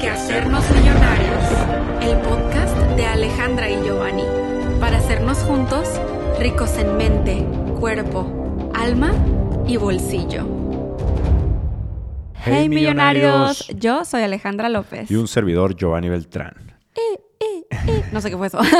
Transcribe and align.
que 0.00 0.08
hacernos 0.08 0.64
millonarios. 0.70 1.44
El 2.00 2.16
podcast 2.22 2.74
de 2.96 3.04
Alejandra 3.04 3.70
y 3.70 3.82
Giovanni. 3.84 4.24
Para 4.80 4.96
hacernos 4.96 5.38
juntos 5.38 6.00
ricos 6.38 6.78
en 6.78 6.96
mente, 6.96 7.44
cuerpo, 7.78 8.70
alma 8.74 9.12
y 9.66 9.76
bolsillo. 9.76 10.46
Hey, 12.34 12.52
Hey 12.60 12.68
millonarios, 12.70 13.24
millonarios. 13.24 13.68
yo 13.76 14.06
soy 14.06 14.22
Alejandra 14.22 14.70
López. 14.70 15.10
Y 15.10 15.16
un 15.16 15.28
servidor, 15.28 15.76
Giovanni 15.76 16.08
Beltrán. 16.08 16.54
No 18.10 18.20
sé 18.22 18.30
qué 18.30 18.36
fue 18.38 18.46
eso. 18.46 18.58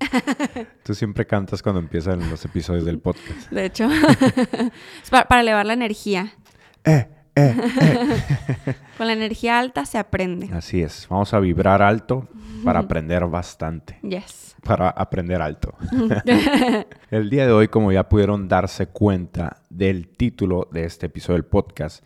Tú 0.82 0.94
siempre 0.94 1.26
cantas 1.26 1.62
cuando 1.62 1.80
empiezan 1.80 2.28
los 2.28 2.44
episodios 2.44 2.84
del 2.84 2.98
podcast. 2.98 3.50
De 3.50 3.64
hecho, 3.64 3.88
es 5.02 5.10
para, 5.10 5.26
para 5.26 5.40
elevar 5.40 5.64
la 5.64 5.72
energía. 5.72 6.34
Eh, 6.84 7.08
eh. 7.36 7.54
Con 8.98 9.06
la 9.06 9.12
energía 9.12 9.58
alta 9.58 9.84
se 9.84 9.98
aprende. 9.98 10.50
Así 10.52 10.82
es. 10.82 11.06
Vamos 11.08 11.32
a 11.34 11.40
vibrar 11.40 11.82
alto 11.82 12.28
para 12.64 12.80
aprender 12.80 13.26
bastante. 13.26 13.98
Yes. 14.02 14.56
Para 14.62 14.90
aprender 14.90 15.40
alto. 15.40 15.74
El 17.10 17.30
día 17.30 17.46
de 17.46 17.52
hoy, 17.52 17.68
como 17.68 17.92
ya 17.92 18.08
pudieron 18.08 18.48
darse 18.48 18.86
cuenta 18.86 19.62
del 19.70 20.08
título 20.08 20.68
de 20.70 20.84
este 20.84 21.06
episodio 21.06 21.36
del 21.36 21.46
podcast, 21.46 22.04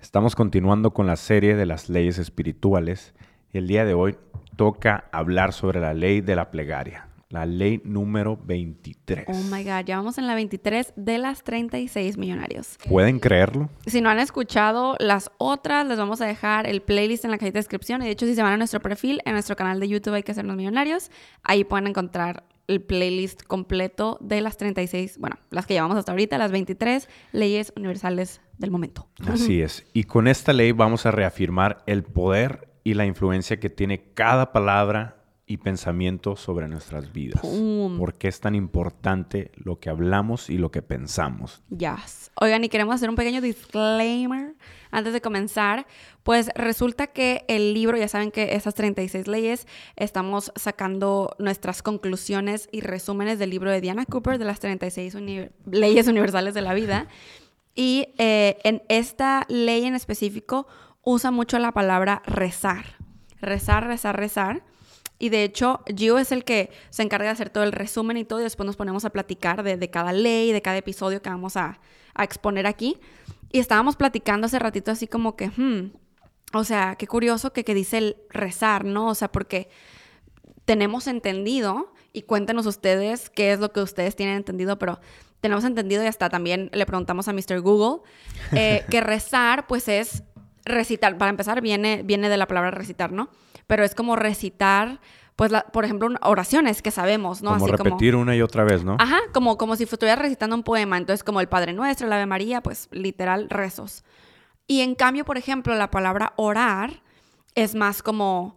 estamos 0.00 0.36
continuando 0.36 0.92
con 0.92 1.06
la 1.06 1.16
serie 1.16 1.56
de 1.56 1.66
las 1.66 1.88
leyes 1.88 2.18
espirituales. 2.18 3.14
Y 3.52 3.58
el 3.58 3.66
día 3.66 3.84
de 3.84 3.94
hoy 3.94 4.16
toca 4.56 5.04
hablar 5.12 5.52
sobre 5.52 5.80
la 5.80 5.94
ley 5.94 6.20
de 6.20 6.36
la 6.36 6.50
plegaria. 6.50 7.08
La 7.28 7.44
ley 7.44 7.80
número 7.84 8.36
23. 8.36 9.24
Oh 9.26 9.32
my 9.50 9.64
God, 9.64 9.84
ya 9.84 9.96
vamos 9.96 10.16
en 10.16 10.28
la 10.28 10.36
23 10.36 10.92
de 10.94 11.18
las 11.18 11.42
36 11.42 12.18
millonarios. 12.18 12.78
¿Pueden 12.88 13.18
creerlo? 13.18 13.68
Si 13.86 14.00
no 14.00 14.10
han 14.10 14.20
escuchado 14.20 14.96
las 15.00 15.32
otras, 15.38 15.88
les 15.88 15.98
vamos 15.98 16.20
a 16.20 16.26
dejar 16.26 16.68
el 16.68 16.82
playlist 16.82 17.24
en 17.24 17.32
la 17.32 17.38
cajita 17.38 17.54
de 17.54 17.60
descripción. 17.60 18.00
Y 18.02 18.04
de 18.04 18.12
hecho, 18.12 18.26
si 18.26 18.36
se 18.36 18.42
van 18.42 18.52
a 18.52 18.56
nuestro 18.56 18.80
perfil, 18.80 19.20
en 19.24 19.32
nuestro 19.32 19.56
canal 19.56 19.80
de 19.80 19.88
YouTube 19.88 20.14
hay 20.14 20.22
que 20.22 20.30
hacernos 20.32 20.56
millonarios, 20.56 21.10
ahí 21.42 21.64
pueden 21.64 21.88
encontrar 21.88 22.44
el 22.68 22.80
playlist 22.80 23.42
completo 23.42 24.18
de 24.20 24.40
las 24.40 24.56
36, 24.56 25.18
bueno, 25.18 25.36
las 25.50 25.66
que 25.66 25.74
llevamos 25.74 25.96
hasta 25.96 26.12
ahorita, 26.12 26.38
las 26.38 26.52
23 26.52 27.08
leyes 27.32 27.72
universales 27.76 28.40
del 28.58 28.70
momento. 28.70 29.08
Así 29.26 29.60
es. 29.62 29.84
Y 29.92 30.04
con 30.04 30.28
esta 30.28 30.52
ley 30.52 30.70
vamos 30.72 31.06
a 31.06 31.10
reafirmar 31.10 31.82
el 31.86 32.04
poder 32.04 32.68
y 32.84 32.94
la 32.94 33.04
influencia 33.04 33.58
que 33.58 33.68
tiene 33.68 34.12
cada 34.14 34.52
palabra 34.52 35.15
y 35.48 35.58
pensamiento 35.58 36.34
sobre 36.34 36.66
nuestras 36.66 37.12
vidas. 37.12 37.40
Pum. 37.40 37.98
¿Por 37.98 38.14
qué 38.14 38.26
es 38.26 38.40
tan 38.40 38.56
importante 38.56 39.52
lo 39.54 39.78
que 39.78 39.88
hablamos 39.90 40.50
y 40.50 40.58
lo 40.58 40.72
que 40.72 40.82
pensamos? 40.82 41.62
Yes. 41.70 42.32
Oigan, 42.40 42.64
y 42.64 42.68
queremos 42.68 42.96
hacer 42.96 43.08
un 43.08 43.14
pequeño 43.14 43.40
disclaimer 43.40 44.54
antes 44.90 45.12
de 45.12 45.20
comenzar. 45.20 45.86
Pues 46.24 46.50
resulta 46.56 47.06
que 47.06 47.44
el 47.46 47.74
libro, 47.74 47.96
ya 47.96 48.08
saben 48.08 48.32
que 48.32 48.56
esas 48.56 48.74
36 48.74 49.28
leyes, 49.28 49.68
estamos 49.94 50.50
sacando 50.56 51.36
nuestras 51.38 51.80
conclusiones 51.82 52.68
y 52.72 52.80
resúmenes 52.80 53.38
del 53.38 53.50
libro 53.50 53.70
de 53.70 53.80
Diana 53.80 54.04
Cooper 54.04 54.38
de 54.38 54.44
las 54.46 54.58
36 54.58 55.14
uni- 55.14 55.48
leyes 55.70 56.08
universales 56.08 56.54
de 56.54 56.62
la 56.62 56.74
vida. 56.74 57.06
Y 57.78 58.08
eh, 58.16 58.56
en 58.64 58.82
esta 58.88 59.44
ley 59.50 59.84
en 59.84 59.94
específico 59.94 60.66
usa 61.04 61.30
mucho 61.30 61.58
la 61.58 61.72
palabra 61.72 62.22
rezar. 62.24 62.86
Rezar, 63.42 63.86
rezar, 63.86 64.16
rezar. 64.18 64.62
Y 65.18 65.30
de 65.30 65.44
hecho, 65.44 65.82
Gio 65.94 66.18
es 66.18 66.32
el 66.32 66.44
que 66.44 66.70
se 66.90 67.02
encarga 67.02 67.26
de 67.26 67.32
hacer 67.32 67.50
todo 67.50 67.64
el 67.64 67.72
resumen 67.72 68.16
y 68.16 68.24
todo, 68.24 68.40
y 68.40 68.44
después 68.44 68.66
nos 68.66 68.76
ponemos 68.76 69.04
a 69.04 69.10
platicar 69.10 69.62
de, 69.62 69.76
de 69.76 69.90
cada 69.90 70.12
ley, 70.12 70.52
de 70.52 70.62
cada 70.62 70.76
episodio 70.76 71.22
que 71.22 71.30
vamos 71.30 71.56
a, 71.56 71.80
a 72.14 72.24
exponer 72.24 72.66
aquí. 72.66 72.98
Y 73.50 73.58
estábamos 73.58 73.96
platicando 73.96 74.46
hace 74.46 74.58
ratito 74.58 74.90
así 74.90 75.06
como 75.06 75.36
que, 75.36 75.48
hmm, 75.48 75.92
o 76.52 76.64
sea, 76.64 76.96
qué 76.96 77.06
curioso 77.06 77.52
que, 77.52 77.64
que 77.64 77.74
dice 77.74 77.98
el 77.98 78.16
rezar, 78.30 78.84
¿no? 78.84 79.08
O 79.08 79.14
sea, 79.14 79.32
porque 79.32 79.68
tenemos 80.64 81.06
entendido, 81.06 81.92
y 82.12 82.22
cuéntenos 82.22 82.64
ustedes 82.64 83.28
qué 83.28 83.52
es 83.52 83.60
lo 83.60 83.72
que 83.72 83.80
ustedes 83.80 84.16
tienen 84.16 84.36
entendido, 84.36 84.78
pero 84.78 85.00
tenemos 85.40 85.64
entendido 85.64 86.02
y 86.02 86.06
hasta 86.06 86.30
también 86.30 86.70
le 86.72 86.86
preguntamos 86.86 87.28
a 87.28 87.34
Mr. 87.34 87.60
Google, 87.60 88.02
eh, 88.52 88.84
que 88.90 89.02
rezar 89.02 89.66
pues 89.66 89.86
es 89.88 90.22
recitar, 90.64 91.18
para 91.18 91.28
empezar 91.28 91.60
viene, 91.60 92.02
viene 92.04 92.28
de 92.28 92.38
la 92.38 92.46
palabra 92.46 92.70
recitar, 92.70 93.12
¿no? 93.12 93.28
Pero 93.66 93.84
es 93.84 93.94
como 93.94 94.16
recitar, 94.16 95.00
pues, 95.34 95.50
la- 95.50 95.62
por 95.64 95.84
ejemplo, 95.84 96.08
oraciones 96.22 96.82
que 96.82 96.90
sabemos, 96.90 97.42
¿no? 97.42 97.50
como 97.52 97.64
Así 97.66 97.72
repetir 97.76 98.16
una 98.16 98.36
y 98.36 98.42
otra 98.42 98.64
vez, 98.64 98.84
¿no? 98.84 98.96
Ajá, 98.98 99.18
como, 99.32 99.58
como 99.58 99.76
si 99.76 99.84
estuvieras 99.84 100.18
recitando 100.20 100.54
un 100.56 100.62
poema. 100.62 100.96
Entonces, 100.98 101.24
como 101.24 101.40
el 101.40 101.48
Padre 101.48 101.72
Nuestro, 101.72 102.06
el 102.06 102.12
Ave 102.12 102.26
María, 102.26 102.62
pues 102.62 102.88
literal 102.92 103.48
rezos. 103.50 104.04
Y 104.66 104.80
en 104.80 104.94
cambio, 104.94 105.24
por 105.24 105.36
ejemplo, 105.38 105.74
la 105.74 105.90
palabra 105.90 106.32
orar 106.36 107.02
es 107.54 107.74
más 107.74 108.02
como 108.02 108.56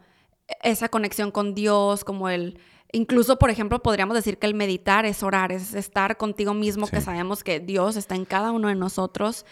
esa 0.63 0.89
conexión 0.89 1.31
con 1.31 1.53
Dios, 1.53 2.03
como 2.03 2.29
el... 2.29 2.59
Incluso, 2.91 3.37
por 3.37 3.51
ejemplo, 3.51 3.83
podríamos 3.83 4.15
decir 4.15 4.39
que 4.39 4.47
el 4.47 4.55
meditar 4.55 5.05
es 5.05 5.21
orar, 5.21 5.51
es 5.51 5.75
estar 5.75 6.17
contigo 6.17 6.55
mismo, 6.55 6.87
que 6.87 6.97
Sí. 6.99 7.05
sabemos 7.05 7.43
que 7.43 7.59
Dios 7.59 7.95
está 7.97 8.15
en 8.15 8.25
cada 8.25 8.51
uno 8.51 8.67
de 8.67 8.73
nosotros 8.75 9.45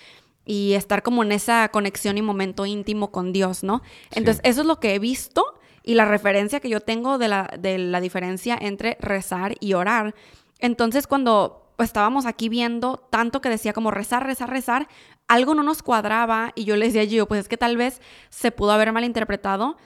y 0.47 0.73
estar 0.73 1.03
como 1.03 1.23
en 1.23 1.33
esa 1.33 1.69
conexión 1.69 2.17
y 2.17 2.21
momento 2.21 2.65
íntimo 2.65 3.11
con 3.11 3.33
Dios, 3.33 3.63
¿no? 3.63 3.83
Entonces, 4.11 4.41
eso 4.43 4.61
es 4.61 4.67
lo 4.67 4.79
que 4.79 4.95
he 4.95 4.99
visto 4.99 5.45
y 5.83 5.93
la 5.93 6.05
referencia 6.05 6.61
que 6.61 6.69
yo 6.69 6.79
tengo 6.79 7.17
de 7.17 7.27
la, 7.27 7.51
de 7.59 7.77
la 7.77 7.99
diferencia 7.99 8.57
entre 8.59 8.97
rezar 9.01 9.55
y 9.59 9.73
orar. 9.73 10.15
Entonces, 10.59 11.05
cuando 11.05 11.73
estábamos 11.77 12.25
aquí 12.25 12.49
viendo 12.49 13.05
tanto 13.09 13.41
que 13.41 13.49
decía 13.49 13.73
como 13.73 13.91
rezar, 13.91 14.25
rezar, 14.25 14.49
rezar, 14.49 14.87
algo 15.27 15.53
no 15.53 15.63
nos 15.63 15.83
cuadraba 15.83 16.53
y 16.55 16.63
yo 16.63 16.77
le 16.77 16.87
decía 16.87 17.01
a 17.01 17.05
Gio, 17.05 17.27
pues 17.27 17.41
es 17.41 17.47
que 17.49 17.57
tal 17.57 17.77
vez 17.77 18.01
se 18.29 18.51
pudo 18.51 18.71
haber 18.71 18.91
malinterpretado 18.93 19.77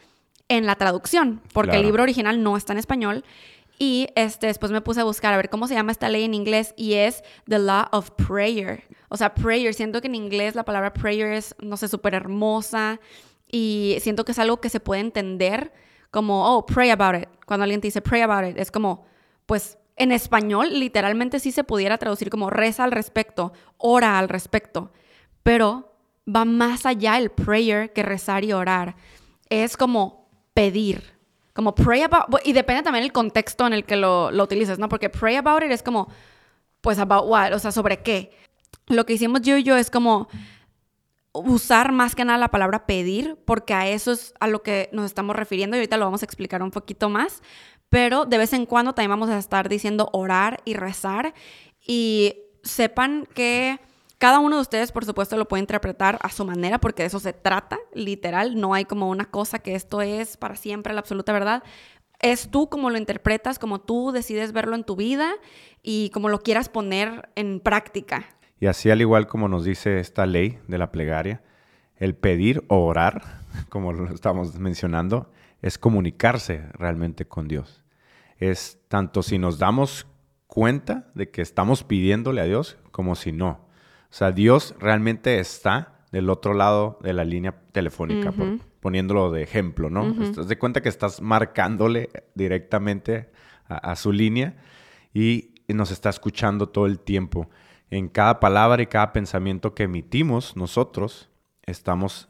en 0.48 0.66
la 0.66 0.76
traducción, 0.76 1.42
porque 1.54 1.78
el 1.78 1.84
libro 1.84 2.04
original 2.04 2.44
no 2.44 2.58
está 2.58 2.74
en 2.74 2.80
español. 2.80 3.24
Y 3.84 4.10
este, 4.14 4.46
después 4.46 4.72
me 4.72 4.82
puse 4.82 5.02
a 5.02 5.04
buscar 5.04 5.34
a 5.34 5.38
ver 5.38 5.50
cómo 5.50 5.68
se 5.68 5.74
llama 5.74 5.92
esta 5.92 6.08
ley 6.08 6.24
en 6.24 6.36
inglés 6.36 6.76
y 6.78 6.94
es 6.94 7.24
The 7.50 7.58
Law 7.58 7.88
of 7.92 8.12
Prayer. 8.12 8.84
O 9.10 9.18
sea, 9.18 9.34
prayer. 9.34 9.74
Siento 9.74 10.02
que 10.02 10.08
en 10.08 10.14
inglés 10.14 10.54
la 10.54 10.66
palabra 10.66 10.94
prayer 10.94 11.34
es, 11.34 11.56
no 11.64 11.78
sé, 11.78 11.88
súper 11.88 12.14
hermosa 12.14 13.00
y 13.52 13.98
siento 14.02 14.24
que 14.24 14.34
es 14.34 14.38
algo 14.38 14.62
que 14.62 14.70
se 14.70 14.82
puede 14.82 15.02
entender 15.02 15.74
como, 16.12 16.56
oh, 16.56 16.64
pray 16.64 16.92
about 16.92 17.24
it. 17.24 17.28
Cuando 17.48 17.64
alguien 17.64 17.82
te 17.82 17.88
dice 17.88 18.04
pray 18.04 18.22
about 18.22 18.52
it, 18.52 18.60
es 18.60 18.70
como, 18.70 19.04
pues 19.48 19.80
en 19.96 20.12
español 20.12 20.80
literalmente 20.80 21.40
sí 21.40 21.52
se 21.52 21.64
pudiera 21.64 21.98
traducir 21.98 22.30
como 22.30 22.52
reza 22.52 22.84
al 22.84 22.92
respecto, 22.92 23.52
ora 23.78 24.20
al 24.20 24.30
respecto, 24.30 24.94
pero 25.42 25.96
va 26.28 26.46
más 26.46 26.86
allá 26.86 27.18
el 27.18 27.32
prayer 27.32 27.94
que 27.94 28.04
rezar 28.04 28.44
y 28.44 28.54
orar. 28.54 28.96
Es 29.50 29.76
como 29.76 30.30
pedir, 30.54 31.11
como 31.54 31.76
pray 31.76 32.04
about, 32.04 32.28
y 32.46 32.54
depende 32.54 32.84
también 32.84 33.04
el 33.04 33.12
contexto 33.12 33.68
en 33.68 33.74
el 33.74 33.84
que 33.84 33.96
lo, 33.96 34.32
lo 34.32 34.44
utilices, 34.44 34.80
¿no? 34.80 34.90
Porque 34.90 35.10
pray 35.10 35.36
about 35.36 35.64
it 35.64 35.72
es 35.72 35.84
como, 35.84 36.08
pues 36.82 37.00
about 37.00 37.26
what, 37.28 37.54
o 37.54 37.60
sea, 37.60 37.72
sobre 37.72 38.02
qué. 38.02 38.32
Lo 38.88 39.06
que 39.06 39.14
hicimos 39.14 39.42
yo 39.42 39.58
y 39.58 39.64
yo 39.64 39.78
es 39.78 39.90
como 39.90 40.28
usar 41.34 41.92
más 41.92 42.16
que 42.16 42.26
nada 42.26 42.38
la 42.38 42.52
palabra 42.52 42.86
pedir, 42.86 43.38
porque 43.46 43.74
a 43.74 43.88
eso 43.88 44.12
es 44.12 44.34
a 44.40 44.48
lo 44.48 44.64
que 44.64 44.90
nos 44.92 45.06
estamos 45.06 45.36
refiriendo 45.36 45.76
y 45.76 45.80
ahorita 45.80 45.98
lo 45.98 46.06
vamos 46.06 46.24
a 46.24 46.26
explicar 46.26 46.62
un 46.62 46.72
poquito 46.72 47.10
más, 47.10 47.42
pero 47.90 48.26
de 48.26 48.38
vez 48.38 48.54
en 48.54 48.66
cuando 48.66 48.94
también 48.94 49.12
vamos 49.12 49.30
a 49.30 49.38
estar 49.38 49.70
diciendo 49.70 50.10
orar 50.14 50.62
y 50.66 50.74
rezar 50.74 51.34
y 51.86 52.36
sepan 52.64 53.28
que 53.34 53.80
cada 54.22 54.38
uno 54.38 54.58
de 54.58 54.62
ustedes, 54.62 54.92
por 54.92 55.04
supuesto, 55.04 55.36
lo 55.36 55.48
puede 55.48 55.62
interpretar 55.62 56.20
a 56.22 56.30
su 56.30 56.46
manera, 56.46 56.80
porque 56.80 57.02
de 57.02 57.08
eso 57.08 57.20
se 57.20 57.34
trata, 57.34 57.80
literal, 57.92 58.62
no 58.62 58.76
hay 58.76 58.86
como 58.86 59.10
una 59.10 59.26
cosa 59.26 59.58
que 59.58 59.74
esto 59.74 60.00
es 60.04 60.38
para 60.38 60.56
siempre 60.56 60.94
la 60.94 61.00
absoluta 61.00 61.34
verdad. 61.34 61.64
Es 62.20 62.52
tú 62.52 62.70
como 62.70 62.92
lo 62.92 63.00
interpretas, 63.00 63.58
como 63.58 63.82
tú 63.82 64.12
decides 64.12 64.52
verlo 64.52 64.76
en 64.76 64.84
tu 64.84 64.96
vida 64.96 65.32
y 65.82 66.12
como 66.12 66.30
lo 66.30 66.42
quieras 66.42 66.70
poner 66.70 67.30
en 67.34 67.60
práctica. 67.62 68.28
Y 68.60 68.68
así 68.68 68.92
al 68.92 69.02
igual 69.02 69.26
como 69.26 69.48
nos 69.48 69.66
dice 69.66 70.00
esta 70.00 70.28
ley 70.28 70.60
de 70.68 70.78
la 70.78 70.92
plegaria, 70.92 71.42
el 71.96 72.14
pedir 72.14 72.64
o 72.68 72.86
orar, 72.86 73.24
como 73.70 73.92
lo 73.92 74.14
estamos 74.14 74.54
mencionando, 74.60 75.32
es 75.64 75.80
comunicarse 75.80 76.68
realmente 76.74 77.26
con 77.26 77.48
Dios. 77.48 77.84
Es 78.38 78.78
tanto 78.88 79.24
si 79.24 79.40
nos 79.40 79.58
damos 79.58 80.06
cuenta 80.46 81.10
de 81.16 81.32
que 81.32 81.42
estamos 81.42 81.84
pidiéndole 81.84 82.42
a 82.42 82.46
Dios 82.46 82.78
como 82.92 83.16
si 83.16 83.32
no. 83.32 83.71
O 84.12 84.14
sea, 84.14 84.32
Dios 84.32 84.76
realmente 84.80 85.40
está 85.40 85.94
del 86.12 86.30
otro 86.30 86.54
lado 86.54 87.00
de 87.02 87.14
la 87.14 87.24
línea 87.24 87.56
telefónica, 87.72 88.32
por- 88.32 88.60
poniéndolo 88.82 89.32
de 89.32 89.44
ejemplo, 89.44 89.90
¿no? 89.90 90.04
Estás 90.24 90.48
de 90.48 90.58
cuenta 90.58 90.82
que 90.82 90.90
estás 90.90 91.22
marcándole 91.22 92.10
directamente 92.36 93.32
a, 93.68 93.92
a 93.92 93.96
su 93.96 94.12
línea 94.12 94.56
y 95.14 95.52
nos 95.70 95.92
está 95.92 96.10
escuchando 96.10 96.68
todo 96.68 96.86
el 96.88 97.00
tiempo. 97.00 97.50
En 97.90 98.10
cada 98.10 98.40
palabra 98.40 98.82
y 98.82 98.88
cada 98.88 99.14
pensamiento 99.14 99.74
que 99.76 99.84
emitimos 99.84 100.56
nosotros, 100.58 101.30
estamos 101.64 102.28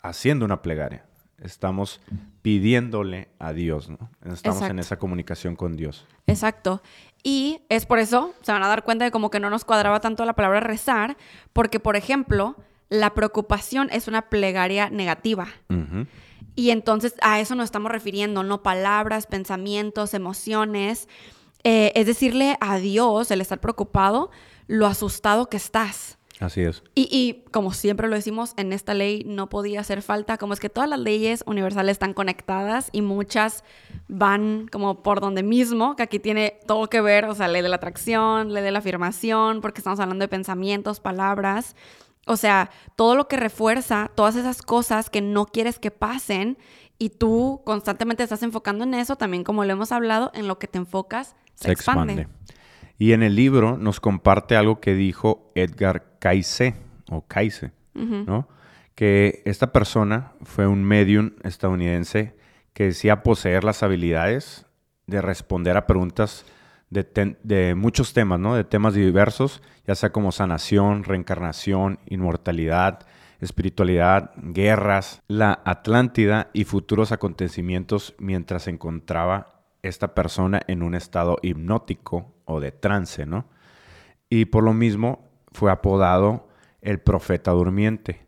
haciendo 0.00 0.44
una 0.44 0.62
plegaria. 0.62 1.04
Estamos 1.38 2.00
pidiéndole 2.42 3.28
a 3.38 3.52
Dios, 3.52 3.88
¿no? 3.90 4.10
Estamos 4.24 4.62
en 4.70 4.78
esa 4.78 4.98
comunicación 4.98 5.56
con 5.56 5.76
Dios. 5.76 6.06
Exacto. 6.26 6.82
Y 7.22 7.60
es 7.68 7.86
por 7.86 7.98
eso, 7.98 8.34
se 8.42 8.52
van 8.52 8.62
a 8.62 8.68
dar 8.68 8.84
cuenta 8.84 9.04
de 9.04 9.10
como 9.10 9.30
que 9.30 9.40
no 9.40 9.48
nos 9.48 9.64
cuadraba 9.64 10.00
tanto 10.00 10.24
la 10.24 10.34
palabra 10.34 10.60
rezar, 10.60 11.16
porque 11.52 11.78
por 11.78 11.96
ejemplo, 11.96 12.56
la 12.88 13.14
preocupación 13.14 13.88
es 13.92 14.08
una 14.08 14.28
plegaria 14.28 14.90
negativa. 14.90 15.48
Y 16.54 16.70
entonces 16.70 17.14
a 17.22 17.40
eso 17.40 17.54
nos 17.54 17.64
estamos 17.64 17.90
refiriendo, 17.90 18.42
no 18.42 18.62
palabras, 18.62 19.26
pensamientos, 19.26 20.14
emociones. 20.14 21.08
Eh, 21.64 21.92
es 21.94 22.06
decirle 22.06 22.56
a 22.60 22.78
Dios, 22.78 23.30
el 23.30 23.40
estar 23.40 23.60
preocupado, 23.60 24.30
lo 24.66 24.86
asustado 24.86 25.48
que 25.48 25.56
estás. 25.56 26.18
Así 26.42 26.62
es. 26.62 26.82
Y, 26.96 27.08
y 27.10 27.44
como 27.52 27.72
siempre 27.72 28.08
lo 28.08 28.16
decimos, 28.16 28.54
en 28.56 28.72
esta 28.72 28.94
ley 28.94 29.22
no 29.24 29.48
podía 29.48 29.80
hacer 29.80 30.02
falta, 30.02 30.38
como 30.38 30.54
es 30.54 30.60
que 30.60 30.68
todas 30.68 30.90
las 30.90 30.98
leyes 30.98 31.44
universales 31.46 31.92
están 31.92 32.14
conectadas 32.14 32.88
y 32.90 33.00
muchas 33.00 33.62
van 34.08 34.66
como 34.72 35.02
por 35.04 35.20
donde 35.20 35.44
mismo, 35.44 35.94
que 35.94 36.02
aquí 36.02 36.18
tiene 36.18 36.58
todo 36.66 36.88
que 36.88 37.00
ver, 37.00 37.26
o 37.26 37.34
sea, 37.36 37.46
ley 37.46 37.62
de 37.62 37.68
la 37.68 37.76
atracción, 37.76 38.52
ley 38.52 38.64
de 38.64 38.72
la 38.72 38.80
afirmación, 38.80 39.60
porque 39.60 39.78
estamos 39.78 40.00
hablando 40.00 40.24
de 40.24 40.28
pensamientos, 40.28 40.98
palabras. 40.98 41.76
O 42.26 42.36
sea, 42.36 42.70
todo 42.96 43.14
lo 43.14 43.28
que 43.28 43.36
refuerza 43.36 44.10
todas 44.14 44.34
esas 44.34 44.62
cosas 44.62 45.10
que 45.10 45.20
no 45.20 45.46
quieres 45.46 45.78
que 45.78 45.92
pasen 45.92 46.58
y 46.98 47.10
tú 47.10 47.62
constantemente 47.64 48.24
estás 48.24 48.42
enfocando 48.42 48.82
en 48.82 48.94
eso, 48.94 49.14
también 49.14 49.44
como 49.44 49.64
lo 49.64 49.72
hemos 49.72 49.92
hablado, 49.92 50.32
en 50.34 50.48
lo 50.48 50.58
que 50.58 50.66
te 50.66 50.78
enfocas 50.78 51.36
se, 51.54 51.66
Se 51.66 51.72
expande. 51.72 52.12
expande. 52.14 52.42
Y 53.02 53.14
en 53.14 53.24
el 53.24 53.34
libro 53.34 53.78
nos 53.78 53.98
comparte 53.98 54.54
algo 54.54 54.78
que 54.78 54.94
dijo 54.94 55.50
Edgar 55.56 56.18
Cayce, 56.20 56.76
o 57.10 57.26
Cayce. 57.26 57.72
¿no? 57.94 58.48
Que 58.94 59.42
esta 59.44 59.72
persona 59.72 60.34
fue 60.44 60.68
un 60.68 60.84
medium 60.84 61.32
estadounidense 61.42 62.36
que 62.72 62.84
decía 62.84 63.24
poseer 63.24 63.64
las 63.64 63.82
habilidades 63.82 64.66
de 65.08 65.20
responder 65.20 65.76
a 65.76 65.88
preguntas 65.88 66.46
de, 66.90 67.36
de 67.42 67.74
muchos 67.74 68.12
temas, 68.12 68.38
¿no? 68.38 68.54
De 68.54 68.62
temas 68.62 68.94
diversos, 68.94 69.62
ya 69.84 69.96
sea 69.96 70.12
como 70.12 70.30
sanación, 70.30 71.02
reencarnación, 71.02 71.98
inmortalidad, 72.06 73.00
espiritualidad, 73.40 74.30
guerras, 74.36 75.20
la 75.26 75.60
Atlántida 75.64 76.50
y 76.52 76.62
futuros 76.62 77.10
acontecimientos 77.10 78.14
mientras 78.20 78.62
se 78.62 78.70
encontraba 78.70 79.51
esta 79.82 80.14
persona 80.14 80.62
en 80.66 80.82
un 80.82 80.94
estado 80.94 81.38
hipnótico 81.42 82.34
o 82.44 82.60
de 82.60 82.72
trance, 82.72 83.26
¿no? 83.26 83.46
Y 84.30 84.46
por 84.46 84.64
lo 84.64 84.72
mismo 84.72 85.28
fue 85.52 85.70
apodado 85.70 86.48
el 86.80 87.00
profeta 87.00 87.50
durmiente, 87.50 88.26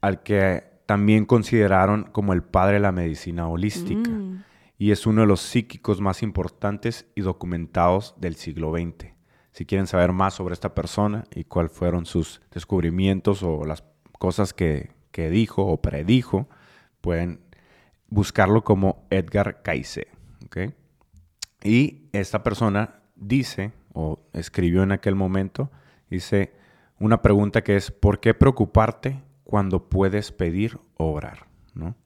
al 0.00 0.22
que 0.22 0.64
también 0.86 1.24
consideraron 1.24 2.04
como 2.04 2.32
el 2.32 2.42
padre 2.42 2.74
de 2.74 2.80
la 2.80 2.92
medicina 2.92 3.48
holística. 3.48 4.10
Mm. 4.10 4.44
Y 4.78 4.92
es 4.92 5.06
uno 5.06 5.22
de 5.22 5.26
los 5.26 5.40
psíquicos 5.40 6.00
más 6.00 6.22
importantes 6.22 7.06
y 7.14 7.20
documentados 7.20 8.14
del 8.18 8.36
siglo 8.36 8.72
XX. 8.72 9.12
Si 9.52 9.66
quieren 9.66 9.86
saber 9.86 10.12
más 10.12 10.34
sobre 10.34 10.54
esta 10.54 10.74
persona 10.74 11.24
y 11.34 11.44
cuáles 11.44 11.72
fueron 11.72 12.06
sus 12.06 12.40
descubrimientos 12.50 13.42
o 13.42 13.64
las 13.64 13.84
cosas 14.18 14.54
que, 14.54 14.92
que 15.10 15.28
dijo 15.28 15.66
o 15.66 15.82
predijo, 15.82 16.48
pueden 17.00 17.40
buscarlo 18.08 18.64
como 18.64 19.06
Edgar 19.10 19.62
Cayce. 19.62 20.08
¿ok? 20.46 20.72
Y 21.62 22.08
esta 22.12 22.42
persona 22.42 23.00
dice, 23.16 23.72
o 23.92 24.20
escribió 24.32 24.82
en 24.82 24.92
aquel 24.92 25.14
momento, 25.14 25.70
dice 26.08 26.52
una 26.98 27.22
pregunta 27.22 27.62
que 27.62 27.76
es, 27.76 27.90
¿por 27.90 28.20
qué 28.20 28.34
preocuparte 28.34 29.22
cuando 29.44 29.88
puedes 29.88 30.32
pedir 30.32 30.78
o 30.96 31.12
orar? 31.12 31.46
¿No? 31.74 31.96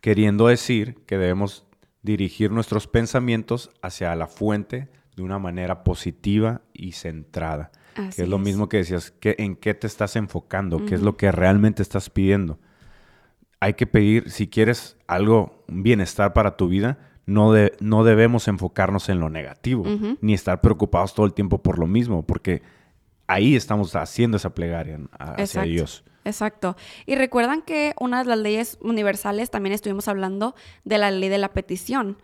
Queriendo 0.00 0.46
decir 0.46 1.02
que 1.06 1.18
debemos 1.18 1.66
dirigir 2.02 2.50
nuestros 2.50 2.86
pensamientos 2.86 3.70
hacia 3.82 4.14
la 4.16 4.26
fuente 4.26 4.88
de 5.16 5.22
una 5.22 5.38
manera 5.38 5.84
positiva 5.84 6.62
y 6.72 6.92
centrada. 6.92 7.70
Así 7.96 8.16
que 8.16 8.22
es 8.22 8.28
lo 8.28 8.36
es. 8.36 8.42
mismo 8.42 8.68
que 8.68 8.78
decías, 8.78 9.10
que, 9.10 9.34
¿en 9.38 9.56
qué 9.56 9.74
te 9.74 9.86
estás 9.86 10.16
enfocando? 10.16 10.86
¿Qué 10.86 10.94
es 10.94 11.02
lo 11.02 11.16
que 11.16 11.30
realmente 11.32 11.82
estás 11.82 12.08
pidiendo? 12.08 12.58
Hay 13.58 13.74
que 13.74 13.86
pedir, 13.86 14.30
si 14.30 14.48
quieres 14.48 14.96
algo, 15.06 15.64
un 15.68 15.82
bienestar 15.82 16.32
para 16.32 16.56
tu 16.56 16.68
vida, 16.68 17.09
no, 17.30 17.52
de- 17.52 17.72
no 17.80 18.04
debemos 18.04 18.48
enfocarnos 18.48 19.08
en 19.08 19.20
lo 19.20 19.30
negativo, 19.30 19.84
ni 20.20 20.34
estar 20.34 20.60
preocupados 20.60 21.14
todo 21.14 21.26
el 21.26 21.32
tiempo 21.32 21.58
por 21.58 21.78
lo 21.78 21.86
mismo, 21.86 22.22
porque 22.26 22.62
ahí 23.26 23.54
estamos 23.56 23.94
haciendo 23.96 24.36
esa 24.36 24.50
plegaria 24.54 24.98
hacia 25.18 25.42
Exacto. 25.44 25.68
Dios. 25.68 26.04
Exacto. 26.24 26.76
Y 27.06 27.14
recuerdan 27.14 27.62
que 27.62 27.94
una 27.98 28.22
de 28.22 28.28
las 28.28 28.38
leyes 28.38 28.78
universales 28.82 29.50
también 29.50 29.72
estuvimos 29.72 30.06
hablando 30.08 30.54
de 30.84 30.98
la 30.98 31.10
ley 31.10 31.28
de 31.30 31.38
la 31.38 31.48
petición. 31.52 32.18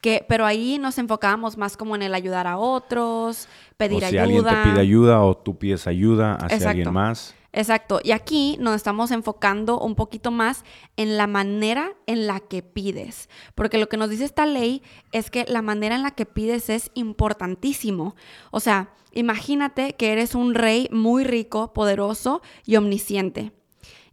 Que, 0.00 0.24
pero 0.28 0.44
ahí 0.46 0.78
nos 0.78 0.98
enfocábamos 0.98 1.56
más 1.56 1.76
como 1.76 1.96
en 1.96 2.02
el 2.02 2.14
ayudar 2.14 2.46
a 2.46 2.58
otros, 2.58 3.48
pedir 3.78 4.04
o 4.04 4.08
si 4.08 4.18
ayuda. 4.18 4.22
alguien 4.22 4.44
te 4.44 4.70
pide 4.70 4.80
ayuda 4.80 5.22
o 5.22 5.34
tú 5.36 5.58
pides 5.58 5.86
ayuda 5.86 6.34
hacia 6.34 6.56
Exacto. 6.56 6.68
alguien 6.70 6.92
más. 6.92 7.34
Exacto. 7.56 8.00
Y 8.02 8.10
aquí 8.10 8.56
nos 8.58 8.74
estamos 8.74 9.12
enfocando 9.12 9.78
un 9.78 9.94
poquito 9.94 10.32
más 10.32 10.64
en 10.96 11.16
la 11.16 11.28
manera 11.28 11.92
en 12.06 12.26
la 12.26 12.40
que 12.40 12.62
pides. 12.62 13.28
Porque 13.54 13.78
lo 13.78 13.88
que 13.88 13.96
nos 13.96 14.10
dice 14.10 14.24
esta 14.24 14.44
ley 14.44 14.82
es 15.12 15.30
que 15.30 15.44
la 15.48 15.62
manera 15.62 15.94
en 15.94 16.02
la 16.02 16.10
que 16.10 16.26
pides 16.26 16.68
es 16.68 16.90
importantísimo. 16.94 18.16
O 18.50 18.58
sea, 18.58 18.92
imagínate 19.12 19.94
que 19.94 20.10
eres 20.10 20.34
un 20.34 20.54
rey 20.54 20.88
muy 20.90 21.22
rico, 21.22 21.72
poderoso 21.72 22.42
y 22.66 22.74
omnisciente. 22.74 23.52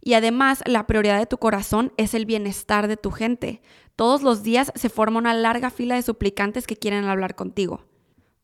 Y 0.00 0.14
además, 0.14 0.62
la 0.64 0.86
prioridad 0.86 1.18
de 1.18 1.26
tu 1.26 1.38
corazón 1.38 1.92
es 1.96 2.14
el 2.14 2.26
bienestar 2.26 2.86
de 2.86 2.96
tu 2.96 3.10
gente. 3.10 3.60
Todos 3.96 4.22
los 4.22 4.44
días 4.44 4.70
se 4.76 4.88
forma 4.88 5.18
una 5.18 5.34
larga 5.34 5.70
fila 5.70 5.96
de 5.96 6.02
suplicantes 6.02 6.68
que 6.68 6.76
quieren 6.76 7.04
hablar 7.06 7.34
contigo. 7.34 7.82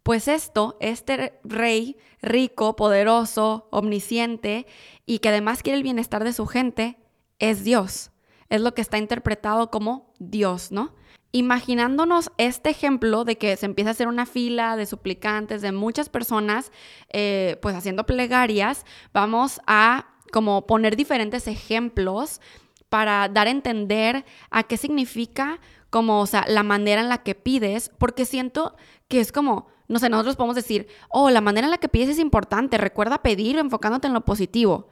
Pues 0.09 0.27
esto, 0.27 0.79
este 0.81 1.39
rey 1.45 1.99
rico, 2.23 2.77
poderoso, 2.77 3.69
omnisciente 3.71 4.67
y 5.05 5.19
que 5.19 5.29
además 5.29 5.63
quiere 5.63 5.77
el 5.77 5.83
bienestar 5.83 6.25
de 6.25 6.33
su 6.33 6.47
gente, 6.47 6.97
es 7.39 7.63
Dios. 7.63 8.11
Es 8.49 8.63
lo 8.63 8.73
que 8.73 8.81
está 8.81 8.97
interpretado 8.97 9.71
como 9.71 10.11
Dios, 10.19 10.73
¿no? 10.73 10.95
Imaginándonos 11.31 12.31
este 12.39 12.71
ejemplo 12.71 13.25
de 13.25 13.37
que 13.37 13.55
se 13.59 13.67
empieza 13.67 13.91
a 13.91 13.93
hacer 13.93 14.09
una 14.09 14.25
fila 14.25 14.77
de 14.77 14.87
suplicantes, 14.87 15.61
de 15.61 15.73
muchas 15.73 16.09
personas, 16.09 16.73
eh, 17.13 17.59
pues 17.61 17.77
haciendo 17.77 18.07
plegarias, 18.07 18.87
vamos 19.13 19.61
a 19.67 20.07
como 20.33 20.67
poner 20.67 20.97
diferentes 20.97 21.47
ejemplos 21.47 22.41
para 22.89 23.29
dar 23.29 23.47
a 23.47 23.51
entender 23.51 24.25
a 24.51 24.63
qué 24.63 24.79
significa 24.79 25.61
como, 25.91 26.21
o 26.21 26.27
sea, 26.27 26.45
la 26.49 26.63
manera 26.63 27.01
en 27.01 27.09
la 27.09 27.19
que 27.19 27.35
pides, 27.35 27.91
porque 27.99 28.25
siento 28.25 28.77
que 29.09 29.21
es 29.21 29.33
como, 29.33 29.69
no 29.89 29.99
sé, 29.99 30.09
nosotros 30.09 30.37
podemos 30.37 30.57
decir, 30.57 30.87
oh, 31.09 31.31
la 31.31 31.41
manera 31.41 31.67
en 31.67 31.71
la 31.71 31.79
que 31.79 31.89
pides 31.89 32.11
es 32.11 32.19
importante, 32.19 32.79
recuerda 32.79 33.23
pedir 33.23 33.59
enfocándote 33.59 34.07
en 34.07 34.15
lo 34.15 34.25
positivo. 34.25 34.89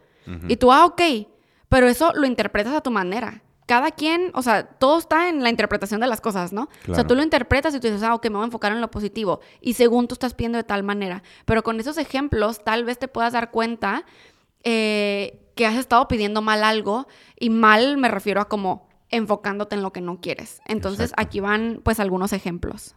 Y 0.48 0.56
tú, 0.56 0.72
ah, 0.72 0.84
ok, 0.87 1.00
pero 1.68 1.87
eso 1.87 2.12
lo 2.14 2.26
interpretas 2.26 2.75
a 2.75 2.80
tu 2.80 2.90
manera. 2.90 3.44
Cada 3.66 3.92
quien, 3.92 4.32
o 4.35 4.42
sea, 4.42 4.64
todo 4.66 4.99
está 4.99 5.28
en 5.28 5.42
la 5.42 5.50
interpretación 5.50 6.00
de 6.00 6.09
las 6.09 6.20
cosas, 6.20 6.52
¿no? 6.52 6.68
O 6.88 6.94
sea, 6.94 7.06
tú 7.06 7.14
lo 7.14 7.23
interpretas 7.23 7.75
y 7.75 7.80
tú 7.80 7.87
dices, 7.87 8.02
ah, 8.02 8.14
ok, 8.14 8.25
me 8.25 8.35
voy 8.35 8.42
a 8.42 8.44
enfocar 8.47 8.73
en 8.73 8.80
lo 8.80 8.90
positivo. 8.90 9.40
Y 9.61 9.75
según 9.75 10.09
tú 10.09 10.14
estás 10.14 10.35
pidiendo 10.35 10.56
de 10.56 10.64
tal 10.64 10.82
manera. 10.82 11.23
Pero 11.44 11.62
con 11.62 11.78
esos 11.78 11.97
ejemplos, 11.99 12.64
tal 12.64 12.85
vez 12.85 12.99
te 12.99 13.06
puedas 13.06 13.32
dar 13.32 13.52
cuenta 13.52 14.04
eh, 14.64 15.49
que 15.54 15.66
has 15.66 15.76
estado 15.76 16.09
pidiendo 16.09 16.42
mal 16.42 16.64
algo. 16.64 17.06
Y 17.38 17.50
mal 17.50 17.97
me 17.99 18.09
refiero 18.09 18.40
a 18.40 18.49
como 18.49 18.86
enfocándote 19.10 19.76
en 19.76 19.82
lo 19.82 19.92
que 19.92 20.00
no 20.00 20.20
quieres. 20.20 20.60
Entonces, 20.66 21.10
Exacto. 21.10 21.22
aquí 21.22 21.40
van, 21.40 21.80
pues, 21.82 22.00
algunos 22.00 22.32
ejemplos. 22.32 22.96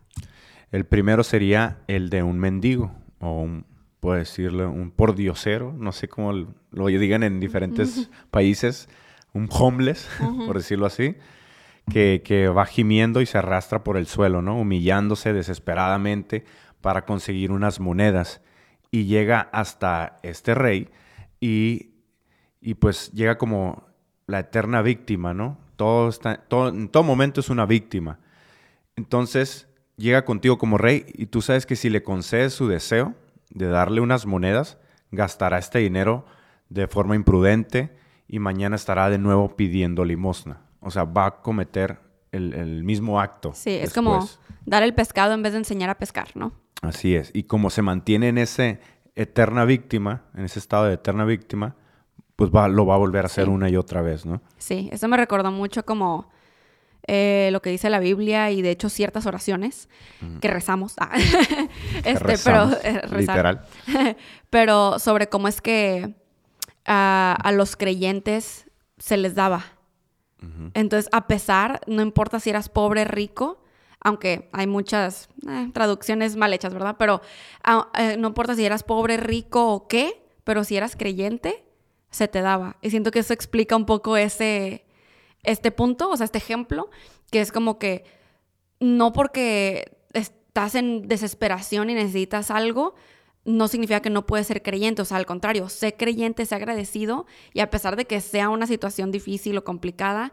El 0.71 0.85
primero 0.85 1.23
sería 1.23 1.79
el 1.87 2.09
de 2.09 2.23
un 2.23 2.39
mendigo 2.39 2.91
o 3.19 3.41
un, 3.41 3.65
puedo 3.99 4.17
decirle, 4.17 4.65
un 4.65 4.91
pordiosero, 4.91 5.73
no 5.73 5.91
sé 5.91 6.07
cómo 6.07 6.33
lo 6.71 6.85
digan 6.87 7.23
en 7.23 7.39
diferentes 7.39 8.09
países, 8.31 8.87
un 9.33 9.49
homeless, 9.51 10.09
por 10.45 10.57
decirlo 10.57 10.85
así, 10.85 11.15
que, 11.91 12.21
que 12.23 12.47
va 12.47 12.65
gimiendo 12.65 13.21
y 13.21 13.25
se 13.25 13.37
arrastra 13.37 13.83
por 13.83 13.97
el 13.97 14.07
suelo, 14.07 14.41
¿no? 14.41 14.59
Humillándose 14.59 15.33
desesperadamente 15.33 16.45
para 16.81 17.05
conseguir 17.05 17.51
unas 17.51 17.79
monedas 17.79 18.41
y 18.91 19.05
llega 19.05 19.41
hasta 19.51 20.19
este 20.23 20.55
rey 20.55 20.89
y, 21.39 21.91
y 22.61 22.75
pues 22.75 23.11
llega 23.11 23.37
como 23.37 23.87
la 24.27 24.39
eterna 24.39 24.81
víctima, 24.81 25.33
¿no? 25.33 25.57
Todo 25.79 26.09
está, 26.09 26.35
todo, 26.35 26.67
en 26.67 26.89
todo 26.89 27.03
momento 27.03 27.39
es 27.39 27.49
una 27.49 27.65
víctima. 27.65 28.19
Entonces 28.97 29.69
llega 29.95 30.25
contigo 30.25 30.57
como 30.57 30.77
rey 30.77 31.05
y 31.13 31.27
tú 31.27 31.41
sabes 31.41 31.65
que 31.65 31.77
si 31.77 31.89
le 31.89 32.03
concedes 32.03 32.53
su 32.53 32.67
deseo 32.67 33.15
de 33.49 33.67
darle 33.67 34.01
unas 34.01 34.25
monedas, 34.25 34.77
gastará 35.09 35.57
este 35.57 35.79
dinero 35.79 36.25
de 36.67 36.89
forma 36.89 37.15
imprudente 37.15 37.95
y 38.27 38.39
mañana 38.39 38.75
estará 38.75 39.09
de 39.09 39.19
nuevo 39.19 39.55
pidiendo 39.55 40.03
limosna. 40.03 40.63
O 40.81 40.91
sea, 40.91 41.05
va 41.05 41.27
a 41.27 41.41
cometer 41.41 42.01
el, 42.33 42.53
el 42.55 42.83
mismo 42.83 43.21
acto. 43.21 43.53
Sí, 43.53 43.71
es 43.71 43.93
como 43.93 44.27
dar 44.65 44.83
el 44.83 44.93
pescado 44.93 45.33
en 45.33 45.41
vez 45.43 45.53
de 45.53 45.59
enseñar 45.59 45.89
a 45.89 45.97
pescar, 45.97 46.27
¿no? 46.35 46.51
Así 46.81 47.15
es. 47.15 47.31
Y 47.33 47.43
como 47.43 47.69
se 47.69 47.83
mantiene 47.83 48.27
en 48.27 48.37
ese 48.37 48.81
eterna 49.15 49.63
víctima, 49.63 50.23
en 50.35 50.43
ese 50.43 50.59
estado 50.59 50.87
de 50.87 50.95
eterna 50.95 51.23
víctima, 51.23 51.77
pues 52.39 52.51
va, 52.51 52.69
lo 52.69 52.85
va 52.85 52.95
a 52.95 52.97
volver 52.97 53.25
a 53.25 53.27
hacer 53.27 53.45
Sí. 53.45 53.51
una 53.51 53.69
y 53.69 53.75
otra 53.75 54.01
vez, 54.01 54.25
¿no? 54.25 54.41
Sí, 54.57 54.87
eso 54.93 55.07
me 55.09 55.17
recordó 55.17 55.51
mucho 55.51 55.83
como 55.85 56.29
eh, 57.05 57.49
lo 57.51 57.61
que 57.61 57.69
dice 57.69 57.89
la 57.89 57.99
Biblia 57.99 58.49
y 58.51 58.61
de 58.61 58.71
hecho 58.71 58.87
ciertas 58.87 59.25
oraciones 59.25 59.89
que 60.39 60.47
rezamos. 60.47 60.93
Ah, 60.99 61.11
este, 62.05 62.13
Rezamos, 62.19 62.77
pero 62.81 62.95
eh, 62.97 63.01
literal. 63.19 63.65
pero 64.49 64.99
sobre 64.99 65.27
cómo 65.27 65.49
es 65.49 65.59
que 65.59 66.15
a, 66.85 67.35
a 67.43 67.51
los 67.51 67.75
creyentes 67.75 68.67
se 68.97 69.17
les 69.17 69.35
daba. 69.35 69.65
Entonces, 70.73 71.09
a 71.11 71.27
pesar, 71.27 71.81
no 71.87 72.01
importa 72.01 72.39
si 72.39 72.49
eras 72.49 72.69
pobre, 72.69 73.03
rico, 73.03 73.61
aunque 74.01 74.49
hay 74.53 74.67
muchas 74.67 75.27
eh, 75.45 75.69
traducciones 75.73 76.37
mal 76.37 76.53
hechas, 76.53 76.73
¿verdad? 76.73 76.95
Pero 76.97 77.19
ah, 77.65 77.89
eh, 77.97 78.15
no 78.17 78.29
importa 78.29 78.55
si 78.55 78.63
eras 78.65 78.83
pobre, 78.83 79.17
rico 79.17 79.73
o 79.73 79.89
qué, 79.89 80.23
pero 80.45 80.63
si 80.63 80.77
eras 80.77 80.95
creyente, 80.95 81.65
se 82.09 82.27
te 82.27 82.41
daba. 82.41 82.77
Y 82.81 82.89
siento 82.89 83.11
que 83.11 83.19
eso 83.19 83.33
explica 83.33 83.75
un 83.75 83.85
poco 83.85 84.17
ese, 84.17 84.85
este 85.43 85.71
punto, 85.71 86.09
o 86.09 86.17
sea, 86.17 86.25
este 86.25 86.37
ejemplo, 86.37 86.89
que 87.31 87.41
es 87.41 87.51
como 87.51 87.79
que 87.79 88.05
no 88.79 89.13
porque 89.13 89.97
estás 90.13 90.75
en 90.75 91.07
desesperación 91.07 91.89
y 91.89 91.93
necesitas 91.93 92.51
algo, 92.51 92.95
no 93.45 93.67
significa 93.67 94.01
que 94.01 94.09
no 94.09 94.25
puedes 94.25 94.47
ser 94.47 94.61
creyente, 94.61 95.01
o 95.01 95.05
sea, 95.05 95.17
al 95.17 95.25
contrario, 95.25 95.69
sé 95.69 95.95
creyente, 95.95 96.45
sé 96.45 96.55
agradecido 96.55 97.25
y 97.53 97.61
a 97.61 97.69
pesar 97.69 97.95
de 97.95 98.05
que 98.05 98.21
sea 98.21 98.49
una 98.49 98.67
situación 98.67 99.11
difícil 99.11 99.57
o 99.57 99.63
complicada, 99.63 100.31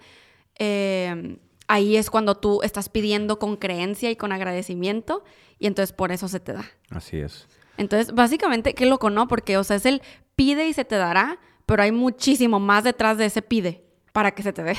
eh, 0.59 1.39
ahí 1.69 1.97
es 1.97 2.11
cuando 2.11 2.35
tú 2.35 2.63
estás 2.63 2.89
pidiendo 2.89 3.39
con 3.39 3.57
creencia 3.57 4.11
y 4.11 4.17
con 4.17 4.33
agradecimiento 4.33 5.25
y 5.59 5.67
entonces 5.67 5.95
por 5.95 6.13
eso 6.13 6.29
se 6.29 6.41
te 6.41 6.53
da. 6.53 6.65
Así 6.91 7.19
es. 7.19 7.47
Entonces, 7.79 8.15
básicamente, 8.15 8.75
qué 8.75 8.87
loco, 8.87 9.11
¿no? 9.11 9.29
Porque, 9.29 9.57
o 9.59 9.65
sea, 9.65 9.77
es 9.77 9.87
el 9.87 10.03
pide 10.35 10.67
y 10.69 10.73
se 10.73 10.85
te 10.85 10.97
dará, 10.97 11.39
pero 11.67 11.83
hay 11.83 11.93
muchísimo 11.93 12.61
más 12.61 12.85
detrás 12.85 13.19
de 13.19 13.27
ese 13.27 13.43
pide 13.43 13.85
para 14.13 14.31
que 14.31 14.43
se 14.43 14.53
te 14.53 14.63
dé. 14.63 14.77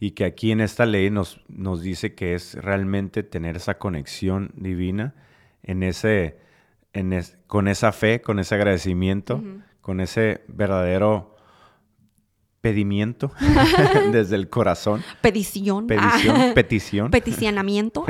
Y 0.00 0.12
que 0.12 0.24
aquí 0.24 0.50
en 0.50 0.60
esta 0.60 0.86
ley 0.86 1.10
nos, 1.10 1.40
nos 1.48 1.82
dice 1.82 2.14
que 2.14 2.34
es 2.34 2.54
realmente 2.54 3.22
tener 3.22 3.56
esa 3.56 3.78
conexión 3.78 4.50
divina 4.56 5.14
en 5.62 5.82
ese 5.82 6.38
con 7.46 7.68
esa 7.68 7.92
fe, 7.92 8.20
con 8.20 8.38
ese 8.38 8.54
agradecimiento, 8.56 9.42
con 9.80 10.00
ese 10.00 10.42
verdadero 10.48 11.36
pedimiento 12.60 13.32
desde 14.12 14.36
el 14.36 14.48
corazón. 14.48 15.02
Petición. 15.20 15.86
Petición. 15.86 16.36
Ah. 16.36 16.52
petición. 16.54 17.10
Peticionamiento. 17.10 18.04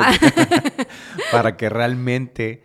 para 1.32 1.56
que 1.56 1.68
realmente 1.68 2.64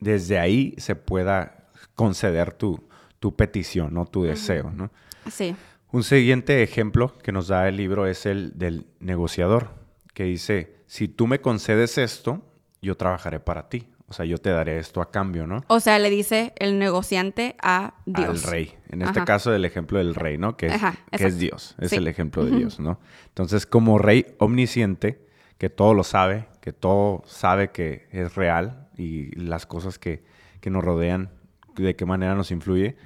desde 0.00 0.38
ahí 0.38 0.74
se 0.78 0.96
pueda 0.96 1.68
conceder 1.94 2.52
tu, 2.52 2.88
tu 3.22 3.36
petición, 3.36 3.94
¿no? 3.94 4.04
Tu 4.04 4.24
deseo, 4.24 4.72
¿no? 4.72 4.90
Sí. 5.30 5.54
Un 5.92 6.02
siguiente 6.02 6.64
ejemplo 6.64 7.16
que 7.18 7.30
nos 7.30 7.46
da 7.46 7.68
el 7.68 7.76
libro 7.76 8.08
es 8.08 8.26
el 8.26 8.58
del 8.58 8.84
negociador, 8.98 9.68
que 10.12 10.24
dice, 10.24 10.74
si 10.88 11.06
tú 11.06 11.28
me 11.28 11.40
concedes 11.40 11.98
esto, 11.98 12.42
yo 12.80 12.96
trabajaré 12.96 13.38
para 13.38 13.68
ti. 13.68 13.86
O 14.08 14.12
sea, 14.12 14.24
yo 14.24 14.38
te 14.38 14.50
daré 14.50 14.80
esto 14.80 15.00
a 15.00 15.12
cambio, 15.12 15.46
¿no? 15.46 15.62
O 15.68 15.78
sea, 15.78 16.00
le 16.00 16.10
dice 16.10 16.52
el 16.56 16.80
negociante 16.80 17.54
a 17.62 17.94
Dios. 18.06 18.44
Al 18.44 18.50
rey. 18.50 18.74
En 18.88 19.02
este 19.02 19.22
caso, 19.22 19.54
el 19.54 19.64
ejemplo 19.64 19.98
del 19.98 20.16
rey, 20.16 20.36
¿no? 20.36 20.56
Que 20.56 20.66
es, 20.66 20.82
que 21.16 21.24
es 21.24 21.38
Dios. 21.38 21.76
Es 21.78 21.92
el 21.92 22.08
ejemplo 22.08 22.44
de 22.44 22.56
Dios, 22.56 22.80
¿no? 22.80 22.98
Entonces, 23.28 23.66
como 23.66 23.98
rey 23.98 24.34
omnisciente, 24.38 25.24
que 25.58 25.70
todo 25.70 25.94
lo 25.94 26.02
sabe, 26.02 26.48
que 26.60 26.72
todo 26.72 27.22
sabe 27.24 27.70
que 27.70 28.08
es 28.10 28.34
real 28.34 28.88
y 28.98 29.30
las 29.36 29.64
cosas 29.64 30.00
que, 30.00 30.24
nos 30.64 30.82
rodean, 30.82 31.30
de 31.76 31.96
qué 31.96 32.04
manera 32.04 32.34
nos 32.34 32.50
influye, 32.50 32.96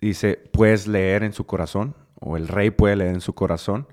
dice, 0.00 0.42
puedes 0.52 0.86
leer 0.86 1.22
en 1.22 1.32
su 1.32 1.44
corazón, 1.46 1.94
o 2.20 2.36
el 2.36 2.48
rey 2.48 2.70
puede 2.70 2.96
leer 2.96 3.14
en 3.14 3.20
su 3.20 3.34
corazón, 3.34 3.86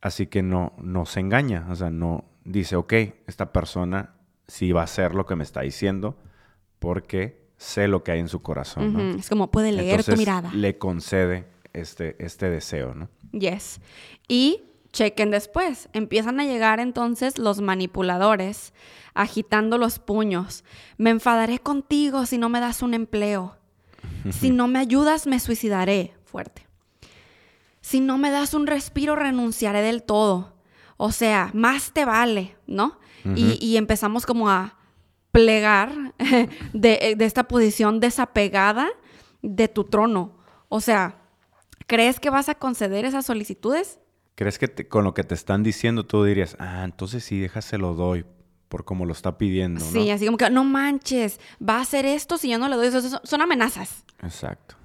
así 0.00 0.26
que 0.26 0.42
no, 0.42 0.72
no 0.82 1.06
se 1.06 1.20
engaña. 1.20 1.66
O 1.70 1.76
sea, 1.76 1.90
no 1.90 2.24
dice, 2.44 2.76
ok, 2.76 2.92
esta 3.26 3.52
persona 3.52 4.14
si 4.50 4.72
va 4.72 4.82
a 4.82 4.86
ser 4.86 5.14
lo 5.14 5.26
que 5.26 5.36
me 5.36 5.44
está 5.44 5.60
diciendo, 5.60 6.16
porque 6.80 7.40
sé 7.56 7.86
lo 7.86 8.02
que 8.02 8.12
hay 8.12 8.18
en 8.18 8.28
su 8.28 8.42
corazón. 8.42 9.16
Es 9.18 9.28
como 9.28 9.50
puede 9.50 9.70
leer 9.70 10.02
tu 10.02 10.16
mirada. 10.16 10.50
Le 10.52 10.76
concede 10.76 11.46
este, 11.72 12.16
este 12.18 12.50
deseo, 12.50 12.94
¿no? 12.94 13.08
Yes. 13.30 13.80
Y 14.26 14.64
chequen 14.92 15.30
después. 15.30 15.88
Empiezan 15.92 16.40
a 16.40 16.44
llegar 16.44 16.80
entonces 16.80 17.38
los 17.38 17.60
manipuladores 17.60 18.72
agitando 19.14 19.78
los 19.78 19.98
puños. 19.98 20.64
Me 20.96 21.10
enfadaré 21.10 21.58
contigo 21.58 22.26
si 22.26 22.38
no 22.38 22.48
me 22.48 22.60
das 22.60 22.82
un 22.82 22.94
empleo. 22.94 23.56
Si 24.30 24.50
no 24.50 24.68
me 24.68 24.78
ayudas, 24.78 25.26
me 25.26 25.40
suicidaré. 25.40 26.14
Fuerte. 26.24 26.66
Si 27.80 28.00
no 28.00 28.18
me 28.18 28.30
das 28.30 28.54
un 28.54 28.66
respiro, 28.66 29.16
renunciaré 29.16 29.82
del 29.82 30.02
todo. 30.02 30.54
O 30.96 31.12
sea, 31.12 31.50
más 31.54 31.92
te 31.92 32.04
vale, 32.04 32.56
¿no? 32.66 32.98
y, 33.34 33.76
empezamos 33.76 34.24
como 34.24 34.48
a 34.48 34.78
plegar 35.32 36.14
de, 36.72 37.16
esta 37.20 37.44
posición 37.44 38.00
desapegada 38.00 38.88
de 39.42 39.68
tu 39.68 39.84
trono. 39.84 40.36
O 40.68 40.80
sea, 40.80 41.22
¿crees 41.86 42.20
que 42.20 42.30
vas 42.30 42.48
a 42.48 42.54
conceder 42.54 43.04
esas 43.04 43.26
solicitudes? 43.26 43.99
¿Crees 44.40 44.58
que 44.58 44.88
con 44.88 45.04
lo 45.04 45.12
que 45.12 45.22
te 45.22 45.34
están 45.34 45.62
diciendo 45.62 46.06
tú 46.06 46.24
dirías, 46.24 46.56
ah, 46.58 46.80
entonces 46.82 47.22
sí, 47.22 47.38
déjaselo 47.38 47.92
doy 47.92 48.24
por 48.70 48.86
como 48.86 49.04
lo 49.04 49.12
está 49.12 49.36
pidiendo? 49.36 49.84
Sí, 49.84 50.10
así 50.10 50.24
como 50.24 50.38
que 50.38 50.48
no 50.48 50.64
manches, 50.64 51.38
va 51.62 51.76
a 51.76 51.80
hacer 51.82 52.06
esto 52.06 52.38
si 52.38 52.48
yo 52.48 52.58
no 52.58 52.66
le 52.66 52.76
doy. 52.76 52.86
Eso, 52.86 53.20
son 53.22 53.42
amenazas. 53.42 54.02
Exacto. 54.22 54.76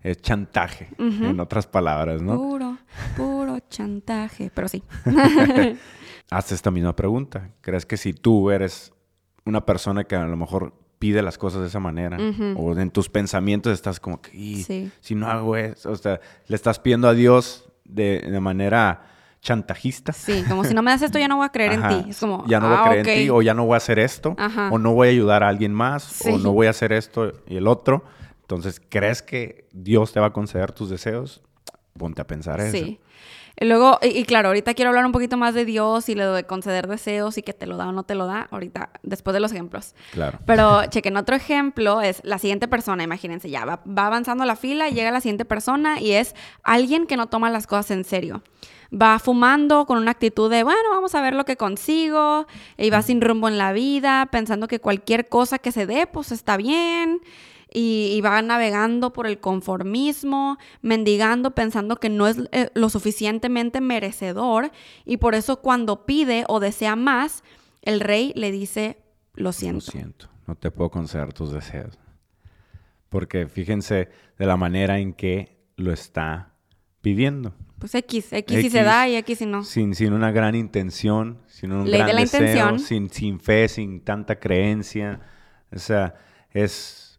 Es 0.00 0.22
chantaje, 0.22 0.90
en 0.96 1.40
otras 1.40 1.66
palabras, 1.66 2.22
¿no? 2.22 2.36
Puro, 2.36 2.78
puro 3.16 3.58
chantaje, 3.68 4.52
pero 4.54 4.68
sí. 4.68 4.84
haz 6.30 6.52
esta 6.52 6.70
misma 6.70 6.94
pregunta. 6.94 7.50
¿Crees 7.62 7.86
que 7.86 7.96
si 7.96 8.12
tú 8.12 8.52
eres 8.52 8.92
una 9.44 9.66
persona 9.66 10.04
que 10.04 10.14
a 10.14 10.24
lo 10.24 10.36
mejor 10.36 10.72
pide 11.00 11.20
las 11.22 11.36
cosas 11.36 11.62
de 11.62 11.66
esa 11.66 11.80
manera 11.80 12.16
o 12.54 12.78
en 12.78 12.90
tus 12.92 13.08
pensamientos 13.08 13.72
estás 13.72 13.98
como 13.98 14.22
que, 14.22 14.90
si 15.00 15.14
no 15.16 15.28
hago 15.28 15.56
eso, 15.56 15.90
o 15.90 15.96
sea, 15.96 16.20
le 16.46 16.54
estás 16.54 16.78
pidiendo 16.78 17.08
a 17.08 17.14
Dios 17.14 17.69
de, 17.92 18.38
manera 18.40 19.02
chantajista. 19.40 20.12
Sí, 20.12 20.44
como 20.48 20.64
si 20.64 20.74
no 20.74 20.82
me 20.82 20.90
das 20.90 21.02
esto 21.02 21.18
ya 21.18 21.28
no 21.28 21.36
voy 21.36 21.46
a 21.46 21.48
creer 21.50 21.72
en 21.72 21.88
ti. 21.88 22.10
Es 22.10 22.20
como, 22.20 22.44
ya 22.46 22.60
no 22.60 22.68
voy 22.68 22.76
a 22.76 22.80
ah, 22.80 22.88
creer 22.88 23.08
en 23.08 23.14
ti 23.24 23.30
o 23.30 23.42
ya 23.42 23.54
no 23.54 23.64
voy 23.64 23.74
a 23.74 23.78
hacer 23.78 23.98
esto 23.98 24.36
o 24.70 24.78
no 24.78 24.92
voy 24.92 25.08
a 25.08 25.10
ayudar 25.10 25.42
a 25.42 25.48
alguien 25.48 25.72
más 25.72 26.22
o 26.26 26.38
no 26.38 26.52
voy 26.52 26.66
a 26.66 26.70
hacer 26.70 26.92
esto 26.92 27.32
y 27.46 27.56
el 27.56 27.66
otro. 27.66 28.04
Entonces, 28.42 28.80
¿crees 28.86 29.22
que 29.22 29.68
Dios 29.72 30.12
te 30.12 30.20
va 30.20 30.26
a 30.26 30.32
conceder 30.32 30.72
tus 30.72 30.90
deseos? 30.90 31.42
Ponte 31.96 32.20
a 32.20 32.26
pensar 32.26 32.60
eso. 32.60 32.76
Sí. 32.76 32.98
Y 33.62 33.66
luego, 33.66 33.98
y, 34.00 34.24
claro, 34.24 34.48
ahorita 34.48 34.72
quiero 34.72 34.88
hablar 34.88 35.04
un 35.04 35.12
poquito 35.12 35.36
más 35.36 35.52
de 35.52 35.66
Dios 35.66 36.08
y 36.08 36.14
lo 36.14 36.32
de 36.32 36.44
conceder 36.44 36.88
deseos 36.88 37.36
y 37.36 37.42
que 37.42 37.52
te 37.52 37.66
lo 37.66 37.76
da 37.76 37.88
o 37.88 37.92
no 37.92 38.04
te 38.04 38.14
lo 38.14 38.26
da, 38.26 38.48
ahorita, 38.50 38.88
después 39.02 39.34
de 39.34 39.40
los 39.40 39.52
ejemplos. 39.52 39.94
Claro. 40.12 40.38
Pero 40.46 40.86
chequen, 40.88 41.18
otro 41.18 41.36
ejemplo 41.36 42.00
es 42.00 42.22
la 42.24 42.38
siguiente 42.38 42.68
persona, 42.68 43.04
imagínense, 43.04 43.50
ya 43.50 43.66
va, 43.66 43.82
va 43.86 44.06
avanzando 44.06 44.46
la 44.46 44.56
fila, 44.56 44.88
llega 44.88 45.10
la 45.10 45.20
siguiente 45.20 45.44
persona 45.44 46.00
y 46.00 46.12
es 46.12 46.34
alguien 46.62 47.06
que 47.06 47.18
no 47.18 47.26
toma 47.26 47.50
las 47.50 47.66
cosas 47.66 47.90
en 47.90 48.04
serio 48.04 48.42
va 48.92 49.18
fumando 49.18 49.86
con 49.86 49.98
una 49.98 50.10
actitud 50.10 50.50
de, 50.50 50.64
bueno, 50.64 50.90
vamos 50.90 51.14
a 51.14 51.20
ver 51.20 51.34
lo 51.34 51.44
que 51.44 51.56
consigo, 51.56 52.46
y 52.76 52.90
va 52.90 53.02
sin 53.02 53.20
rumbo 53.20 53.48
en 53.48 53.56
la 53.56 53.72
vida, 53.72 54.26
pensando 54.32 54.68
que 54.68 54.80
cualquier 54.80 55.28
cosa 55.28 55.58
que 55.58 55.72
se 55.72 55.86
dé, 55.86 56.06
pues 56.06 56.32
está 56.32 56.56
bien, 56.56 57.20
y, 57.72 58.20
va 58.22 58.42
navegando 58.42 59.12
por 59.12 59.26
el 59.26 59.38
conformismo, 59.38 60.58
mendigando, 60.82 61.52
pensando 61.52 61.96
que 61.96 62.08
no 62.08 62.26
es 62.26 62.38
eh, 62.52 62.70
lo 62.74 62.90
suficientemente 62.90 63.80
merecedor 63.80 64.72
y 65.04 65.18
por 65.18 65.34
eso 65.34 65.60
cuando 65.60 66.04
pide 66.04 66.44
o 66.48 66.60
desea 66.60 66.96
más, 66.96 67.44
el 67.82 68.00
rey 68.00 68.32
le 68.34 68.50
dice, 68.50 68.98
lo 69.34 69.52
siento. 69.52 69.86
Lo 69.86 69.92
siento, 69.92 70.28
no 70.46 70.54
te 70.56 70.70
puedo 70.70 70.90
conceder 70.90 71.32
tus 71.32 71.52
deseos. 71.52 71.98
Porque 73.08 73.46
fíjense 73.46 74.08
de 74.38 74.46
la 74.46 74.56
manera 74.56 74.98
en 74.98 75.12
que 75.12 75.56
lo 75.76 75.92
está 75.92 76.54
pidiendo. 77.00 77.54
Pues 77.78 77.94
X, 77.94 78.32
X, 78.32 78.60
si 78.60 78.70
se 78.70 78.82
da 78.82 79.08
y 79.08 79.16
X 79.16 79.38
si 79.38 79.46
no. 79.46 79.64
Sin, 79.64 79.94
sin 79.94 80.12
una 80.12 80.30
gran 80.32 80.54
intención, 80.54 81.38
sin 81.46 81.72
un 81.72 81.86
gran 81.86 82.14
deseo, 82.14 82.78
Sin, 82.78 83.08
sin 83.08 83.40
fe, 83.40 83.68
sin 83.68 84.00
tanta 84.00 84.38
creencia. 84.38 85.20
O 85.72 85.78
sea, 85.78 86.14
es 86.50 87.09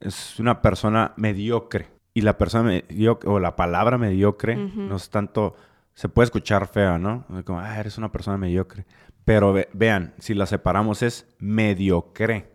es 0.00 0.38
una 0.38 0.62
persona 0.62 1.12
mediocre. 1.16 1.88
Y 2.12 2.22
la 2.22 2.36
persona 2.38 2.64
mediocre, 2.64 3.30
o 3.30 3.38
la 3.38 3.54
palabra 3.54 3.96
mediocre, 3.96 4.56
no 4.56 4.96
es 4.96 5.10
tanto, 5.10 5.54
se 5.94 6.08
puede 6.08 6.24
escuchar 6.24 6.66
fea, 6.66 6.98
¿no? 6.98 7.24
Como, 7.44 7.60
ah, 7.60 7.78
eres 7.78 7.98
una 7.98 8.10
persona 8.10 8.36
mediocre. 8.36 8.84
Pero 9.24 9.54
vean, 9.72 10.14
si 10.18 10.34
la 10.34 10.46
separamos 10.46 11.02
es 11.02 11.28
mediocre, 11.38 12.50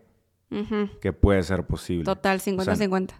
que 0.99 1.13
puede 1.13 1.41
ser 1.43 1.65
posible. 1.65 2.03
Total, 2.03 2.39
50-50. 2.39 3.13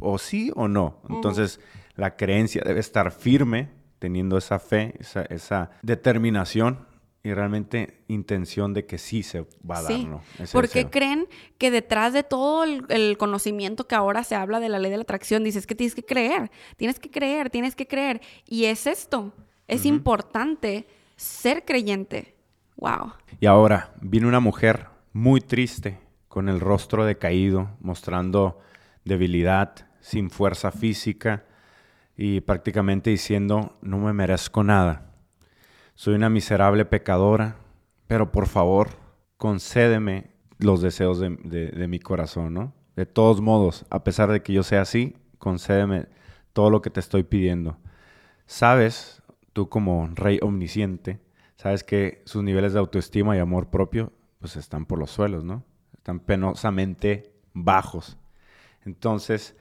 O, 0.00 0.18
sí 0.18 0.50
o 0.56 0.66
no. 0.66 1.00
Entonces, 1.08 1.60
la 1.94 2.16
creencia 2.16 2.62
debe 2.64 2.80
estar 2.80 3.12
firme, 3.12 3.70
teniendo 3.98 4.38
esa 4.38 4.58
fe, 4.58 4.94
esa, 4.98 5.22
esa 5.22 5.70
determinación 5.82 6.89
y 7.22 7.34
realmente 7.34 8.02
intención 8.08 8.72
de 8.72 8.86
que 8.86 8.96
sí 8.96 9.22
se 9.22 9.42
va 9.68 9.78
a 9.78 9.82
dar, 9.82 9.98
¿no? 10.00 10.22
porque 10.52 10.88
creen 10.88 11.26
que 11.58 11.70
detrás 11.70 12.14
de 12.14 12.22
todo 12.22 12.64
el, 12.64 13.18
conocimiento 13.18 13.86
que 13.86 13.94
ahora 13.94 14.24
se 14.24 14.34
habla 14.34 14.58
de 14.58 14.70
la 14.70 14.78
ley 14.78 14.90
de 14.90 14.96
la 14.96 15.02
atracción, 15.02 15.44
dices 15.44 15.66
que 15.66 15.74
tienes 15.74 15.94
que 15.94 16.04
creer, 16.04 16.50
tienes 16.76 16.98
que 16.98 17.10
creer, 17.10 17.50
tienes 17.50 17.76
que 17.76 17.86
creer. 17.86 18.22
Y 18.46 18.64
es 18.64 18.86
esto, 18.86 19.34
es 19.68 19.84
importante 19.84 20.86
ser 21.16 21.64
creyente. 21.66 22.34
Wow. 22.76 23.12
Y 23.38 23.46
ahora, 23.46 23.92
viene 24.00 24.26
una 24.26 24.40
mujer 24.40 24.86
muy 25.12 25.42
triste, 25.42 25.98
con 26.28 26.48
el 26.48 26.60
rostro 26.60 27.04
decaído, 27.04 27.70
mostrando 27.80 28.60
debilidad, 29.04 29.74
sin 30.00 30.30
fuerza 30.30 30.72
física, 30.72 31.44
y 32.16 32.40
prácticamente 32.40 33.10
diciendo, 33.10 33.76
no 33.82 33.98
me 33.98 34.12
merezco 34.14 34.64
nada. 34.64 35.09
Soy 36.00 36.14
una 36.14 36.30
miserable 36.30 36.86
pecadora, 36.86 37.56
pero 38.06 38.32
por 38.32 38.46
favor, 38.46 38.88
concédeme 39.36 40.30
los 40.56 40.80
deseos 40.80 41.20
de, 41.20 41.86
mi 41.90 41.98
corazón, 41.98 42.54
¿no? 42.54 42.72
De 42.96 43.04
todos 43.04 43.42
modos, 43.42 43.84
a 43.90 44.02
pesar 44.02 44.32
de 44.32 44.42
que 44.42 44.54
yo 44.54 44.62
sea 44.62 44.80
así, 44.80 45.14
concédeme 45.36 46.06
todo 46.54 46.70
lo 46.70 46.80
que 46.80 46.88
te 46.88 47.00
estoy 47.00 47.22
pidiendo. 47.24 47.76
Sabes, 48.46 49.22
tú 49.52 49.68
como 49.68 50.08
rey 50.14 50.38
omnisciente, 50.40 51.20
sabes 51.56 51.84
que 51.84 52.22
sus 52.24 52.42
niveles 52.42 52.72
de 52.72 52.78
autoestima 52.78 53.36
y 53.36 53.40
amor 53.40 53.68
propio 53.68 54.10
pues 54.38 54.56
están 54.56 54.86
por 54.86 54.98
los 54.98 55.10
suelos, 55.10 55.44
¿no? 55.44 55.64
Están 55.98 56.20
penosamente 56.20 57.30
bajos. 57.52 58.16
Entonces, 58.86 59.54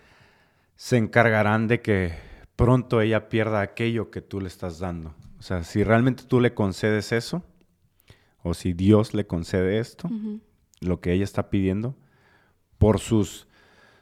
se 0.77 0.95
encargarán 0.95 1.67
de 1.67 1.81
que 1.81 2.13
pronto 2.55 3.01
ella 3.01 3.27
pierda 3.27 3.59
aquello 3.59 4.09
que 4.09 4.21
tú 4.21 4.39
le 4.39 4.47
estás 4.47 4.79
dando. 4.79 5.13
O 5.39 5.41
sea, 5.41 5.63
si 5.63 5.83
realmente 5.83 6.23
tú 6.23 6.41
le 6.41 6.53
concedes 6.53 7.11
eso, 7.11 7.43
o 8.43 8.53
si 8.53 8.73
Dios 8.73 9.13
le 9.13 9.25
concede 9.25 9.79
esto, 9.79 10.09
lo 10.81 10.99
que 10.99 11.13
ella 11.13 11.23
está 11.23 11.49
pidiendo, 11.49 11.95
por 12.77 12.99
sus, 12.99 13.47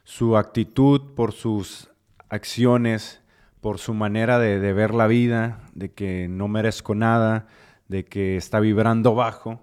su 0.04 0.36
actitud, 0.36 1.14
por 1.14 1.32
sus 1.32 1.90
acciones, 2.28 3.20
por 3.60 3.78
su 3.78 3.94
manera 3.94 4.38
de, 4.38 4.72
ver 4.72 4.94
la 4.94 5.06
vida, 5.06 5.60
de 5.74 5.92
que 5.92 6.28
no 6.28 6.48
merezco 6.48 6.94
nada, 6.94 7.46
de 7.88 8.04
que 8.04 8.36
está 8.36 8.60
vibrando 8.60 9.14
bajo, 9.14 9.60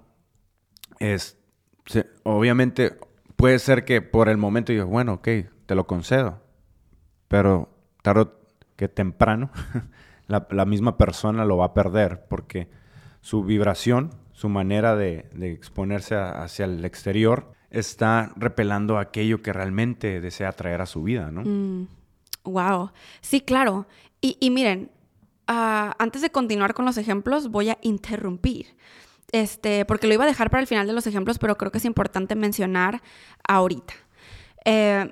es, 1.00 1.38
obviamente 2.24 2.98
puede 3.36 3.60
ser 3.60 3.86
que 3.86 4.01
por 4.01 4.29
el 4.29 4.38
momento 4.38 4.72
digas, 4.72 4.88
bueno, 4.88 5.13
ok, 5.13 5.27
te 5.65 5.75
lo 5.75 5.88
concedo, 5.88 6.41
pero 7.27 7.70
tarde 8.01 8.27
que 8.75 8.88
temprano 8.88 9.51
la, 10.27 10.65
misma 10.65 10.98
persona 10.98 11.46
lo 11.46 11.58
va 11.58 11.65
a 11.65 11.74
perder 11.74 12.25
porque 12.27 12.67
su 13.22 13.44
vibración, 13.44 14.12
su 14.34 14.50
manera 14.50 14.96
de, 14.96 15.29
exponerse 15.41 16.15
hacia 16.15 16.65
el 16.65 16.84
exterior, 16.86 17.51
está 17.70 18.32
repelando 18.36 18.98
aquello 18.98 19.41
que 19.41 19.53
realmente 19.53 20.22
desea 20.22 20.51
traer 20.51 20.82
a 20.82 20.86
su 20.86 21.03
vida, 21.03 21.32
¿no? 21.32 21.44
Mm. 21.44 21.88
Wow. 22.44 22.91
Sí, 23.22 23.41
claro. 23.41 23.88
Y, 24.22 24.50
miren, 24.50 24.91
ah, 25.48 25.96
antes 26.00 26.22
de 26.22 26.32
continuar 26.32 26.74
con 26.74 26.86
los 26.86 26.98
ejemplos, 26.98 27.50
voy 27.50 27.70
a 27.70 27.77
interrumpir. 27.82 28.75
Este, 29.32 29.86
porque 29.86 30.08
lo 30.08 30.13
iba 30.13 30.24
a 30.24 30.27
dejar 30.27 30.50
para 30.50 30.62
el 30.62 30.67
final 30.67 30.88
de 30.88 30.94
los 30.94 31.05
ejemplos, 31.08 31.38
pero 31.38 31.58
creo 31.58 31.72
que 31.72 31.77
es 31.79 31.86
importante 31.86 32.36
mencionar 32.36 33.01
ahorita. 33.48 33.94
Eh, 34.63 35.12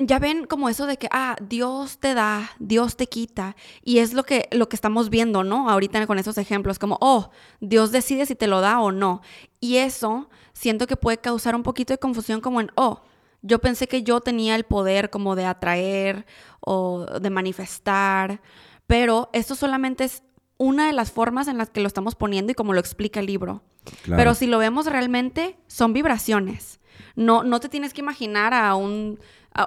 ya 0.00 0.18
ven 0.18 0.46
como 0.46 0.68
eso 0.68 0.86
de 0.86 0.96
que, 0.96 1.08
ah, 1.12 1.36
Dios 1.40 1.98
te 1.98 2.14
da, 2.14 2.50
Dios 2.58 2.96
te 2.96 3.06
quita. 3.06 3.54
Y 3.82 3.98
es 3.98 4.14
lo 4.14 4.24
que, 4.24 4.48
lo 4.50 4.68
que 4.68 4.76
estamos 4.76 5.10
viendo, 5.10 5.44
¿no? 5.44 5.68
Ahorita 5.68 6.06
con 6.06 6.18
esos 6.18 6.38
ejemplos, 6.38 6.78
como, 6.78 6.96
oh, 7.00 7.30
Dios 7.60 7.92
decide 7.92 8.24
si 8.24 8.34
te 8.34 8.46
lo 8.46 8.60
da 8.60 8.80
o 8.80 8.92
no. 8.92 9.20
Y 9.60 9.76
eso 9.76 10.30
siento 10.52 10.86
que 10.86 10.96
puede 10.96 11.18
causar 11.18 11.54
un 11.54 11.62
poquito 11.62 11.92
de 11.92 11.98
confusión 11.98 12.40
como 12.40 12.60
en, 12.60 12.70
oh, 12.76 13.02
yo 13.42 13.60
pensé 13.60 13.88
que 13.88 14.02
yo 14.02 14.20
tenía 14.20 14.56
el 14.56 14.64
poder 14.64 15.10
como 15.10 15.36
de 15.36 15.44
atraer 15.44 16.26
o 16.60 17.06
de 17.20 17.30
manifestar, 17.30 18.40
pero 18.86 19.30
esto 19.32 19.54
solamente 19.54 20.04
es 20.04 20.22
una 20.56 20.86
de 20.86 20.92
las 20.92 21.10
formas 21.10 21.48
en 21.48 21.56
las 21.58 21.70
que 21.70 21.80
lo 21.80 21.86
estamos 21.86 22.14
poniendo 22.14 22.52
y 22.52 22.54
como 22.54 22.72
lo 22.72 22.80
explica 22.80 23.20
el 23.20 23.26
libro. 23.26 23.62
Pero 24.04 24.34
si 24.34 24.46
lo 24.46 24.58
vemos 24.58 24.86
realmente, 24.86 25.56
son 25.68 25.92
vibraciones. 25.92 26.80
No, 27.16 27.42
no 27.42 27.60
te 27.60 27.68
tienes 27.68 27.94
que 27.94 28.02
imaginar 28.02 28.52
a 28.52 28.74
un... 28.74 29.18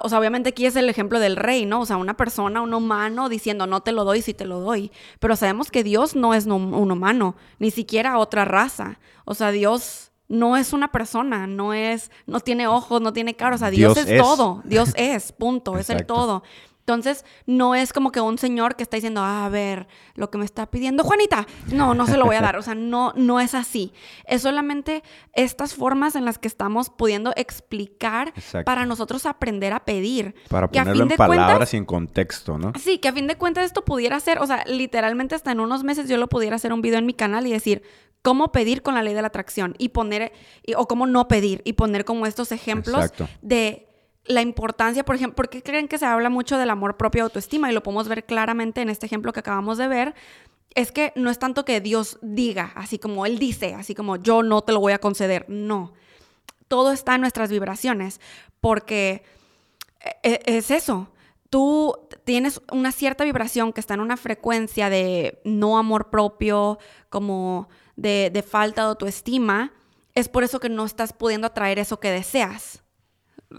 o 0.02 0.08
sea, 0.08 0.18
obviamente 0.18 0.50
aquí 0.50 0.66
es 0.66 0.76
el 0.76 0.88
ejemplo 0.88 1.20
del 1.20 1.36
rey, 1.36 1.66
¿no? 1.66 1.80
O 1.80 1.86
sea, 1.86 1.96
una 1.96 2.16
persona, 2.16 2.62
un 2.62 2.74
humano 2.74 3.28
diciendo, 3.28 3.66
no 3.66 3.82
te 3.82 3.92
lo 3.92 4.04
doy 4.04 4.22
si 4.22 4.34
te 4.34 4.46
lo 4.46 4.60
doy. 4.60 4.90
Pero 5.20 5.36
sabemos 5.36 5.70
que 5.70 5.84
Dios 5.84 6.16
no 6.16 6.34
es 6.34 6.46
un 6.46 6.90
humano, 6.90 7.36
ni 7.58 7.70
siquiera 7.70 8.18
otra 8.18 8.44
raza. 8.44 8.98
O 9.24 9.34
sea, 9.34 9.50
Dios 9.50 10.12
no 10.28 10.56
es 10.56 10.72
una 10.72 10.90
persona, 10.90 11.46
no 11.46 11.74
es, 11.74 12.10
no 12.26 12.40
tiene 12.40 12.66
ojos, 12.66 13.00
no 13.00 13.12
tiene 13.12 13.34
cara, 13.34 13.56
o 13.56 13.58
sea, 13.58 13.70
Dios, 13.70 13.96
es, 13.96 14.20
todo, 14.20 14.62
Dios 14.64 14.92
es, 14.96 15.32
punto, 15.32 15.76
es 15.76 15.90
el 15.90 16.06
todo. 16.06 16.42
Entonces, 16.86 17.24
no 17.46 17.74
es 17.74 17.94
como 17.94 18.12
que 18.12 18.20
un 18.20 18.36
señor 18.36 18.76
que 18.76 18.82
está 18.82 18.98
diciendo, 18.98 19.22
ah, 19.22 19.46
a 19.46 19.48
ver, 19.48 19.88
lo 20.16 20.30
que 20.30 20.36
me 20.36 20.44
está 20.44 20.66
pidiendo 20.66 21.02
Juanita, 21.02 21.46
no, 21.72 21.94
no 21.94 22.06
se 22.06 22.18
lo 22.18 22.26
voy 22.26 22.36
a 22.36 22.42
dar. 22.42 22.56
O 22.56 22.62
sea, 22.62 22.74
no, 22.74 23.14
no 23.16 23.40
es 23.40 23.54
así. 23.54 23.94
Es 24.26 24.42
solamente 24.42 25.02
estas 25.32 25.74
formas 25.74 26.14
en 26.14 26.26
las 26.26 26.36
que 26.36 26.46
estamos 26.46 26.90
pudiendo 26.90 27.32
explicar 27.36 28.34
para 28.66 28.84
nosotros 28.84 29.24
aprender 29.24 29.72
a 29.72 29.86
pedir. 29.86 30.34
Para 30.50 30.70
ponerlo 30.70 31.04
en 31.04 31.16
palabras 31.16 31.72
y 31.72 31.78
en 31.78 31.86
contexto, 31.86 32.58
¿no? 32.58 32.72
Sí, 32.78 32.98
que 32.98 33.08
a 33.08 33.14
fin 33.14 33.28
de 33.28 33.36
cuentas 33.36 33.64
esto 33.64 33.82
pudiera 33.82 34.20
ser, 34.20 34.38
o 34.40 34.46
sea, 34.46 34.62
literalmente 34.66 35.34
hasta 35.34 35.52
en 35.52 35.60
unos 35.60 35.84
meses 35.84 36.06
yo 36.06 36.18
lo 36.18 36.28
pudiera 36.28 36.56
hacer 36.56 36.74
un 36.74 36.82
video 36.82 36.98
en 36.98 37.06
mi 37.06 37.14
canal 37.14 37.46
y 37.46 37.52
decir, 37.52 37.82
cómo 38.20 38.52
pedir 38.52 38.82
con 38.82 38.94
la 38.94 39.02
ley 39.02 39.14
de 39.14 39.22
la 39.22 39.28
atracción 39.28 39.74
y 39.78 39.90
poner, 39.90 40.32
o 40.76 40.86
cómo 40.86 41.06
no 41.06 41.28
pedir 41.28 41.62
y 41.64 41.74
poner 41.74 42.04
como 42.04 42.26
estos 42.26 42.52
ejemplos 42.52 43.10
de 43.40 43.88
la 44.26 44.42
importancia, 44.42 45.04
por 45.04 45.16
ejemplo, 45.16 45.36
¿por 45.36 45.48
qué 45.48 45.62
creen 45.62 45.88
que 45.88 45.98
se 45.98 46.06
habla 46.06 46.30
mucho 46.30 46.58
del 46.58 46.70
amor 46.70 46.96
propio 46.96 47.20
y 47.20 47.22
autoestima? 47.22 47.70
Y 47.70 47.74
lo 47.74 47.82
podemos 47.82 48.08
ver 48.08 48.24
claramente 48.24 48.80
en 48.80 48.88
este 48.88 49.06
ejemplo 49.06 49.32
que 49.32 49.40
acabamos 49.40 49.78
de 49.78 49.88
ver. 49.88 50.14
Es 50.74 50.92
que 50.92 51.12
no 51.14 51.30
es 51.30 51.38
tanto 51.38 51.64
que 51.64 51.80
Dios 51.80 52.18
diga, 52.22 52.72
así 52.74 52.98
como 52.98 53.26
Él 53.26 53.38
dice, 53.38 53.74
así 53.74 53.94
como 53.94 54.16
yo 54.16 54.42
no 54.42 54.62
te 54.62 54.72
lo 54.72 54.80
voy 54.80 54.92
a 54.92 54.98
conceder. 54.98 55.46
No. 55.48 55.92
Todo 56.68 56.92
está 56.92 57.14
en 57.14 57.20
nuestras 57.20 57.50
vibraciones, 57.50 58.20
porque 58.60 59.22
e, 60.00 60.10
e, 60.22 60.42
es 60.46 60.70
eso. 60.70 61.10
Tú 61.50 61.96
tienes 62.24 62.60
una 62.72 62.90
cierta 62.90 63.24
vibración 63.24 63.72
que 63.72 63.80
está 63.80 63.94
en 63.94 64.00
una 64.00 64.16
frecuencia 64.16 64.90
de 64.90 65.40
no 65.44 65.78
amor 65.78 66.10
propio, 66.10 66.78
como 67.10 67.68
de, 67.96 68.44
falta 68.46 68.82
de 68.82 68.88
autoestima, 68.88 69.72
es 70.14 70.28
por 70.28 70.44
eso 70.44 70.60
que 70.60 70.68
no 70.68 70.84
estás 70.84 71.12
pudiendo 71.12 71.46
atraer 71.46 71.78
eso 71.78 72.00
que 72.00 72.10
deseas. 72.10 72.82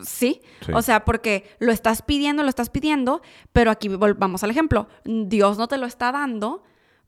¿Sí? 0.03 0.41
O 0.73 0.81
sea, 0.81 1.05
porque 1.05 1.49
lo 1.59 1.71
estás 1.71 2.01
pidiendo, 2.01 2.43
lo 2.43 2.49
estás 2.49 2.69
pidiendo, 2.69 3.21
pero 3.53 3.71
aquí 3.71 3.87
volvamos 3.87 4.43
al 4.43 4.51
ejemplo. 4.51 4.87
Dios 5.03 5.57
no 5.57 5.67
te 5.67 5.77
lo 5.77 5.85
está 5.85 6.11
dando 6.11 6.63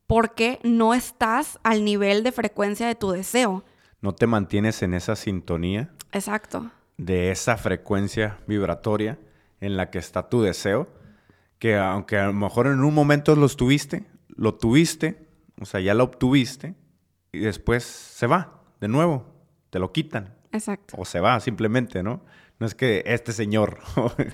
porque 0.06 0.60
no 0.64 0.94
estás 0.94 1.60
al 1.64 1.84
nivel 1.84 2.24
de 2.24 2.32
frecuencia 2.32 2.88
de 2.88 2.96
tu 2.96 3.12
deseo. 3.12 3.66
No 4.02 4.14
te 4.14 4.28
mantienes 4.28 4.82
en 4.84 4.94
esa 4.94 5.16
sintonía. 5.16 5.92
Exacto. 6.12 6.72
De 6.98 7.32
esa 7.32 7.58
frecuencia 7.58 8.40
vibratoria 8.48 9.20
en 9.60 9.76
la 9.76 9.90
que 9.90 9.98
está 9.98 10.30
tu 10.30 10.42
deseo, 10.42 10.88
que 11.60 11.78
aunque 11.78 12.18
a 12.18 12.28
lo 12.28 12.34
mejor 12.34 12.68
en 12.68 12.84
un 12.84 12.94
momento 12.94 13.36
lo 13.36 13.50
tuviste, 13.50 14.06
lo 14.30 14.56
tuviste, 14.56 15.28
o 15.60 15.66
sea, 15.66 15.80
ya 15.80 15.94
lo 15.94 16.04
obtuviste, 16.04 16.76
y 17.32 17.40
después 17.40 17.84
se 17.84 18.28
va 18.28 18.62
de 18.80 18.88
nuevo, 18.88 19.26
te 19.70 19.80
lo 19.80 19.92
quitan. 19.92 20.36
Exacto. 20.52 20.96
O 20.98 21.06
se 21.06 21.20
va 21.20 21.40
simplemente, 21.40 22.04
¿no? 22.04 22.24
No 22.60 22.66
es 22.66 22.74
que 22.74 23.04
este 23.06 23.34
señor 23.34 23.80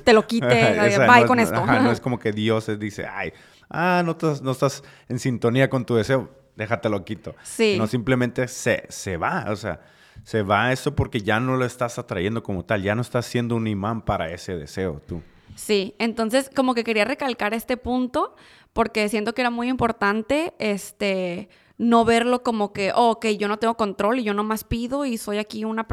te 0.04 0.14
lo 0.14 0.26
quite, 0.26 1.08
bye 1.08 1.26
con 1.26 1.40
esto. 1.40 1.66
no 1.66 1.92
es 1.92 2.00
como 2.02 2.20
que 2.20 2.32
Dios 2.32 2.68
dice, 2.80 3.06
ay, 3.06 3.34
ah, 3.70 4.02
no 4.06 4.12
estás, 4.12 4.42
no 4.42 4.52
estás 4.52 4.84
en 5.10 5.20
sintonía 5.20 5.70
con 5.70 5.86
tu 5.86 5.96
deseo, 5.96 6.30
déjatelo 6.56 7.04
quito. 7.04 7.36
Sí. 7.44 7.76
No, 7.78 7.88
simplemente 7.88 8.48
se, 8.48 8.86
se 8.90 9.18
va, 9.18 9.46
o 9.50 9.56
sea, 9.56 9.82
se 10.24 10.42
va 10.42 10.72
eso 10.72 10.96
porque 10.96 11.22
ya 11.22 11.40
no 11.40 11.58
lo 11.58 11.66
estás 11.66 12.00
atrayendo 12.00 12.44
como 12.44 12.64
tal, 12.64 12.82
ya 12.82 12.96
no 12.96 13.02
estás 13.02 13.26
siendo 13.26 13.56
un 13.56 13.68
imán 13.68 14.02
para 14.02 14.32
ese 14.32 14.56
deseo 14.56 15.02
tú. 15.06 15.22
Sí, 15.56 15.96
entonces 16.00 16.50
como 16.56 16.74
que 16.74 16.84
quería 16.84 17.06
recalcar 17.06 17.54
este 17.54 17.78
punto 17.78 18.36
porque 18.72 19.08
siento 19.10 19.34
que 19.34 19.42
era 19.42 19.52
muy 19.52 19.70
importante, 19.70 20.54
este, 20.58 21.50
no 21.78 22.06
verlo 22.06 22.44
como 22.44 22.72
que, 22.72 22.92
oh, 22.94 23.12
ok, 23.12 23.28
yo 23.38 23.48
no 23.48 23.58
tengo 23.58 23.76
control 23.76 24.20
y 24.20 24.24
yo 24.24 24.34
nomás 24.34 24.64
pido 24.64 25.06
y 25.06 25.18
soy 25.18 25.38
aquí 25.38 25.66
una, 25.66 25.88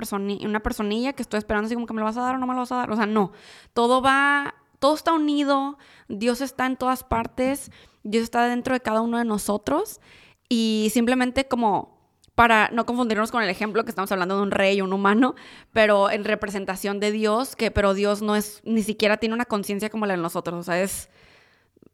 una 0.44 0.60
personilla 0.60 1.12
que 1.12 1.22
estoy 1.22 1.38
esperando 1.38 1.66
así 1.66 1.74
como 1.74 1.86
que 1.86 1.94
me 1.94 2.00
lo 2.00 2.06
vas 2.06 2.16
a 2.16 2.22
dar 2.22 2.34
o 2.34 2.38
no 2.38 2.46
me 2.46 2.54
lo 2.54 2.60
vas 2.60 2.72
a 2.72 2.76
dar. 2.76 2.90
O 2.90 2.96
sea, 2.96 3.06
no, 3.06 3.32
todo 3.72 4.02
va, 4.02 4.54
todo 4.78 4.94
está 4.94 5.12
unido, 5.12 5.78
Dios 6.08 6.40
está 6.40 6.66
en 6.66 6.76
todas 6.76 7.04
partes, 7.04 7.70
Dios 8.02 8.24
está 8.24 8.44
dentro 8.46 8.74
de 8.74 8.80
cada 8.80 9.00
uno 9.00 9.18
de 9.18 9.24
nosotros 9.24 10.00
y 10.48 10.88
simplemente 10.92 11.48
como 11.48 12.00
para 12.34 12.70
no 12.70 12.86
confundirnos 12.86 13.30
con 13.30 13.42
el 13.42 13.50
ejemplo 13.50 13.84
que 13.84 13.90
estamos 13.90 14.10
hablando 14.12 14.36
de 14.36 14.42
un 14.42 14.50
rey, 14.50 14.80
un 14.80 14.94
humano, 14.94 15.34
pero 15.72 16.10
en 16.10 16.24
representación 16.24 16.98
de 16.98 17.12
Dios, 17.12 17.54
que 17.54 17.70
pero 17.70 17.92
Dios 17.92 18.22
no 18.22 18.34
es, 18.34 18.62
ni 18.64 18.82
siquiera 18.82 19.18
tiene 19.18 19.34
una 19.34 19.44
conciencia 19.44 19.90
como 19.90 20.06
la 20.06 20.16
de 20.16 20.22
nosotros, 20.22 20.58
o 20.58 20.62
sea, 20.62 20.80
es, 20.80 21.10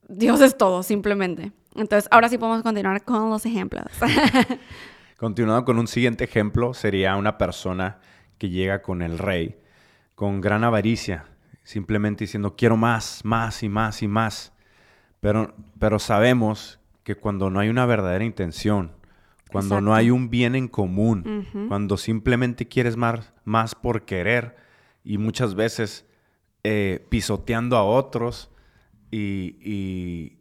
Dios 0.09 0.41
es 0.41 0.57
todo, 0.57 0.85
simplemente. 0.85 1.53
Entonces, 1.77 2.09
ahora 2.11 2.29
sí 2.29 2.39
podemos 2.39 2.63
continuar 2.63 3.03
con 3.03 3.31
los 3.31 3.45
ejemplos. 3.47 3.85
Continuando 5.19 5.65
con 5.65 5.79
un 5.79 5.87
siguiente 5.87 6.25
ejemplo, 6.25 6.75
sería 6.75 7.17
una 7.17 7.39
persona 7.39 7.99
que 8.39 8.51
llega 8.51 8.83
con 8.83 9.03
el 9.03 9.19
rey 9.19 9.57
con 10.15 10.41
gran 10.41 10.65
avaricia, 10.65 11.27
simplemente 11.63 12.25
diciendo, 12.25 12.57
quiero 12.57 12.77
más, 12.77 13.25
más 13.25 13.63
y 13.63 13.69
más 13.69 14.03
y 14.03 14.09
más. 14.09 14.53
Pero, 15.21 15.55
pero 15.79 15.99
sabemos 15.99 16.81
que 17.05 17.15
cuando 17.15 17.51
no 17.51 17.61
hay 17.61 17.69
una 17.69 17.87
verdadera 17.87 18.25
intención, 18.25 18.93
cuando 19.51 19.81
no 19.81 19.95
hay 19.95 20.11
un 20.11 20.29
bien 20.29 20.55
en 20.55 20.69
común, 20.69 21.47
cuando 21.69 21.97
simplemente 21.97 22.67
quieres 22.67 22.97
más, 22.97 23.33
más 23.45 23.75
por 23.75 24.05
querer 24.05 24.57
y 25.05 25.19
muchas 25.19 25.55
veces 25.55 26.05
eh, 26.65 27.07
pisoteando 27.09 27.77
a 27.77 27.85
otros, 27.85 28.51
y, 29.11 29.57
y 29.61 30.36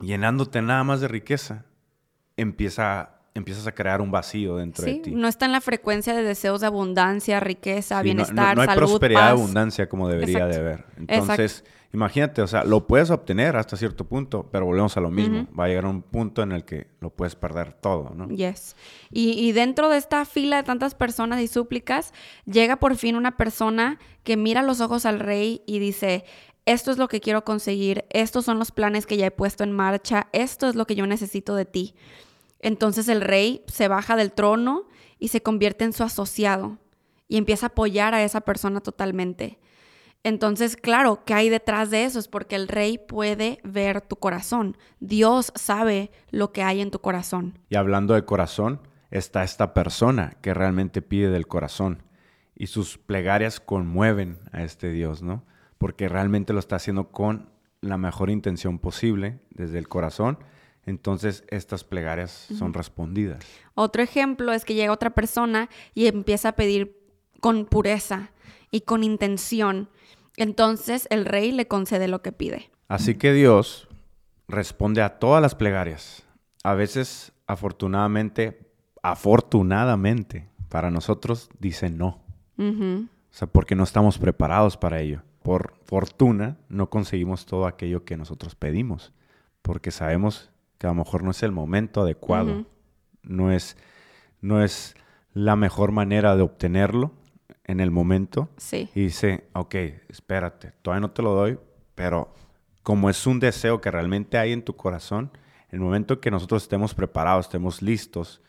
llenándote 0.00 0.62
nada 0.62 0.84
más 0.84 1.00
de 1.00 1.08
riqueza, 1.08 1.64
empieza 2.36 3.20
empiezas 3.34 3.66
a 3.66 3.72
crear 3.72 4.00
un 4.00 4.10
vacío 4.10 4.56
dentro 4.56 4.84
de 4.84 4.94
ti. 4.96 5.10
No 5.12 5.28
está 5.28 5.46
en 5.46 5.52
la 5.52 5.60
frecuencia 5.60 6.14
de 6.14 6.22
deseos 6.22 6.60
de 6.60 6.66
abundancia, 6.66 7.40
riqueza, 7.40 8.02
bienestar, 8.02 8.56
no, 8.56 8.56
no, 8.56 8.62
hay 8.62 8.66
salud, 8.66 8.88
prosperidad, 8.88 9.20
paz. 9.20 9.30
abundancia 9.30 9.88
como 9.88 10.08
debería 10.08 10.46
de 10.46 10.56
haber. 10.56 10.84
Entonces, 10.96 11.64
imagínate, 11.92 12.42
o 12.42 12.46
sea, 12.46 12.64
lo 12.64 12.86
puedes 12.86 13.10
obtener 13.10 13.56
hasta 13.56 13.76
cierto 13.76 14.04
punto, 14.04 14.48
pero 14.50 14.66
volvemos 14.66 14.96
a 14.96 15.00
lo 15.00 15.10
mismo. 15.10 15.46
Va 15.58 15.64
a 15.64 15.68
llegar 15.68 15.86
un 15.86 16.02
punto 16.02 16.42
en 16.42 16.52
el 16.52 16.64
que 16.64 16.88
lo 17.00 17.10
puedes 17.10 17.36
perder 17.36 17.72
todo, 17.72 18.12
¿no? 18.14 18.28
Yes. 18.28 18.76
Y, 19.10 19.32
y 19.32 19.52
dentro 19.52 19.88
de 19.88 19.98
esta 19.98 20.24
fila 20.24 20.56
de 20.56 20.62
tantas 20.64 20.94
personas 20.94 21.40
y 21.40 21.46
súplicas, 21.46 22.12
llega 22.46 22.76
por 22.76 22.96
fin 22.96 23.16
una 23.16 23.36
persona 23.36 23.98
que 24.24 24.36
mira 24.36 24.62
los 24.62 24.80
ojos 24.80 25.06
al 25.06 25.20
rey 25.20 25.62
y 25.66 25.78
dice, 25.78 26.24
esto 26.66 26.90
es 26.90 26.98
lo 26.98 27.08
que 27.08 27.20
quiero 27.20 27.44
conseguir, 27.44 28.04
estos 28.10 28.44
son 28.44 28.58
los 28.58 28.70
planes 28.70 29.06
que 29.06 29.16
ya 29.16 29.26
he 29.26 29.30
puesto 29.30 29.64
en 29.64 29.72
marcha, 29.72 30.28
esto 30.32 30.68
es 30.68 30.74
lo 30.74 30.86
que 30.86 30.94
yo 30.94 31.06
necesito 31.06 31.54
de 31.54 31.64
ti. 31.64 31.94
Entonces 32.60 33.08
el 33.08 33.20
rey 33.20 33.64
se 33.66 33.88
baja 33.88 34.16
del 34.16 34.32
trono 34.32 34.86
y 35.18 35.28
se 35.28 35.42
convierte 35.42 35.84
en 35.84 35.92
su 35.92 36.02
asociado 36.02 36.78
y 37.28 37.36
empieza 37.36 37.66
a 37.66 37.68
apoyar 37.68 38.14
a 38.14 38.22
esa 38.22 38.42
persona 38.42 38.80
totalmente. 38.80 39.58
Entonces, 40.22 40.76
claro, 40.76 41.24
¿qué 41.24 41.32
hay 41.32 41.48
detrás 41.48 41.90
de 41.90 42.04
eso? 42.04 42.18
Es 42.18 42.28
porque 42.28 42.56
el 42.56 42.68
rey 42.68 42.98
puede 42.98 43.58
ver 43.64 44.02
tu 44.02 44.16
corazón. 44.16 44.76
Dios 44.98 45.50
sabe 45.54 46.10
lo 46.30 46.52
que 46.52 46.62
hay 46.62 46.82
en 46.82 46.90
tu 46.90 47.00
corazón. 47.00 47.58
Y 47.70 47.76
hablando 47.76 48.12
de 48.12 48.26
corazón, 48.26 48.82
está 49.10 49.42
esta 49.44 49.72
persona 49.72 50.36
que 50.42 50.52
realmente 50.52 51.00
pide 51.00 51.30
del 51.30 51.46
corazón 51.46 52.02
y 52.54 52.66
sus 52.66 52.98
plegarias 52.98 53.60
conmueven 53.60 54.38
a 54.52 54.62
este 54.62 54.90
Dios, 54.90 55.22
¿no? 55.22 55.44
Porque 55.80 56.08
realmente 56.08 56.52
lo 56.52 56.60
está 56.60 56.76
haciendo 56.76 57.10
con 57.10 57.50
la 57.80 57.96
mejor 57.96 58.30
intención 58.30 58.78
posible 58.78 59.40
desde 59.50 59.78
el 59.78 59.88
corazón 59.88 60.38
entonces 60.86 61.44
estas 61.48 61.84
plegarias 61.84 62.48
son 62.58 62.72
respondidas. 62.74 63.44
Otro 63.74 64.02
ejemplo 64.02 64.52
es 64.52 64.64
que 64.64 64.74
llega 64.74 64.92
otra 64.92 65.10
persona 65.10 65.68
y 65.94 66.06
empieza 66.06 66.50
a 66.50 66.52
pedir 66.52 66.96
con 67.40 67.66
pureza 67.66 68.30
y 68.70 68.82
con 68.82 69.04
intención. 69.04 69.88
Entonces 70.36 71.06
el 71.10 71.26
rey 71.26 71.52
le 71.52 71.68
concede 71.68 72.08
lo 72.08 72.22
que 72.22 72.32
pide. 72.32 72.70
Así 72.88 73.14
que 73.14 73.32
Dios 73.32 73.88
responde 74.48 75.02
a 75.02 75.18
todas 75.18 75.42
las 75.42 75.54
plegarias. 75.54 76.24
A 76.64 76.74
veces, 76.74 77.32
afortunadamente, 77.46 78.72
afortunadamente, 79.02 80.48
para 80.68 80.90
nosotros 80.90 81.50
dice 81.58 81.90
no. 81.90 82.22
O 82.58 83.32
sea, 83.32 83.48
porque 83.48 83.74
no 83.74 83.84
estamos 83.84 84.18
preparados 84.18 84.76
para 84.76 85.00
ello. 85.00 85.22
Por 85.42 85.74
fortuna, 85.84 86.58
no 86.68 86.90
conseguimos 86.90 87.46
todo 87.46 87.66
aquello 87.66 88.04
que 88.04 88.16
nosotros 88.16 88.54
pedimos, 88.54 89.12
porque 89.62 89.90
sabemos 89.90 90.50
que 90.78 90.86
a 90.86 90.90
lo 90.90 90.94
mejor 90.94 91.22
no 91.22 91.30
es 91.30 91.42
el 91.42 91.52
momento 91.52 92.02
adecuado, 92.02 92.52
uh 92.52 92.60
-huh. 92.60 92.66
no, 93.22 93.52
es, 93.52 93.76
no 94.40 94.62
es 94.62 94.94
la 95.32 95.56
mejor 95.56 95.92
manera 95.92 96.36
de 96.36 96.42
obtenerlo 96.42 97.12
en 97.64 97.80
el 97.80 97.90
momento. 97.90 98.48
Sí. 98.56 98.88
Y 98.94 99.02
dice, 99.02 99.48
ok, 99.52 99.74
espérate, 100.08 100.72
todavía 100.82 101.00
no 101.00 101.10
te 101.12 101.22
lo 101.22 101.34
doy, 101.34 101.58
pero 101.94 102.34
como 102.82 103.10
es 103.10 103.26
un 103.26 103.40
deseo 103.40 103.80
que 103.80 103.90
realmente 103.90 104.38
hay 104.38 104.52
en 104.52 104.62
tu 104.62 104.74
corazón, 104.74 105.30
el 105.68 105.80
momento 105.80 106.20
que 106.20 106.30
nosotros 106.30 106.62
estemos 106.62 106.94
preparados, 106.94 107.46
estemos 107.46 107.82
listos, 107.82 108.42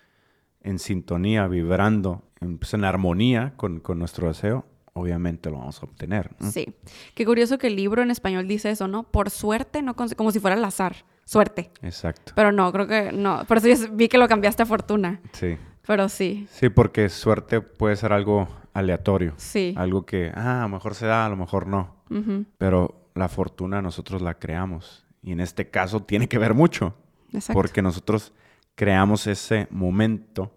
en 0.63 0.79
sintonía, 0.79 1.47
vibrando, 1.47 2.23
en, 2.39 2.57
pues, 2.57 2.73
en 2.73 2.83
armonía 2.83 3.53
con, 3.57 3.79
con, 3.79 3.99
nuestro 3.99 4.27
deseo, 4.27 4.65
obviamente 4.93 5.49
lo 5.49 5.59
vamos 5.59 5.81
a 5.81 5.85
obtener. 5.85 6.31
¿no? 6.39 6.51
Sí. 6.51 6.73
Qué 7.15 7.25
curioso 7.25 7.57
que 7.57 7.67
el 7.67 7.75
libro 7.75 8.01
en 8.01 8.11
español 8.11 8.47
dice 8.47 8.71
eso, 8.71 8.87
¿no? 8.87 9.03
Por 9.03 9.29
suerte, 9.29 9.81
no 9.81 9.95
como 9.95 10.31
si 10.31 10.39
fuera 10.39 10.55
al 10.55 10.63
azar 10.65 10.95
suerte. 11.25 11.71
Exacto. 11.81 12.33
Pero 12.35 12.51
no, 12.51 12.71
creo 12.73 12.87
que 12.87 13.11
no. 13.13 13.45
Por 13.45 13.57
eso 13.57 13.67
yo 13.67 13.93
vi 13.93 14.09
que 14.09 14.17
lo 14.17 14.27
cambiaste 14.27 14.63
a 14.63 14.65
fortuna. 14.65 15.21
Sí. 15.31 15.57
Pero 15.87 16.09
sí. 16.09 16.47
Sí, 16.51 16.69
porque 16.69 17.07
suerte 17.09 17.61
puede 17.61 17.95
ser 17.95 18.11
algo 18.11 18.47
aleatorio. 18.73 19.33
Sí. 19.37 19.73
Algo 19.77 20.05
que, 20.05 20.31
ah, 20.35 20.59
a 20.59 20.63
lo 20.63 20.69
mejor 20.69 20.93
se 20.93 21.05
da, 21.05 21.25
a 21.25 21.29
lo 21.29 21.37
mejor 21.37 21.67
no. 21.67 21.95
Uh 22.09 22.15
-huh. 22.15 22.45
Pero 22.57 23.07
la 23.15 23.29
fortuna 23.29 23.81
nosotros 23.81 24.21
la 24.21 24.35
creamos. 24.39 25.05
Y 25.23 25.31
en 25.31 25.39
este 25.39 25.69
caso 25.69 26.01
tiene 26.01 26.27
que 26.27 26.37
ver 26.37 26.53
mucho. 26.53 26.95
Exacto. 27.31 27.53
Porque 27.53 27.81
nosotros 27.81 28.33
creamos 28.75 29.25
ese 29.27 29.67
momento 29.71 30.51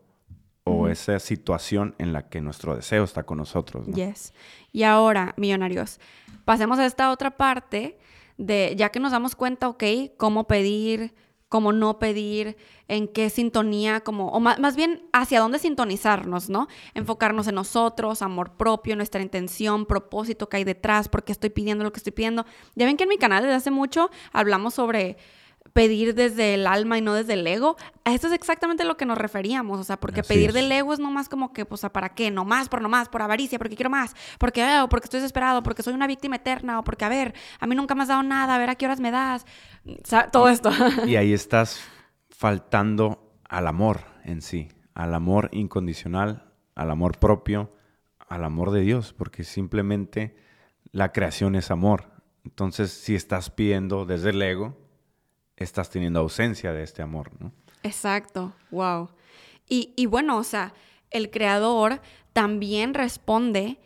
o 0.64 0.72
uh 0.72 0.87
-huh. 0.87 0.90
esa 0.90 1.18
situación 1.18 1.94
en 1.98 2.12
la 2.12 2.29
que 2.29 2.40
nuestro 2.40 2.74
deseo 2.74 3.05
está 3.05 3.24
con 3.24 3.38
nosotros. 3.38 3.87
¿no? 3.87 3.94
Yes. 3.94 4.33
Y 4.72 4.83
ahora, 4.83 5.35
millonarios, 5.37 6.00
pasemos 6.44 6.79
a 6.79 6.87
esta 6.87 7.11
otra 7.11 7.37
parte 7.37 7.98
de 8.38 8.74
ya 8.77 8.88
que 8.88 8.98
nos 9.00 9.12
damos 9.12 9.37
cuenta, 9.37 9.68
ok, 9.68 9.85
cómo 10.16 10.46
pedir, 10.46 11.14
cómo 11.48 11.72
no 11.72 11.98
pedir, 11.98 12.57
en 12.88 13.09
qué 13.09 13.31
sintonía, 13.31 14.00
como, 14.00 14.29
o 14.29 14.40
más, 14.40 14.59
más, 14.59 14.74
bien 14.74 15.07
hacia 15.12 15.40
dónde 15.40 15.59
sintonizarnos, 15.59 16.50
¿no? 16.50 16.66
Enfocarnos 16.94 17.46
en 17.46 17.55
nosotros, 17.55 18.22
amor 18.22 18.57
propio, 18.57 18.96
nuestra 18.96 19.22
intención, 19.22 19.87
propósito 19.87 20.48
que 20.48 20.57
hay 20.57 20.64
detrás, 20.64 21.09
por 21.09 21.24
qué 21.24 21.33
estoy 21.33 21.50
pidiendo 21.50 21.85
lo 21.85 21.92
que 21.92 21.98
estoy 21.98 22.12
pidiendo. 22.12 22.44
Ya 22.74 22.87
ven 22.87 22.96
que 22.96 23.05
en 23.05 23.11
mi 23.11 23.18
canal 23.18 23.42
desde 23.42 23.57
hace 23.57 23.70
mucho 23.70 24.11
hablamos 24.33 24.74
sobre 24.74 25.16
pedir 25.74 26.14
desde 26.14 26.54
el 26.54 26.66
alma 26.66 26.96
y 26.96 27.02
no 27.02 27.12
desde 27.14 27.34
el 27.34 27.46
ego. 27.46 27.76
A 28.04 28.14
esto 28.14 28.28
es 28.28 28.32
exactamente 28.32 28.84
lo 28.84 28.96
que 28.96 29.04
nos 29.04 29.18
referíamos, 29.18 29.80
o 29.80 29.84
sea, 29.84 29.98
porque 29.98 30.20
Así 30.20 30.28
pedir 30.28 30.48
es. 30.50 30.54
del 30.54 30.72
ego 30.72 30.94
es 30.94 31.00
nomás 31.00 31.28
como 31.28 31.52
que, 31.52 31.66
pues, 31.66 31.82
¿para 31.92 32.14
qué? 32.14 32.30
No 32.30 32.44
más, 32.44 32.68
por 32.68 32.80
nomás, 32.80 33.08
por 33.08 33.20
avaricia, 33.20 33.58
porque 33.58 33.74
quiero 33.74 33.90
más, 33.90 34.14
porque, 34.38 34.62
ah, 34.62 34.84
o 34.84 34.88
porque 34.88 35.06
estoy 35.06 35.18
desesperado, 35.20 35.62
porque 35.64 35.82
soy 35.82 35.92
una 35.92 36.06
víctima 36.06 36.37
eterna, 36.37 36.78
o 36.78 36.84
porque, 36.84 37.04
a 37.04 37.08
ver, 37.08 37.34
a 37.58 37.66
mí 37.66 37.74
nunca 37.74 37.94
me 37.96 38.02
has 38.02 38.08
dado 38.08 38.22
nada, 38.22 38.54
a 38.54 38.58
ver 38.58 38.70
a 38.70 38.76
qué 38.76 38.87
horas 38.87 39.00
me 39.00 39.10
das, 39.10 39.44
o 39.84 39.92
sea, 40.04 40.30
todo 40.30 40.48
esto. 40.48 40.70
Y 41.06 41.16
ahí 41.16 41.32
estás 41.34 41.80
faltando 42.30 43.32
al 43.48 43.66
amor 43.66 44.00
en 44.24 44.42
sí, 44.42 44.68
al 44.94 45.12
amor 45.12 45.50
incondicional, 45.52 46.52
al 46.76 46.90
amor 46.92 47.18
propio, 47.18 47.74
al 48.28 48.44
amor 48.44 48.70
de 48.70 48.82
Dios, 48.82 49.12
porque 49.12 49.42
simplemente 49.42 50.37
la 50.92 51.10
creación 51.10 51.56
es 51.56 51.72
amor. 51.72 52.12
Entonces, 52.44 52.92
si 52.92 53.16
estás 53.16 53.50
pidiendo 53.50 54.06
desde 54.06 54.30
el 54.30 54.40
ego, 54.40 54.84
estás 55.56 55.90
teniendo 55.90 56.20
ausencia 56.20 56.72
de 56.72 56.82
este 56.82 57.02
amor, 57.02 57.30
¿no? 57.38 57.52
Exacto, 57.82 58.52
wow. 58.70 59.10
Y, 59.68 59.92
y 59.96 60.06
bueno, 60.06 60.38
o 60.38 60.44
sea, 60.44 60.74
el 61.10 61.30
creador 61.30 62.00
también 62.32 62.94
responde, 62.94 63.78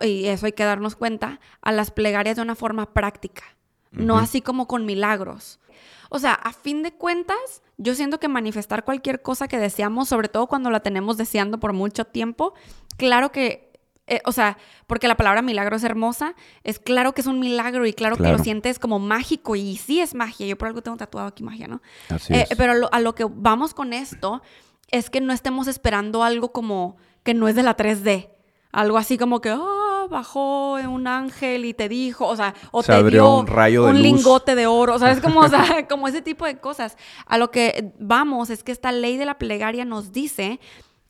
y 0.00 0.26
eso 0.26 0.46
hay 0.46 0.52
que 0.52 0.64
darnos 0.64 0.96
cuenta, 0.96 1.40
a 1.62 1.72
las 1.72 1.90
plegarias 1.90 2.36
de 2.36 2.42
una 2.42 2.54
forma 2.54 2.92
práctica, 2.92 3.44
no 3.92 4.18
así 4.18 4.40
como 4.40 4.66
con 4.66 4.84
milagros. 4.84 5.60
O 6.10 6.18
sea, 6.18 6.34
a 6.34 6.52
fin 6.52 6.82
de 6.82 6.92
cuentas, 6.92 7.62
yo 7.76 7.94
siento 7.94 8.18
que 8.18 8.28
manifestar 8.28 8.84
cualquier 8.84 9.22
cosa 9.22 9.48
que 9.48 9.58
deseamos, 9.58 10.08
sobre 10.08 10.28
todo 10.28 10.46
cuando 10.46 10.70
la 10.70 10.80
tenemos 10.80 11.16
deseando 11.16 11.58
por 11.58 11.72
mucho 11.72 12.04
tiempo, 12.04 12.54
claro 12.96 13.30
que, 13.32 13.72
eh, 14.06 14.20
o 14.26 14.32
sea, 14.32 14.58
porque 14.86 15.08
la 15.08 15.16
palabra 15.16 15.40
milagro 15.42 15.76
es 15.76 15.84
hermosa, 15.84 16.34
es 16.62 16.78
claro 16.78 17.12
que 17.14 17.20
es 17.22 17.26
un 17.26 17.40
milagro 17.40 17.86
y 17.86 17.92
claro, 17.92 18.16
que 18.16 18.24
lo 18.24 18.38
sientes 18.38 18.78
como 18.78 18.98
mágico 18.98 19.56
y 19.56 19.76
sí 19.76 20.00
es 20.00 20.14
magia. 20.14 20.46
Yo 20.46 20.58
por 20.58 20.68
algo 20.68 20.82
tengo 20.82 20.96
tatuado 20.96 21.28
aquí 21.28 21.42
magia, 21.42 21.68
¿no? 21.68 21.80
Así 22.10 22.34
Eh, 22.34 22.46
es. 22.50 22.56
pero 22.58 22.72
a 22.72 22.74
lo, 22.74 22.92
a 22.92 23.00
lo 23.00 23.14
que 23.14 23.24
vamos 23.28 23.72
con 23.74 23.92
esto 23.92 24.42
es 24.90 25.08
que 25.10 25.20
no 25.20 25.32
estemos 25.32 25.66
esperando 25.68 26.22
algo 26.22 26.52
como 26.52 26.96
que 27.22 27.32
no 27.34 27.48
es 27.48 27.54
de 27.56 27.62
la 27.62 27.76
3D. 27.76 28.28
Algo 28.72 28.98
así 28.98 29.16
como 29.16 29.40
que, 29.40 29.50
ah, 29.50 30.06
bajó 30.10 30.74
un 30.74 31.06
ángel 31.06 31.64
y 31.64 31.72
te 31.74 31.88
dijo, 31.88 32.26
o 32.26 32.34
sea, 32.36 32.54
o 32.72 32.82
Se 32.82 32.92
te 32.92 32.98
abrió 32.98 33.22
dio 33.22 33.38
un 33.38 33.46
rayo 33.46 33.84
de 33.84 33.90
un 33.90 33.94
luz. 33.96 34.02
lingote 34.02 34.54
de 34.56 34.66
oro. 34.66 34.94
O 34.96 34.98
sea, 34.98 35.12
es 35.12 35.20
como, 35.20 35.40
o 35.40 35.48
sea, 35.48 35.86
como 35.88 36.08
ese 36.08 36.20
tipo 36.22 36.44
de 36.44 36.58
cosas. 36.58 36.96
A 37.26 37.38
lo 37.38 37.50
que 37.52 37.92
vamos 38.00 38.50
es 38.50 38.62
que 38.64 38.72
esta 38.72 38.90
ley 38.92 39.16
de 39.16 39.24
la 39.24 39.38
plegaria 39.38 39.84
nos 39.84 40.12
dice 40.12 40.58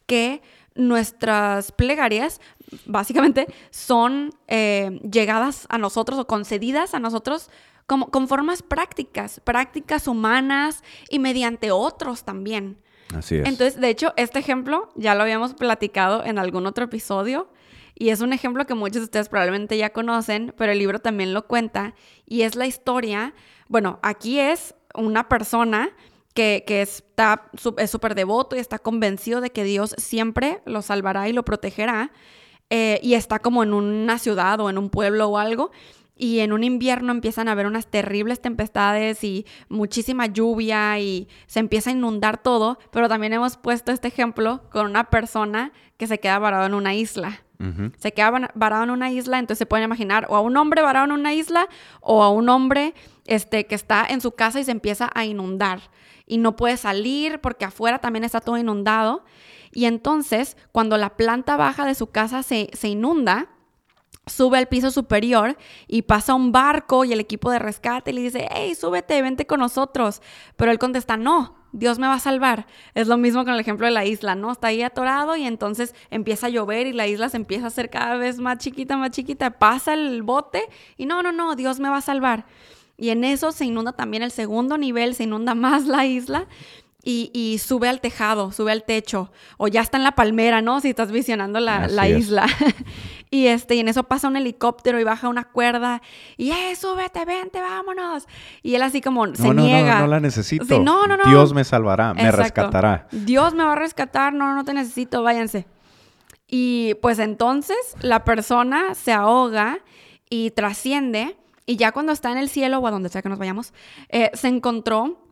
que 0.07 0.43
nuestras 0.77 1.73
plegarias 1.73 2.41
básicamente 2.87 3.47
son 3.71 4.31
eh, 4.49 5.01
llegadas 5.11 5.67
a 5.69 5.79
nosotros 5.79 6.19
o 6.19 6.27
concedidas 6.27 6.95
a 6.95 6.99
nosotros 6.99 7.51
como, 7.87 8.11
con 8.11 8.29
formas 8.29 8.63
prácticas, 8.63 9.41
prácticas 9.41 10.09
humanas 10.09 10.83
y 11.11 11.19
mediante 11.19 11.71
otros 11.71 12.25
también. 12.25 12.79
Así 13.15 13.37
es. 13.37 13.47
Entonces, 13.47 13.81
de 13.81 13.91
hecho, 13.91 14.15
este 14.17 14.39
ejemplo 14.39 14.89
ya 14.97 15.15
lo 15.15 15.23
habíamos 15.23 15.55
platicado 15.55 16.25
en 16.25 16.39
algún 16.39 16.67
otro 16.67 16.85
episodio 16.85 17.49
y 17.95 18.09
es 18.09 18.21
un 18.21 18.33
ejemplo 18.33 18.67
que 18.67 18.75
muchos 18.75 18.97
de 18.97 19.05
ustedes 19.05 19.29
probablemente 19.29 19.77
ya 19.79 19.91
conocen, 19.91 20.55
pero 20.57 20.73
el 20.73 20.79
libro 20.79 20.99
también 20.99 21.33
lo 21.33 21.47
cuenta 21.47 21.95
y 22.27 22.43
es 22.43 22.57
la 22.57 22.67
historia, 22.67 23.35
bueno, 23.69 24.01
aquí 24.03 24.41
es 24.41 24.75
una 24.95 25.29
persona 25.29 25.91
que, 26.35 26.65
que 26.67 26.83
está 26.83 27.51
es 27.79 27.91
súper 27.91 28.15
devoto 28.17 28.57
y 28.57 28.59
está 28.59 28.79
convencido 28.81 29.41
de 29.41 29.51
que 29.51 29.63
Dios 29.63 29.95
siempre 29.99 30.61
lo 30.65 30.83
salvará 30.83 31.29
y 31.29 31.33
lo 31.33 31.45
protegerá 31.45 32.11
eh, 32.77 32.99
y 33.05 33.15
está 33.15 33.39
como 33.39 33.63
en 33.63 33.73
una 33.73 34.19
ciudad 34.19 34.59
o 34.59 34.69
en 34.69 34.79
un 34.79 34.91
pueblo 34.91 35.29
o 35.29 35.39
algo. 35.39 35.71
Y 36.17 36.41
en 36.41 36.53
un 36.53 36.65
invierno 36.65 37.13
empiezan 37.13 37.47
a 37.47 37.53
haber 37.53 37.67
unas 37.67 37.87
terribles 37.87 38.43
tempestades 38.43 39.23
y 39.23 39.47
muchísima 39.69 40.27
lluvia 40.27 40.99
y 40.99 41.29
se 41.47 41.61
empieza 41.61 41.91
a 41.91 41.93
inundar 41.93 42.43
todo, 42.43 42.81
pero 42.91 43.09
también 43.09 43.33
hemos 43.33 43.57
puesto 43.57 43.93
este 43.93 44.09
ejemplo 44.09 44.69
con 44.73 44.87
una 44.87 45.05
persona 45.05 45.73
que 45.97 46.09
se 46.09 46.19
queda 46.19 46.41
varado 46.41 46.67
en 46.67 46.75
una 46.75 46.95
isla. 46.95 47.43
Se 47.97 48.13
queda 48.13 48.51
varado 48.55 48.83
en 48.83 48.91
una 48.91 49.11
isla, 49.11 49.39
entonces 49.39 49.59
se 49.59 49.67
pueden 49.67 49.85
imaginar 49.85 50.27
o 50.29 50.37
a 50.37 50.41
un 50.41 50.57
hombre 50.57 50.83
varado 50.83 51.07
en 51.07 51.13
una 51.13 51.33
isla 51.33 51.69
o 52.01 52.25
a 52.25 52.31
un 52.31 52.49
hombre 52.49 52.93
este, 53.25 53.67
que 53.67 53.77
está 53.77 54.05
en 54.07 54.21
su 54.21 54.33
casa 54.33 54.59
y 54.59 54.65
se 54.65 54.73
empieza 54.73 55.11
a 55.15 55.25
inundar 55.25 55.81
y 56.27 56.39
no 56.39 56.57
puede 56.57 56.77
salir 56.77 57.41
porque 57.41 57.65
afuera 57.65 57.99
también 57.99 58.25
está 58.25 58.41
todo 58.41 58.59
inundado. 58.59 59.25
Y 59.75 59.87
entonces, 59.87 60.57
cuando 60.73 60.97
la 60.97 61.17
planta 61.17 61.57
baja 61.57 61.85
de 61.85 61.95
su 61.95 62.07
casa 62.07 62.43
se, 62.43 62.71
se 62.73 62.89
inunda, 62.89 63.49
sube 64.27 64.57
al 64.57 64.69
piso 64.69 64.91
superior 64.91 65.57
y 65.87 66.03
pasa 66.03 66.35
un 66.35 66.53
barco 66.53 67.05
y 67.05 67.13
el 67.13 67.21
equipo 67.21 67.51
de 67.51 67.59
rescate 67.59 68.13
le 68.13 68.23
dice, 68.23 68.49
hey, 68.51 68.75
súbete, 68.75 69.21
vente 69.21 69.47
con 69.47 69.61
nosotros. 69.61 70.23
Pero 70.57 70.71
él 70.71 70.79
contesta, 70.79 71.17
no, 71.17 71.57
Dios 71.73 71.99
me 71.99 72.07
va 72.07 72.15
a 72.15 72.21
salvar. 72.21 72.67
Es 72.95 73.09
lo 73.09 73.17
mismo 73.17 73.45
con 73.45 73.55
el 73.55 73.61
ejemplo 73.61 73.87
de 73.87 73.93
la 73.93 74.05
isla, 74.05 74.35
¿no? 74.35 74.53
Está 74.53 74.69
ahí 74.69 74.83
atorado 74.83 75.37
y 75.37 75.45
entonces 75.45 75.95
empieza 76.11 76.47
a 76.47 76.51
llover 76.51 76.87
y 76.87 76.93
la 76.93 77.07
isla 77.07 77.29
se 77.29 77.37
empieza 77.37 77.65
a 77.65 77.69
hacer 77.69 77.91
cada 77.91 78.17
vez 78.17 78.39
más 78.39 78.59
chiquita, 78.59 78.97
más 78.97 79.11
chiquita. 79.11 79.59
Pasa 79.59 79.95
el 79.95 80.23
bote 80.23 80.63
y 80.97 81.07
no, 81.07 81.23
no, 81.23 81.33
no, 81.33 81.57
Dios 81.57 81.81
me 81.81 81.89
va 81.89 81.99
a 81.99 82.03
salvar. 82.03 82.47
Y 82.97 83.09
en 83.09 83.25
eso 83.25 83.51
se 83.51 83.65
inunda 83.65 83.93
también 83.93 84.23
el 84.23 84.31
segundo 84.31 84.79
nivel, 84.79 85.17
se 85.17 85.25
inunda 85.25 85.55
más 85.57 85.87
la 85.87 86.07
isla 86.07 86.47
y, 87.05 87.59
sube 87.59 87.89
al 87.89 88.01
tejado, 88.01 88.51
sube 88.51 88.73
al 88.73 88.85
techo, 88.85 89.31
o 89.59 89.69
ya 89.69 89.83
está 89.83 89.99
en 89.99 90.05
la 90.05 90.13
palmera, 90.13 90.63
¿no? 90.63 90.81
Si 90.81 90.89
estás 90.89 91.13
visionando 91.13 91.61
la, 91.61 92.09
isla. 92.09 92.47
y, 93.31 93.47
este, 93.47 93.75
y 93.75 93.81
en 93.81 93.89
eso 93.89 94.05
pasa 94.05 94.29
un 94.29 94.37
helicóptero 94.37 94.99
y 94.99 95.05
baja 95.05 95.29
una 95.29 95.45
cuerda, 95.45 96.01
y 96.37 96.51
¡eh, 96.51 96.75
súbete, 96.77 97.25
vente, 97.25 97.61
vámonos! 97.61 98.27
Y 98.63 98.75
él 98.75 98.83
así 98.83 99.01
como 99.01 99.35
se 99.35 99.53
niega. 99.53 99.97
No, 99.97 100.01
no, 100.01 100.07
la 100.07 100.21
necesito. 100.21 100.81
no, 100.81 101.07
no, 101.07 101.17
no. 101.17 101.25
Dios 101.27 101.53
me 101.53 101.65
salvará, 101.65 102.15
me 102.15 102.31
rescatará. 102.31 103.07
Dios 103.13 103.55
me 103.55 103.65
va 103.65 103.73
a 103.73 103.77
rescatar, 103.77 104.33
no, 104.33 104.55
no 104.55 104.65
te 104.65 104.73
necesito, 104.73 105.23
váyanse. 105.23 105.67
Y 106.47 106.95
pues 107.03 107.19
entonces 107.19 107.77
la 108.01 108.25
persona 108.25 108.95
se 108.95 109.13
ahoga 109.13 109.81
y 110.31 110.51
trasciende, 110.53 111.37
y 111.67 111.77
ya 111.77 111.93
cuando 111.93 112.13
está 112.13 112.31
en 112.33 112.39
el 112.39 112.49
cielo, 112.49 112.79
o 112.79 112.87
a 112.87 112.91
donde 112.91 113.09
sea 113.09 113.23
que 113.23 113.29
nos 113.29 113.39
vayamos, 113.39 113.73
eh, 114.09 114.31
se 114.35 114.49
encontró 114.49 115.24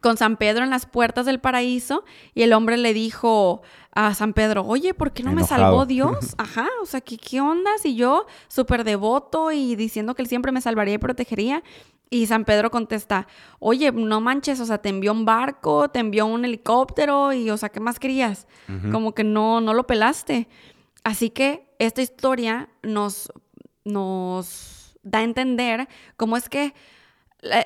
con 0.00 0.16
San 0.16 0.36
Pedro 0.36 0.64
en 0.64 0.70
las 0.70 0.86
puertas 0.86 1.26
del 1.26 1.40
paraíso 1.40 2.04
y 2.34 2.42
el 2.42 2.52
hombre 2.52 2.76
le 2.76 2.94
dijo 2.94 3.62
a 3.92 4.14
San 4.14 4.32
Pedro, 4.32 4.64
oye, 4.64 4.92
¿por 4.92 5.12
qué 5.12 5.22
no 5.22 5.32
me 5.32 5.44
salvó 5.44 5.86
Dios? 5.86 6.34
Ajá, 6.38 6.68
o 6.82 6.86
sea, 6.86 7.00
¿qué, 7.00 7.16
qué 7.16 7.40
onda? 7.40 7.70
Si 7.80 7.94
yo 7.94 8.26
súper 8.48 8.84
devoto 8.84 9.52
y 9.52 9.76
diciendo 9.76 10.14
que 10.14 10.22
él 10.22 10.28
siempre 10.28 10.52
me 10.52 10.60
salvaría 10.60 10.94
y 10.94 10.98
protegería. 10.98 11.62
Y 12.10 12.26
San 12.26 12.44
Pedro 12.44 12.70
contesta, 12.70 13.26
oye, 13.58 13.90
no 13.90 14.20
manches, 14.20 14.60
o 14.60 14.66
sea, 14.66 14.78
te 14.78 14.88
envió 14.88 15.12
un 15.12 15.24
barco, 15.24 15.88
te 15.88 16.00
envió 16.00 16.26
un 16.26 16.44
helicóptero 16.44 17.32
y, 17.32 17.50
o 17.50 17.56
sea, 17.56 17.70
¿qué 17.70 17.80
más 17.80 17.98
querías? 17.98 18.46
Como 18.92 19.14
que 19.14 19.24
no, 19.24 19.60
no 19.60 19.74
lo 19.74 19.86
pelaste. 19.86 20.48
Así 21.02 21.30
que 21.30 21.74
esta 21.78 22.02
historia 22.02 22.68
nos, 22.82 23.32
nos 23.84 24.96
da 25.02 25.20
a 25.20 25.22
entender 25.22 25.88
cómo 26.16 26.36
es 26.36 26.48
que 26.48 26.74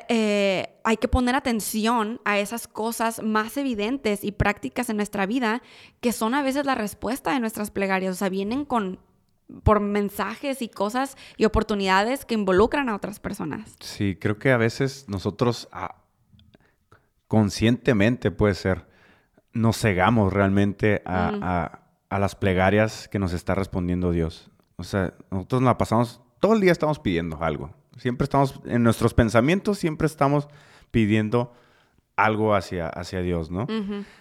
eh, 0.08 0.78
hay 0.84 0.96
que 0.96 1.08
poner 1.08 1.34
atención 1.34 2.20
a 2.24 2.38
esas 2.38 2.68
cosas 2.68 3.22
más 3.22 3.56
evidentes 3.56 4.24
y 4.24 4.32
prácticas 4.32 4.90
en 4.90 4.96
nuestra 4.96 5.26
vida 5.26 5.62
que 6.00 6.12
son 6.12 6.34
a 6.34 6.42
veces 6.42 6.66
la 6.66 6.74
respuesta 6.74 7.32
de 7.32 7.40
nuestras 7.40 7.70
plegarias. 7.70 8.14
O 8.14 8.18
sea, 8.18 8.28
vienen 8.28 8.64
con 8.64 9.00
por 9.62 9.80
mensajes 9.80 10.60
y 10.62 10.68
cosas 10.68 11.16
y 11.36 11.44
oportunidades 11.44 12.24
que 12.24 12.34
involucran 12.34 12.88
a 12.88 12.96
otras 12.96 13.18
personas. 13.18 13.76
Sí, 13.80 14.16
creo 14.20 14.38
que 14.38 14.52
a 14.52 14.58
veces 14.58 15.06
nosotros 15.08 15.68
ah, 15.72 16.02
conscientemente 17.28 18.30
puede 18.30 18.54
ser, 18.54 18.86
nos 19.52 19.78
cegamos 19.78 20.32
realmente 20.32 21.02
a, 21.06 21.80
a, 22.10 22.18
las 22.18 22.34
plegarias 22.34 23.08
que 23.08 23.18
nos 23.18 23.32
está 23.32 23.54
respondiendo 23.54 24.10
Dios. 24.10 24.50
O 24.76 24.84
sea, 24.84 25.14
nosotros 25.30 25.62
la 25.62 25.78
pasamos, 25.78 26.20
todo 26.40 26.54
el 26.54 26.60
día 26.60 26.72
estamos 26.72 26.98
pidiendo 26.98 27.42
algo. 27.42 27.74
Siempre 27.98 28.24
estamos, 28.24 28.60
en 28.64 28.82
nuestros 28.82 29.14
pensamientos, 29.14 29.78
siempre 29.78 30.06
estamos 30.06 30.48
pidiendo 30.90 31.52
algo 32.16 32.54
hacia, 32.54 32.88
hacia 32.88 33.20
Dios, 33.20 33.50
¿no? 33.50 33.66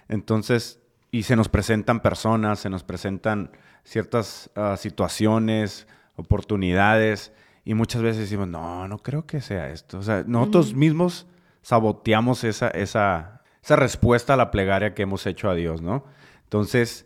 Entonces, 0.08 0.80
y 1.12 1.24
se 1.24 1.36
nos 1.36 1.50
presentan 1.50 2.02
personas, 2.02 2.60
se 2.60 2.70
nos 2.70 2.84
presentan 2.84 3.52
ciertas 3.84 4.52
ah, 4.56 4.76
situaciones, 4.78 5.88
oportunidades, 6.16 7.32
y 7.64 7.74
muchas 7.74 8.02
veces 8.02 8.22
decimos, 8.22 8.48
no, 8.48 8.88
no 8.88 8.98
creo 9.00 9.26
que 9.26 9.42
sea 9.42 9.70
esto. 9.70 10.00
O 10.00 10.04
sea, 10.04 10.24
nosotros 10.26 10.74
mismos 10.74 11.28
saboteamos 11.62 12.44
esa, 12.44 12.70
esa, 12.70 13.42
esa 13.62 13.76
respuesta 13.76 14.36
a 14.36 14.38
la 14.38 14.52
plegaria 14.52 14.94
que 14.94 15.04
hemos 15.04 15.26
hecho 15.26 15.50
a 15.50 15.56
Dios, 15.56 15.82
¿no? 15.82 16.06
Entonces, 16.44 17.06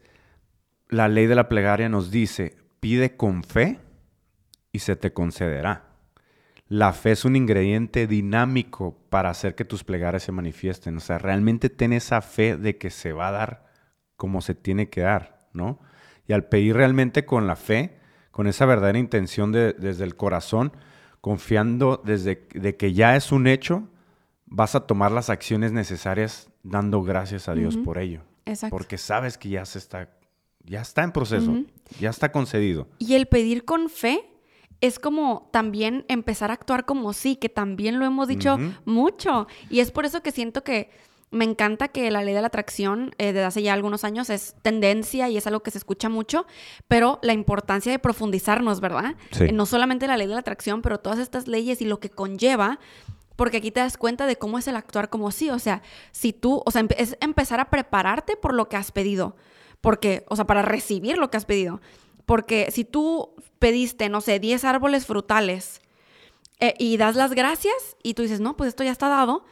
la 0.89 1.07
ley 1.07 1.25
de 1.25 1.35
la 1.35 1.49
plegaria 1.49 1.89
nos 1.89 2.11
dice, 2.11 2.57
pide 2.79 3.15
con 3.15 3.43
fe 3.43 3.79
y 4.71 4.79
se 4.79 4.95
te 4.95 5.13
concederá. 5.13 5.90
La 6.71 6.93
fe 6.93 7.11
es 7.11 7.25
un 7.25 7.35
ingrediente 7.35 8.07
dinámico 8.07 8.95
para 9.09 9.29
hacer 9.29 9.55
que 9.55 9.65
tus 9.65 9.83
plegarias 9.83 10.23
se 10.23 10.31
manifiesten. 10.31 10.95
O 10.95 11.01
sea, 11.01 11.17
realmente 11.17 11.69
ten 11.69 11.91
esa 11.91 12.21
fe 12.21 12.55
de 12.55 12.77
que 12.77 12.89
se 12.91 13.11
va 13.11 13.27
a 13.27 13.31
dar 13.31 13.65
como 14.15 14.39
se 14.39 14.55
tiene 14.55 14.89
que 14.89 15.01
dar, 15.01 15.49
¿no? 15.51 15.81
Y 16.29 16.31
al 16.31 16.45
pedir 16.45 16.77
realmente 16.77 17.25
con 17.25 17.45
la 17.45 17.57
fe, 17.57 17.99
con 18.31 18.47
esa 18.47 18.65
verdadera 18.65 18.99
intención 18.99 19.51
de, 19.51 19.73
desde 19.73 20.05
el 20.05 20.15
corazón, 20.15 20.71
confiando 21.19 22.01
desde 22.05 22.47
de 22.53 22.77
que 22.77 22.93
ya 22.93 23.17
es 23.17 23.33
un 23.33 23.47
hecho, 23.47 23.89
vas 24.45 24.73
a 24.73 24.87
tomar 24.87 25.11
las 25.11 25.29
acciones 25.29 25.73
necesarias 25.73 26.49
dando 26.63 27.03
gracias 27.03 27.49
a 27.49 27.53
Dios 27.53 27.75
por 27.75 27.97
ello. 27.97 28.21
Exacto. 28.45 28.73
Porque 28.73 28.97
sabes 28.97 29.37
que 29.37 29.49
ya 29.49 29.65
se 29.65 29.77
está, 29.77 30.09
ya 30.63 30.79
está 30.79 31.03
en 31.03 31.11
proceso, 31.11 31.65
ya 31.99 32.11
está 32.11 32.31
concedido. 32.31 32.87
Y 32.97 33.15
el 33.15 33.25
pedir 33.25 33.65
con 33.65 33.89
fe 33.89 34.30
es 34.81 34.99
como 34.99 35.49
también 35.51 36.05
empezar 36.07 36.51
a 36.51 36.55
actuar 36.55 36.85
como 36.85 37.13
sí, 37.13 37.35
que 37.35 37.49
también 37.49 37.99
lo 37.99 38.05
hemos 38.05 38.27
dicho 38.27 38.57
mucho. 38.85 39.47
Y 39.69 39.79
es 39.79 39.91
por 39.91 40.05
eso 40.05 40.21
que 40.21 40.31
siento 40.31 40.63
que 40.63 40.89
me 41.29 41.45
encanta 41.45 41.87
que 41.87 42.11
la 42.11 42.23
ley 42.23 42.33
de 42.33 42.41
la 42.41 42.47
atracción 42.47 43.15
eh, 43.17 43.27
desde 43.27 43.45
hace 43.45 43.63
ya 43.63 43.73
algunos 43.73 44.03
años 44.03 44.29
es 44.29 44.55
tendencia 44.61 45.29
y 45.29 45.37
es 45.37 45.47
algo 45.47 45.61
que 45.61 45.71
se 45.71 45.77
escucha 45.77 46.09
mucho, 46.09 46.45
pero 46.89 47.19
la 47.23 47.31
importancia 47.31 47.91
de 47.91 47.99
profundizarnos, 47.99 48.81
¿verdad? 48.81 49.15
Eh, 49.39 49.53
no 49.53 49.65
solamente 49.65 50.07
la 50.07 50.17
ley 50.17 50.27
de 50.27 50.33
la 50.33 50.41
atracción, 50.41 50.81
pero 50.81 50.99
todas 50.99 51.19
estas 51.19 51.47
leyes 51.47 51.81
y 51.81 51.85
lo 51.85 51.99
que 52.01 52.09
conlleva 52.09 52.79
porque 53.37 53.57
aquí 53.57 53.71
te 53.71 53.79
das 53.79 53.97
cuenta 53.97 54.27
de 54.27 54.35
cómo 54.35 54.59
es 54.59 54.67
el 54.67 54.75
actuar 54.75 55.09
como 55.09 55.31
sí, 55.31 55.49
o 55.49 55.57
sea, 55.57 55.81
si 56.11 56.31
tú, 56.31 56.61
o 56.63 56.69
sea, 56.69 56.85
es 56.97 57.17
empezar 57.21 57.59
a 57.59 57.71
prepararte 57.71 58.35
por 58.35 58.53
lo 58.53 58.69
que 58.69 58.77
has 58.77 58.91
pedido, 58.91 59.35
porque, 59.79 60.25
o 60.29 60.35
sea, 60.35 60.45
para 60.45 60.61
recibir 60.61 61.17
lo 61.17 61.31
que 61.31 61.37
has 61.37 61.45
pedido. 61.45 61.81
Porque 62.25 62.71
si 62.71 62.83
tú 62.83 63.35
pediste, 63.59 64.09
no 64.09 64.21
sé, 64.21 64.39
10 64.39 64.63
árboles 64.65 65.05
frutales 65.05 65.81
eh, 66.59 66.75
y 66.77 66.97
das 66.97 67.15
las 67.15 67.33
gracias 67.33 67.97
y 68.03 68.13
tú 68.13 68.21
dices, 68.21 68.39
no, 68.39 68.57
pues 68.57 68.69
esto 68.69 68.83
ya 68.83 68.91
está 68.91 69.09
dado, 69.09 69.45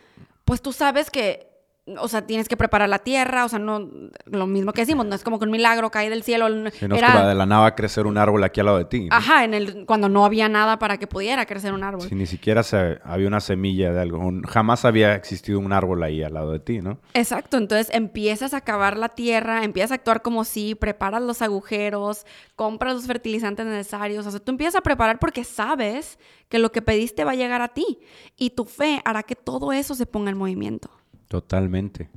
pues 0.46 0.62
tú 0.62 0.74
sabes 0.74 1.10
que 1.10 1.49
o 1.98 2.08
sea, 2.08 2.26
tienes 2.26 2.48
que 2.48 2.58
preparar 2.58 2.90
la 2.90 3.00
tierra, 3.00 3.46
o 3.46 3.50
sea, 3.50 3.60
no, 3.60 3.90
lo 4.26 4.48
mismo 4.48 4.74
que 4.74 4.82
decimos, 4.82 5.06
no 5.06 5.16
es 5.16 5.24
como 5.24 5.40
que 5.40 5.46
un 5.46 5.52
milagro 5.52 5.90
cae 5.90 6.10
del 6.10 6.24
cielo. 6.24 6.48
Si 6.72 6.88
no 6.88 6.96
era... 6.96 7.28
de 7.28 7.36
la 7.36 7.46
nada 7.46 7.76
crecer 7.76 8.06
un 8.06 8.18
árbol 8.18 8.44
aquí 8.44 8.60
al 8.60 8.68
lado 8.68 8.78
de 8.78 8.86
ti. 8.86 9.08
Ajá, 9.12 9.44
en 9.44 9.54
el, 9.54 9.86
cuando 9.86 10.10
no 10.10 10.26
había 10.26 10.50
nada 10.50 10.80
para 10.80 10.98
que 10.98 11.08
pudiera 11.08 11.46
crecer 11.46 11.74
un 11.74 11.84
árbol. 11.84 12.08
Si 12.08 12.16
ni 12.16 12.26
siquiera 12.26 12.64
se, 12.64 13.00
había 13.04 13.28
una 13.28 13.40
semilla 13.40 13.92
de 13.92 14.02
algo, 14.02 14.22
jamás 14.48 14.86
había 14.86 15.16
existido 15.16 15.60
un 15.60 15.74
árbol 15.74 16.04
ahí 16.04 16.24
al 16.24 16.34
lado 16.34 16.52
de 16.52 16.60
ti, 16.60 16.80
¿no? 16.80 17.00
Exacto, 17.14 17.58
entonces 17.58 17.90
empiezas 17.94 18.54
a 18.54 18.62
cavar 18.62 18.98
la 18.98 19.10
tierra, 19.10 19.64
empiezas 19.64 19.92
a 19.92 19.96
actuar 19.96 20.22
como 20.22 20.44
si, 20.44 20.76
preparas 20.76 21.22
los 21.22 21.42
agujeros, 21.42 22.26
compras 22.56 22.94
los 22.94 23.06
fertilizantes 23.06 23.66
necesarios, 23.66 24.26
o 24.26 24.32
sea, 24.32 24.40
tú 24.40 24.52
empiezas 24.52 24.76
a 24.76 24.82
preparar 24.82 25.20
porque 25.20 25.44
sabes 25.44 26.20
que 26.50 26.60
lo 26.60 26.72
que 26.72 26.82
pediste 26.82 27.24
va 27.24 27.32
a 27.32 27.36
llegar 27.36 27.62
a 27.62 27.70
ti 27.70 28.00
y 28.36 28.52
tu 28.52 28.66
fe 28.66 29.02
hará 29.06 29.24
que 29.24 29.36
todo 29.36 29.72
eso 29.72 29.96
se 29.96 30.06
ponga 30.06 30.32
en 30.32 30.38
movimiento. 30.38 30.90
Totalmente. 31.30 32.10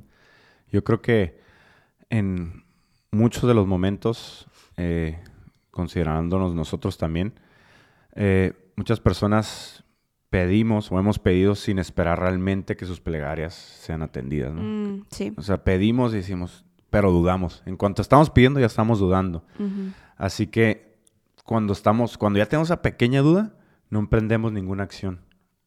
Yo 0.71 0.83
creo 0.83 1.01
que 1.01 1.39
en 2.09 2.65
muchos 3.11 3.47
de 3.47 3.53
los 3.53 3.65
momentos, 3.67 4.47
eh, 4.75 5.23
considerándonos 5.71 6.53
nosotros 6.53 6.97
también, 6.97 7.39
eh, 8.15 8.71
muchas 8.75 8.99
personas 8.99 9.83
pedimos 10.29 10.91
o 10.91 10.97
hemos 10.97 11.19
pedido 11.19 11.53
sin 11.53 11.77
esperar 11.77 12.19
realmente 12.19 12.75
que 12.75 12.87
sus 12.87 12.99
plegarias 12.99 13.53
sean 13.53 14.01
atendidas. 14.01 14.51
¿no? 14.51 14.61
Mm, 14.63 15.05
sí. 15.11 15.31
O 15.37 15.43
sea, 15.43 15.63
pedimos 15.63 16.11
y 16.13 16.17
decimos, 16.17 16.65
pero 16.89 17.11
dudamos. 17.11 17.61
En 17.67 17.77
cuanto 17.77 18.01
estamos 18.01 18.31
pidiendo, 18.31 18.59
ya 18.59 18.65
estamos 18.65 18.97
dudando. 18.97 19.45
Así 20.17 20.47
que 20.47 20.97
cuando 21.43 21.73
estamos, 21.73 22.17
cuando 22.17 22.39
ya 22.39 22.47
tenemos 22.47 22.69
esa 22.69 22.81
pequeña 22.81 23.21
duda, 23.21 23.53
no 23.91 23.99
emprendemos 23.99 24.51
ninguna 24.51 24.81
acción. 24.81 25.21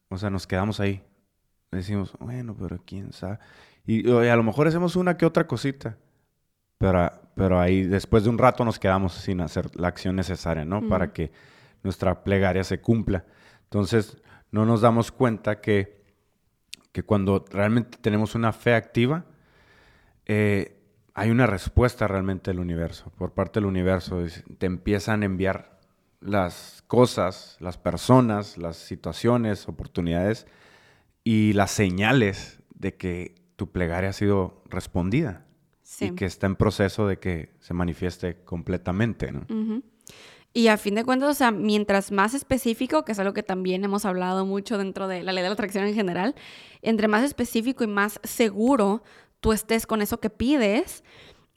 O 0.08 0.18
sea, 0.18 0.30
nos 0.30 0.48
quedamos 0.48 0.80
ahí 0.80 1.05
decimos, 1.78 2.12
bueno, 2.18 2.56
pero 2.58 2.80
quién 2.84 3.12
sabe. 3.12 3.38
Y, 3.86 4.10
a 4.10 4.36
lo 4.36 4.42
mejor 4.42 4.66
hacemos 4.66 4.96
una 4.96 5.16
que 5.16 5.26
otra 5.26 5.46
cosita. 5.46 5.96
Pero, 6.78 7.10
pero 7.34 7.60
ahí 7.60 7.84
después 7.84 8.24
de 8.24 8.30
un 8.30 8.38
rato 8.38 8.64
nos 8.64 8.78
quedamos 8.78 9.14
sin 9.14 9.40
hacer 9.40 9.74
la 9.78 9.88
acción 9.88 10.16
necesaria, 10.16 10.64
¿no? 10.64 10.86
Para 10.88 11.12
que 11.12 11.32
nuestra 11.82 12.22
plegaria 12.22 12.64
se 12.64 12.80
cumpla. 12.80 13.24
Entonces, 13.64 14.18
no 14.50 14.66
nos 14.66 14.82
damos 14.82 15.10
cuenta 15.10 15.60
que, 15.60 16.04
que 16.92 17.02
cuando 17.02 17.44
realmente 17.50 17.98
tenemos 18.00 18.34
una 18.34 18.52
fe 18.52 18.74
activa, 18.74 19.24
eh, 20.26 20.76
hay 21.14 21.30
una 21.30 21.46
respuesta 21.46 22.06
realmente 22.06 22.50
del 22.50 22.60
universo, 22.60 23.10
por 23.16 23.32
parte 23.32 23.60
del 23.60 23.66
universo. 23.66 24.22
Te 24.58 24.66
empiezan 24.66 25.22
a 25.22 25.26
enviar 25.26 25.78
las 26.20 26.84
cosas, 26.86 27.56
las 27.60 27.78
personas, 27.78 28.58
las 28.58 28.76
situaciones, 28.76 29.68
oportunidades 29.68 30.46
y 31.26 31.54
las 31.54 31.72
señales 31.72 32.60
de 32.76 32.94
que 32.94 33.34
tu 33.56 33.72
plegaria 33.72 34.10
ha 34.10 34.12
sido 34.12 34.62
respondida 34.66 35.44
y 35.98 36.12
que 36.12 36.24
está 36.24 36.46
en 36.46 36.54
proceso 36.54 37.08
de 37.08 37.18
que 37.18 37.50
se 37.58 37.74
manifieste 37.74 38.44
completamente. 38.44 39.32
¿no? 39.32 39.44
Y 40.52 40.68
a 40.68 40.76
fin 40.76 40.94
de 40.94 41.04
cuentas, 41.04 41.28
o 41.28 41.34
sea, 41.34 41.50
mientras 41.50 42.12
más 42.12 42.32
específico, 42.32 43.04
que 43.04 43.10
es 43.10 43.18
algo 43.18 43.34
que 43.34 43.42
también 43.42 43.82
hemos 43.82 44.04
hablado 44.04 44.46
mucho 44.46 44.78
dentro 44.78 45.08
de 45.08 45.24
la 45.24 45.32
ley 45.32 45.42
de 45.42 45.48
la 45.48 45.54
atracción 45.54 45.84
en 45.84 45.94
general, 45.94 46.36
entre 46.80 47.08
más 47.08 47.24
específico 47.24 47.82
y 47.82 47.88
más 47.88 48.20
seguro 48.22 49.02
tú 49.40 49.52
estés 49.52 49.84
con 49.88 50.02
eso 50.02 50.20
que 50.20 50.30
pides, 50.30 51.02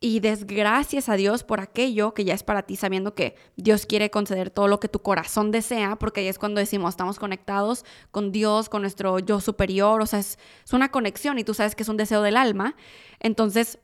y 0.02 0.22
des 0.22 0.48
gracias 0.48 1.10
a 1.10 1.16
Dios 1.16 1.44
por 1.44 1.60
aquello 1.60 2.14
que 2.14 2.24
ya 2.24 2.34
es 2.34 2.44
para 2.44 2.64
ti, 2.64 2.78
sabiendo 2.78 3.16
que 3.16 3.36
Dios 3.58 3.86
quiere 3.86 4.10
conceder 4.10 4.50
todo 4.50 4.68
lo 4.68 4.80
que 4.80 4.88
tu 4.88 5.02
corazón 5.02 5.52
desea, 5.52 5.98
porque 5.98 6.22
ahí 6.22 6.28
es 6.28 6.40
cuando 6.40 6.60
decimos, 6.60 6.92
estamos 6.92 7.20
conectados 7.20 7.84
con 8.12 8.32
Dios, 8.32 8.70
con 8.70 8.82
nuestro 8.82 9.20
yo 9.20 9.42
superior, 9.42 10.02
o 10.02 10.06
sea, 10.06 10.20
es, 10.20 10.38
una 10.72 10.90
conexión 10.90 11.38
y 11.38 11.44
tú 11.44 11.54
sabes 11.54 11.76
que 11.76 11.84
es 11.84 11.90
un 11.90 11.98
deseo 11.98 12.22
del 12.22 12.38
alma. 12.38 12.76
Entonces, 13.20 13.80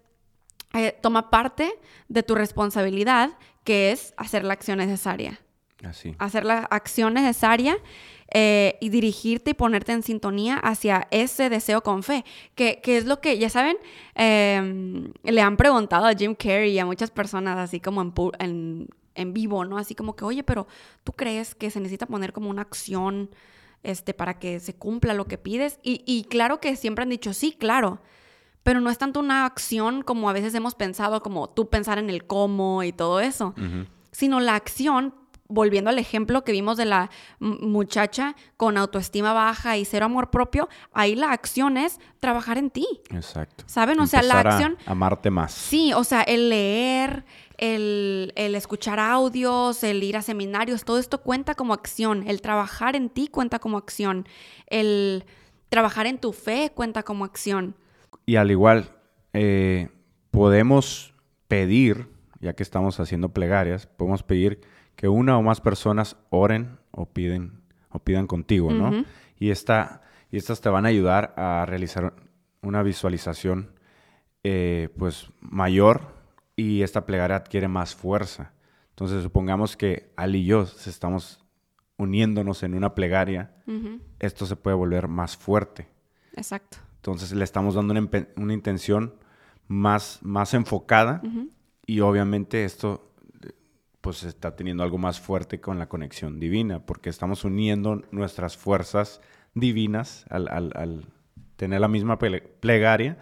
eh, 0.74 0.98
toma 1.02 1.30
parte 1.30 1.74
de 2.08 2.24
tu 2.24 2.36
responsabilidad, 2.36 3.38
que 3.66 3.92
es 3.92 4.14
hacer 4.16 4.46
la 4.46 4.54
acción 4.54 4.78
necesaria. 4.78 5.42
Así. 5.86 6.16
Hacer 6.20 6.46
la 6.46 6.60
acción 6.60 7.14
necesaria 7.14 7.78
eh, 8.34 8.78
y 8.82 8.90
dirigirte 8.90 9.52
y 9.52 9.54
ponerte 9.54 9.92
en 9.92 10.02
sintonía 10.02 10.58
hacia 10.58 11.08
ese 11.12 11.50
deseo 11.50 11.82
con 11.84 12.02
fe, 12.02 12.26
que, 12.56 12.82
es 12.84 13.06
lo 13.06 13.22
que, 13.22 13.38
ya 13.38 13.50
saben, 13.50 13.78
em, 14.16 15.14
le 15.24 15.42
han 15.42 15.58
preguntado 15.58 16.06
a 16.08 16.14
Jim 16.14 16.34
Carrey 16.34 16.72
y 16.72 16.80
a 16.80 16.86
muchas 16.88 17.12
personas 17.12 17.58
así 17.58 17.80
como 17.80 18.02
en, 18.02 18.90
en, 19.14 19.34
vivo, 19.34 19.64
¿no? 19.64 19.78
Así 19.78 19.94
como 19.94 20.16
que, 20.16 20.26
oye, 20.26 20.44
pero 20.44 20.68
¿tú 21.04 21.14
crees 21.14 21.54
que 21.54 21.70
se 21.70 21.80
necesita 21.80 22.08
poner 22.08 22.34
como 22.34 22.50
una 22.50 22.64
acción 22.64 23.30
este, 23.84 24.16
para 24.16 24.40
que 24.40 24.60
se 24.60 24.74
cumpla 24.74 25.14
lo 25.14 25.28
que 25.28 25.38
pides? 25.38 25.80
Y, 25.84 26.26
claro 26.28 26.60
que 26.60 26.76
siempre 26.76 27.04
han 27.04 27.10
dicho, 27.10 27.34
sí, 27.34 27.56
claro 27.58 28.02
pero 28.64 28.82
no 28.82 28.90
es 28.90 28.98
tanto 28.98 29.20
una 29.20 29.46
acción 29.46 30.02
como 30.02 30.28
a 30.28 30.34
veces 30.34 30.56
hemos 30.56 30.74
pensado, 30.74 31.22
como 31.22 31.48
tú 31.48 31.70
pensar 31.70 32.00
en 32.00 32.10
el 32.10 32.26
cómo 32.26 32.82
y 32.82 32.92
todo 32.92 33.20
eso, 33.20 33.54
sino 34.12 34.40
la 34.40 34.56
acción 34.56 35.14
volviendo 35.48 35.90
al 35.90 36.00
ejemplo 36.00 36.44
que 36.44 36.52
vimos 36.52 36.78
de 36.78 36.86
la 36.86 37.10
muchacha 37.40 38.36
con 38.58 38.78
autoestima 38.78 39.34
baja 39.34 39.78
y 39.78 39.86
cero 39.86 40.06
amor 40.06 40.30
propio, 40.30 40.70
ahí 40.94 41.16
la 41.16 41.32
acción 41.32 41.78
es 41.78 42.00
trabajar 42.20 42.58
en 42.58 42.70
ti. 42.70 42.88
Exacto. 43.12 43.64
¿Saben? 43.68 44.00
O 44.00 44.08
sea, 44.08 44.22
la 44.22 44.40
acción... 44.40 44.78
amarte 44.86 45.30
más. 45.30 45.54
Sí, 45.54 45.94
o 45.94 46.04
sea, 46.04 46.22
el 46.24 46.50
leer, 46.50 47.26
el, 47.58 48.34
el, 48.36 48.56
escuchar 48.56 49.00
audios, 49.00 49.84
el 49.84 50.04
ir 50.04 50.18
a 50.18 50.22
seminarios, 50.22 50.84
todo 50.84 50.98
esto 50.98 51.22
cuenta 51.22 51.56
como 51.56 51.74
acción. 51.74 52.28
El 52.28 52.42
trabajar 52.42 52.96
en 52.96 53.10
ti 53.10 53.28
cuenta 53.28 53.60
como 53.60 53.78
acción. 53.78 54.28
El 54.68 55.26
trabajar 55.70 56.08
en 56.08 56.18
tu 56.18 56.34
fe 56.34 56.72
cuenta 56.74 57.04
como 57.04 57.26
acción. 57.26 57.76
Y 58.26 58.38
al 58.38 58.50
igual, 58.50 58.90
eh, 59.34 59.90
podemos 60.32 61.14
pedir, 61.48 62.08
ya 62.40 62.54
que 62.54 62.64
estamos 62.64 63.00
haciendo 63.00 63.30
plegarias, 63.30 63.86
podemos 63.86 64.24
pedir 64.24 64.62
que 64.96 65.08
una 65.08 65.38
o 65.38 65.42
más 65.42 65.62
personas 65.62 66.18
oren 66.30 66.78
o 66.92 67.06
piden 67.06 67.62
o 67.90 68.00
pidan 68.00 68.28
contigo, 68.28 68.72
¿no? 68.72 69.06
Y 69.38 69.50
esta 69.50 70.02
y 70.32 70.38
estas 70.38 70.62
te 70.62 70.70
van 70.70 70.86
a 70.86 70.90
ayudar 70.90 71.34
a 71.38 71.66
realizar 71.66 72.14
una 72.62 72.84
visualización 72.84 73.72
eh, 74.44 74.90
pues 74.98 75.30
mayor 75.40 76.14
y 76.56 76.82
esta 76.82 77.06
plegaria 77.06 77.38
adquiere 77.38 77.68
más 77.68 77.96
fuerza. 77.96 78.52
Entonces 78.90 79.24
supongamos 79.24 79.78
que 79.78 80.12
Al 80.16 80.36
y 80.36 80.46
yo 80.46 80.64
estamos 80.86 81.44
uniéndonos 81.98 82.64
en 82.64 82.74
una 82.74 82.96
plegaria, 82.96 83.56
esto 84.20 84.46
se 84.46 84.56
puede 84.56 84.76
volver 84.76 85.08
más 85.08 85.38
fuerte. 85.38 85.88
Exacto. 86.36 86.78
Entonces 86.98 87.32
le 87.32 87.44
estamos 87.44 87.76
dando 87.76 87.94
una, 87.94 88.54
intención 88.54 89.16
más, 89.68 90.20
más 90.22 90.54
enfocada 90.54 91.22
y 91.86 92.02
obviamente 92.02 92.66
esto 92.66 93.15
pues 94.06 94.24
está 94.24 94.56
teniendo 94.56 94.84
algo 94.84 95.00
más 95.00 95.20
fuerte 95.20 95.60
con 95.60 95.80
la 95.80 95.90
conexión 95.90 96.40
divina, 96.40 96.86
porque 96.86 97.10
estamos 97.10 97.44
uniendo 97.44 98.04
nuestras 98.12 98.56
fuerzas 98.56 99.20
divinas 99.56 100.28
al, 100.30 101.08
tener 101.56 101.82
la 101.82 101.88
misma 101.88 102.20
plegaria 102.20 103.18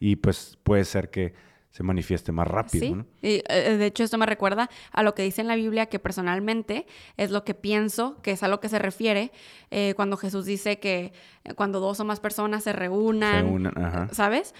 y 0.00 0.16
pues 0.16 0.56
puede 0.62 0.86
ser 0.86 1.10
que 1.10 1.34
se 1.70 1.82
manifieste 1.82 2.32
más 2.32 2.46
rápido. 2.46 3.04
Sí, 3.20 3.28
y 3.28 3.42
eh, 3.46 3.76
de 3.76 3.84
hecho 3.84 4.04
esto 4.04 4.16
me 4.16 4.24
recuerda 4.24 4.70
a 4.90 5.02
lo 5.02 5.14
que 5.14 5.22
dice 5.22 5.42
en 5.42 5.48
la 5.48 5.54
Biblia, 5.54 5.84
que 5.84 5.98
personalmente 5.98 6.86
es 7.18 7.30
lo 7.30 7.44
que 7.44 7.52
pienso, 7.52 8.16
que 8.22 8.30
es 8.30 8.42
a 8.42 8.48
lo 8.48 8.58
que 8.58 8.70
se 8.70 8.78
refiere 8.78 9.32
eh, 9.70 9.92
cuando 9.96 10.16
Jesús 10.16 10.46
dice 10.46 10.78
que 10.78 11.12
eh, 11.44 11.52
cuando 11.52 11.78
dos 11.78 12.00
o 12.00 12.06
más 12.06 12.20
personas 12.20 12.64
se 12.64 12.72
reúnan, 12.72 14.08
¿sabes? 14.12 14.54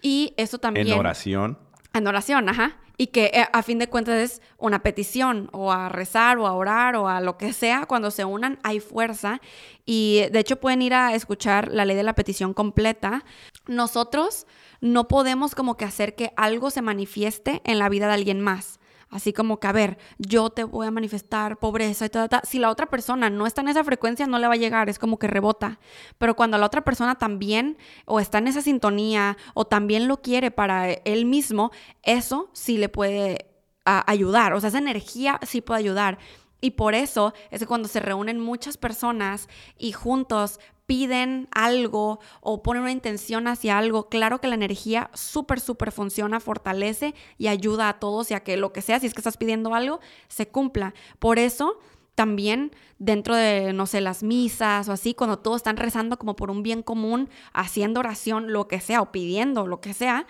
Y 0.00 0.32
eso 0.38 0.56
también... 0.56 0.86
En 0.86 0.98
oración. 0.98 1.58
En 1.94 2.06
oración, 2.06 2.48
ajá 2.48 2.76
y 3.00 3.06
que 3.06 3.30
eh, 3.32 3.46
a 3.50 3.62
fin 3.62 3.78
de 3.78 3.88
cuentas 3.88 4.16
es 4.16 4.42
una 4.58 4.82
petición 4.82 5.48
o 5.52 5.72
a 5.72 5.88
rezar 5.88 6.36
o 6.38 6.46
a 6.46 6.52
orar 6.52 6.96
o 6.96 7.08
a 7.08 7.20
lo 7.20 7.38
que 7.38 7.52
sea, 7.52 7.86
cuando 7.86 8.10
se 8.10 8.24
unan 8.24 8.58
hay 8.64 8.80
fuerza 8.80 9.40
y 9.86 10.24
de 10.32 10.40
hecho 10.40 10.56
pueden 10.56 10.82
ir 10.82 10.92
a 10.92 11.14
escuchar 11.14 11.68
la 11.72 11.84
ley 11.84 11.96
de 11.96 12.02
la 12.02 12.16
petición 12.16 12.52
completa. 12.52 13.24
Nosotros 13.68 14.46
no 14.80 15.06
podemos 15.06 15.54
como 15.54 15.76
que 15.76 15.84
hacer 15.84 16.16
que 16.16 16.32
algo 16.36 16.70
se 16.70 16.82
manifieste 16.82 17.62
en 17.64 17.78
la 17.78 17.88
vida 17.88 18.08
de 18.08 18.14
alguien 18.14 18.40
más. 18.40 18.77
Así 19.10 19.32
como 19.32 19.58
que, 19.58 19.66
a 19.66 19.72
ver, 19.72 19.98
yo 20.18 20.50
te 20.50 20.64
voy 20.64 20.86
a 20.86 20.90
manifestar 20.90 21.58
pobreza 21.58 22.06
y 22.06 22.08
tal, 22.10 22.28
tal. 22.28 22.42
Si 22.44 22.58
la 22.58 22.70
otra 22.70 22.86
persona 22.86 23.30
no 23.30 23.46
está 23.46 23.62
en 23.62 23.68
esa 23.68 23.82
frecuencia, 23.82 24.26
no 24.26 24.38
le 24.38 24.46
va 24.46 24.54
a 24.54 24.58
llegar, 24.58 24.88
es 24.88 24.98
como 24.98 25.18
que 25.18 25.26
rebota. 25.26 25.78
Pero 26.18 26.36
cuando 26.36 26.58
la 26.58 26.66
otra 26.66 26.82
persona 26.82 27.14
también 27.14 27.78
o 28.04 28.20
está 28.20 28.38
en 28.38 28.48
esa 28.48 28.60
sintonía 28.60 29.38
o 29.54 29.64
también 29.66 30.08
lo 30.08 30.20
quiere 30.20 30.50
para 30.50 30.90
él 30.90 31.24
mismo, 31.24 31.70
eso 32.02 32.50
sí 32.52 32.76
le 32.76 32.88
puede 32.88 33.46
ayudar. 33.84 34.52
O 34.52 34.60
sea, 34.60 34.68
esa 34.68 34.78
energía 34.78 35.40
sí 35.42 35.62
puede 35.62 35.80
ayudar. 35.80 36.18
Y 36.60 36.72
por 36.72 36.94
eso 36.94 37.32
es 37.50 37.60
que 37.60 37.66
cuando 37.66 37.88
se 37.88 38.00
reúnen 38.00 38.40
muchas 38.40 38.76
personas 38.76 39.48
y 39.78 39.92
juntos 39.92 40.60
piden 40.88 41.48
algo 41.52 42.18
o 42.40 42.62
ponen 42.62 42.82
una 42.82 42.92
intención 42.92 43.46
hacia 43.46 43.76
algo, 43.76 44.08
claro 44.08 44.40
que 44.40 44.48
la 44.48 44.54
energía 44.54 45.10
súper, 45.12 45.60
súper 45.60 45.92
funciona, 45.92 46.40
fortalece 46.40 47.14
y 47.36 47.48
ayuda 47.48 47.90
a 47.90 47.98
todos 48.00 48.30
y 48.30 48.34
a 48.34 48.40
que 48.40 48.56
lo 48.56 48.72
que 48.72 48.80
sea, 48.80 48.98
si 48.98 49.06
es 49.06 49.12
que 49.12 49.20
estás 49.20 49.36
pidiendo 49.36 49.74
algo, 49.74 50.00
se 50.28 50.48
cumpla. 50.48 50.94
Por 51.18 51.38
eso 51.38 51.78
también 52.14 52.72
dentro 52.98 53.36
de, 53.36 53.74
no 53.74 53.84
sé, 53.84 54.00
las 54.00 54.22
misas 54.22 54.88
o 54.88 54.92
así, 54.92 55.12
cuando 55.12 55.38
todos 55.38 55.58
están 55.58 55.76
rezando 55.76 56.18
como 56.18 56.36
por 56.36 56.50
un 56.50 56.62
bien 56.62 56.82
común, 56.82 57.28
haciendo 57.52 58.00
oración, 58.00 58.50
lo 58.50 58.66
que 58.66 58.80
sea, 58.80 59.02
o 59.02 59.12
pidiendo 59.12 59.66
lo 59.66 59.82
que 59.82 59.92
sea, 59.92 60.26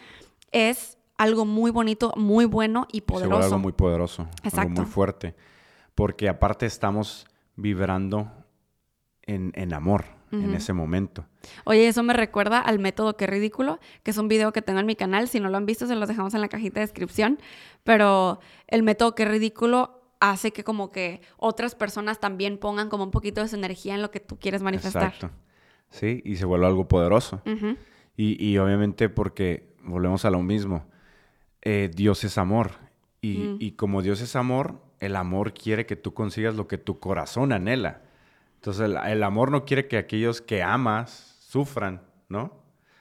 es 0.50 0.98
algo 1.16 1.44
muy 1.44 1.70
bonito, 1.70 2.12
muy 2.16 2.46
bueno 2.46 2.88
y 2.90 3.02
poderoso. 3.02 3.44
algo 3.44 3.58
muy 3.60 3.72
poderoso, 3.72 4.26
algo 4.42 4.70
muy 4.70 4.86
fuerte, 4.86 5.36
porque 5.94 6.28
aparte 6.28 6.66
estamos 6.66 7.28
vibrando 7.54 8.32
en, 9.22 9.52
en 9.54 9.72
amor 9.72 10.17
en 10.30 10.54
ese 10.54 10.72
momento. 10.72 11.26
Oye, 11.64 11.88
eso 11.88 12.02
me 12.02 12.12
recuerda 12.12 12.60
al 12.60 12.78
método 12.78 13.16
Qué 13.16 13.26
Ridículo, 13.26 13.78
que 14.02 14.10
es 14.10 14.18
un 14.18 14.28
video 14.28 14.52
que 14.52 14.62
tengo 14.62 14.80
en 14.80 14.86
mi 14.86 14.96
canal. 14.96 15.28
Si 15.28 15.40
no 15.40 15.48
lo 15.48 15.56
han 15.56 15.66
visto, 15.66 15.86
se 15.86 15.94
los 15.94 16.08
dejamos 16.08 16.34
en 16.34 16.40
la 16.40 16.48
cajita 16.48 16.80
de 16.80 16.86
descripción. 16.86 17.38
Pero 17.84 18.40
el 18.66 18.82
método 18.82 19.14
Qué 19.14 19.24
Ridículo 19.24 20.02
hace 20.20 20.52
que 20.52 20.64
como 20.64 20.90
que 20.90 21.20
otras 21.36 21.74
personas 21.74 22.20
también 22.20 22.58
pongan 22.58 22.88
como 22.88 23.04
un 23.04 23.10
poquito 23.10 23.40
de 23.40 23.48
su 23.48 23.56
energía 23.56 23.94
en 23.94 24.02
lo 24.02 24.10
que 24.10 24.20
tú 24.20 24.38
quieres 24.38 24.62
manifestar. 24.62 25.14
Exacto. 25.14 25.30
Sí, 25.90 26.22
y 26.24 26.36
se 26.36 26.44
vuelve 26.44 26.66
algo 26.66 26.88
poderoso. 26.88 27.42
y, 28.16 28.44
y, 28.44 28.58
obviamente 28.58 29.08
porque 29.08 29.74
volvemos 29.82 30.24
a 30.24 30.30
lo 30.30 30.42
mismo. 30.42 30.86
Eh, 31.62 31.90
Dios 31.94 32.24
es 32.24 32.38
amor. 32.38 32.72
Y, 33.20 33.56
y 33.58 33.72
como 33.72 34.02
Dios 34.02 34.20
es 34.20 34.36
amor, 34.36 34.80
el 35.00 35.16
amor 35.16 35.52
quiere 35.52 35.86
que 35.86 35.96
tú 35.96 36.14
consigas 36.14 36.54
lo 36.54 36.68
que 36.68 36.78
tu 36.78 37.00
corazón 37.00 37.52
anhela. 37.52 38.02
Entonces, 38.58 38.90
el, 39.06 39.22
amor 39.22 39.52
no 39.52 39.64
quiere 39.64 39.86
que 39.86 39.96
aquellos 39.96 40.42
que 40.42 40.64
amas 40.64 41.38
sufran, 41.38 42.02
¿no? 42.28 42.60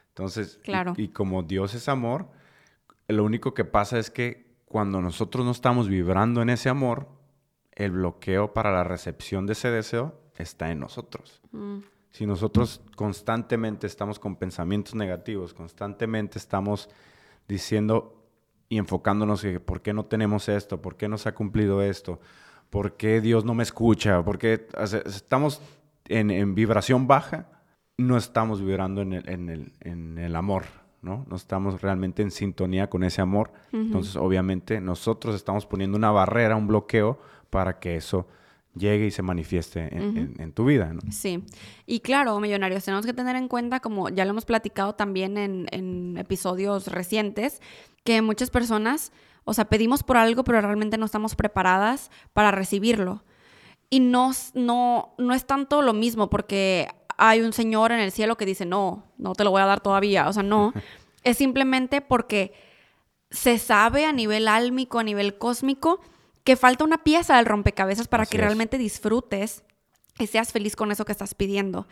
Entonces, 0.09 0.59
claro. 0.63 0.93
y, 0.97 1.07
como 1.07 1.41
Dios 1.41 1.73
es 1.73 1.89
amor, 1.89 2.29
lo 3.07 3.23
único 3.23 3.55
que 3.55 3.65
pasa 3.65 3.97
es 3.97 4.11
que 4.11 4.55
cuando 4.65 5.01
nosotros 5.01 5.43
no 5.45 5.51
estamos 5.51 5.89
vibrando 5.89 6.43
en 6.43 6.49
ese 6.49 6.69
amor, 6.69 7.07
el 7.71 7.91
bloqueo 7.91 8.53
para 8.53 8.71
la 8.71 8.83
recepción 8.83 9.47
de 9.47 9.53
ese 9.53 9.71
deseo 9.71 10.19
está 10.35 10.71
en 10.71 10.79
nosotros. 10.79 11.41
Mm. 11.51 11.79
Si 12.11 12.25
nosotros 12.25 12.81
constantemente 12.95 13.87
estamos 13.87 14.19
con 14.19 14.35
pensamientos 14.35 14.93
negativos, 14.93 15.53
constantemente 15.53 16.37
estamos 16.37 16.89
diciendo 17.47 18.25
y 18.69 18.77
enfocándonos 18.77 19.43
en 19.43 19.59
por 19.59 19.81
qué 19.81 19.93
no 19.93 20.05
tenemos 20.05 20.49
esto, 20.49 20.81
por 20.81 20.97
qué 20.97 21.07
no 21.07 21.17
se 21.17 21.29
ha 21.29 21.35
cumplido 21.35 21.81
esto, 21.81 22.19
¿Por 22.69 22.97
qué 22.97 23.21
Dios 23.21 23.45
no 23.45 23.53
me 23.53 23.63
escucha? 23.63 24.23
¿Por 24.23 24.37
qué 24.37 24.67
estamos 25.05 25.61
en, 26.07 26.55
vibración 26.55 27.07
baja? 27.07 27.47
No 27.97 28.17
estamos 28.17 28.61
vibrando 28.61 29.01
en 29.01 29.13
el, 30.17 30.35
amor, 30.35 30.65
¿no? 31.01 31.25
No 31.29 31.35
estamos 31.35 31.81
realmente 31.81 32.21
en 32.21 32.31
sintonía 32.31 32.89
con 32.89 33.03
ese 33.03 33.21
amor. 33.21 33.51
Entonces, 33.71 34.15
obviamente, 34.15 34.81
nosotros 34.81 35.35
estamos 35.35 35.65
poniendo 35.65 35.97
una 35.97 36.11
barrera, 36.11 36.55
un 36.55 36.67
bloqueo 36.67 37.19
para 37.49 37.79
que 37.79 37.95
eso 37.95 38.27
llegue 38.77 39.07
y 39.07 39.11
se 39.11 39.21
manifieste 39.21 39.95
en, 39.95 40.51
tu 40.53 40.65
vida. 40.65 40.93
¿no? 40.93 41.01
Sí. 41.11 41.43
Y 41.85 41.99
claro, 42.01 42.39
millonarios, 42.39 42.83
tenemos 42.83 43.05
que 43.05 43.13
tener 43.13 43.35
en 43.35 43.47
cuenta, 43.47 43.79
como 43.79 44.09
ya 44.09 44.25
lo 44.25 44.31
hemos 44.31 44.45
platicado 44.45 44.95
también 44.95 45.37
en, 45.37 45.67
en 45.71 46.17
episodios 46.17 46.87
recientes, 46.87 47.61
que 48.03 48.21
muchas 48.21 48.49
personas, 48.49 49.11
o 49.49 49.53
sea, 49.53 49.63
pedimos 49.63 50.03
por 50.03 50.17
algo, 50.17 50.43
pero 50.43 50.59
realmente 50.59 50.97
no 50.97 51.05
estamos 51.05 51.33
preparadas 51.33 52.11
para 52.33 52.51
recibirlo. 52.51 53.23
Y 53.89 54.01
no, 54.01 54.31
no, 54.53 55.13
no 55.17 55.33
es 55.33 55.47
tanto 55.47 55.81
lo 55.81 55.93
mismo, 55.93 56.29
porque 56.29 56.89
hay 57.15 57.39
un 57.39 57.53
señor 57.53 57.93
en 57.93 58.01
el 58.01 58.11
cielo 58.11 58.35
que 58.35 58.45
dice, 58.45 58.65
no, 58.65 59.05
no 59.17 59.35
te 59.35 59.45
lo 59.45 59.51
voy 59.51 59.61
a 59.61 59.65
dar 59.65 59.79
todavía. 59.79 60.27
O 60.27 60.33
sea, 60.33 60.43
no. 60.43 60.73
es 61.23 61.37
simplemente 61.37 62.01
porque 62.01 62.53
se 63.31 63.57
sabe 63.57 64.05
a 64.05 64.11
nivel 64.11 64.49
álmico, 64.49 64.99
a 64.99 65.03
nivel 65.03 65.37
cósmico, 65.37 66.01
que 66.43 66.57
falta 66.57 66.83
una 66.83 67.05
pieza 67.05 67.37
del 67.37 67.45
rompecabezas 67.45 68.09
para 68.09 68.25
que 68.25 68.39
realmente 68.39 68.77
disfrutes 68.77 69.63
y 70.19 70.27
seas 70.27 70.51
feliz 70.51 70.75
con 70.75 70.91
eso 70.91 71.05
que 71.05 71.11
estás 71.11 71.33
pidiendo. 71.35 71.87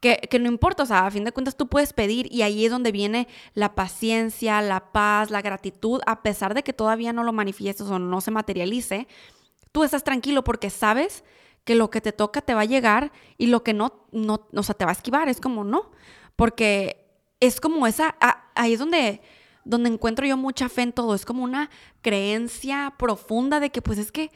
Que, 0.00 0.16
que, 0.30 0.38
no 0.38 0.48
importa, 0.48 0.84
o 0.84 0.86
sea, 0.86 1.06
a 1.06 1.10
fin 1.10 1.24
de 1.24 1.32
cuentas 1.32 1.56
tú 1.56 1.68
puedes 1.68 1.92
pedir 1.92 2.32
y 2.32 2.42
ahí 2.42 2.64
es 2.64 2.70
donde 2.70 2.92
viene 2.92 3.28
la 3.54 3.74
paciencia, 3.74 4.62
la 4.62 4.92
paz, 4.92 5.30
la 5.30 5.42
gratitud, 5.42 6.00
a 6.06 6.22
pesar 6.22 6.54
de 6.54 6.62
que 6.62 6.72
todavía 6.72 7.12
no 7.12 7.24
lo 7.24 7.32
manifiestes 7.32 7.88
o 7.88 7.98
no 7.98 8.20
se 8.20 8.30
materialice, 8.30 9.08
tú 9.72 9.84
estás 9.84 10.04
tranquilo 10.04 10.44
porque 10.44 10.70
sabes 10.70 11.24
que 11.64 11.74
lo 11.74 11.90
que 11.90 12.00
te 12.00 12.12
toca 12.12 12.40
te 12.40 12.54
va 12.54 12.62
a 12.62 12.66
llegar 12.66 13.12
y 13.36 13.48
lo 13.48 13.62
que 13.62 13.74
no, 13.74 14.06
no, 14.12 14.46
o 14.54 14.62
sea, 14.62 14.74
te 14.74 14.84
va 14.84 14.92
a 14.92 14.94
esquivar, 14.94 15.28
es 15.28 15.40
como 15.40 15.64
no, 15.64 15.90
porque 16.36 17.04
es 17.40 17.60
como 17.60 17.86
esa, 17.86 18.16
ahí 18.54 18.72
es 18.72 18.78
donde 18.78 19.20
donde 19.68 19.90
encuentro 19.90 20.26
yo 20.26 20.38
mucha 20.38 20.68
fe 20.70 20.82
en 20.82 20.92
todo. 20.92 21.14
Es 21.14 21.26
como 21.26 21.44
una 21.44 21.68
creencia 22.00 22.94
profunda 22.98 23.60
de 23.60 23.70
que 23.70 23.82
pues 23.82 23.98
es 23.98 24.10
que 24.10 24.30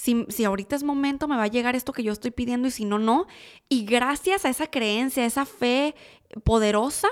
si, 0.00 0.24
si, 0.30 0.44
ahorita 0.44 0.76
es 0.76 0.82
momento 0.82 1.28
me 1.28 1.36
va 1.36 1.42
a 1.42 1.48
llegar 1.48 1.76
esto 1.76 1.92
que 1.92 2.02
yo 2.02 2.10
estoy 2.10 2.30
pidiendo 2.30 2.68
y 2.68 2.70
si 2.70 2.86
no, 2.86 2.98
no. 2.98 3.26
Y 3.68 3.84
gracias 3.84 4.46
a 4.46 4.48
esa 4.48 4.66
creencia, 4.66 5.24
a 5.24 5.26
esa 5.26 5.44
fe 5.44 5.94
poderosa, 6.42 7.08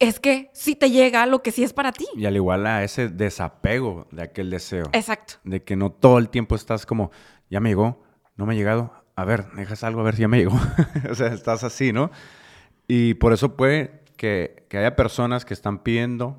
es 0.00 0.18
que 0.18 0.50
sí 0.52 0.74
te 0.74 0.90
llega 0.90 1.26
lo 1.26 1.44
que 1.44 1.52
sí 1.52 1.62
es 1.62 1.72
para 1.72 1.92
ti. 1.92 2.06
Y 2.16 2.26
al 2.26 2.34
igual 2.34 2.66
a 2.66 2.82
ese 2.82 3.08
desapego 3.08 4.08
de 4.10 4.22
aquel 4.22 4.50
deseo. 4.50 4.86
Exacto. 4.92 5.34
De 5.44 5.62
que 5.62 5.76
no 5.76 5.92
todo 5.92 6.18
el 6.18 6.28
tiempo 6.28 6.56
estás 6.56 6.86
como, 6.86 7.12
ya 7.50 7.60
me 7.60 7.68
llegó, 7.68 8.02
no 8.34 8.46
me 8.46 8.54
ha 8.54 8.56
llegado, 8.56 8.92
a 9.14 9.24
ver, 9.24 9.52
dejas 9.52 9.84
algo 9.84 10.00
a 10.00 10.04
ver 10.04 10.16
si 10.16 10.22
ya 10.22 10.28
me 10.28 10.38
llegó. 10.38 10.58
o 11.10 11.14
sea, 11.14 11.28
estás 11.28 11.62
así, 11.62 11.92
¿no? 11.92 12.10
Y 12.88 13.14
por 13.14 13.32
eso 13.32 13.56
puede 13.56 14.02
que, 14.16 14.66
que 14.68 14.78
haya 14.78 14.96
personas 14.96 15.44
que 15.44 15.54
están 15.54 15.84
pidiendo 15.84 16.36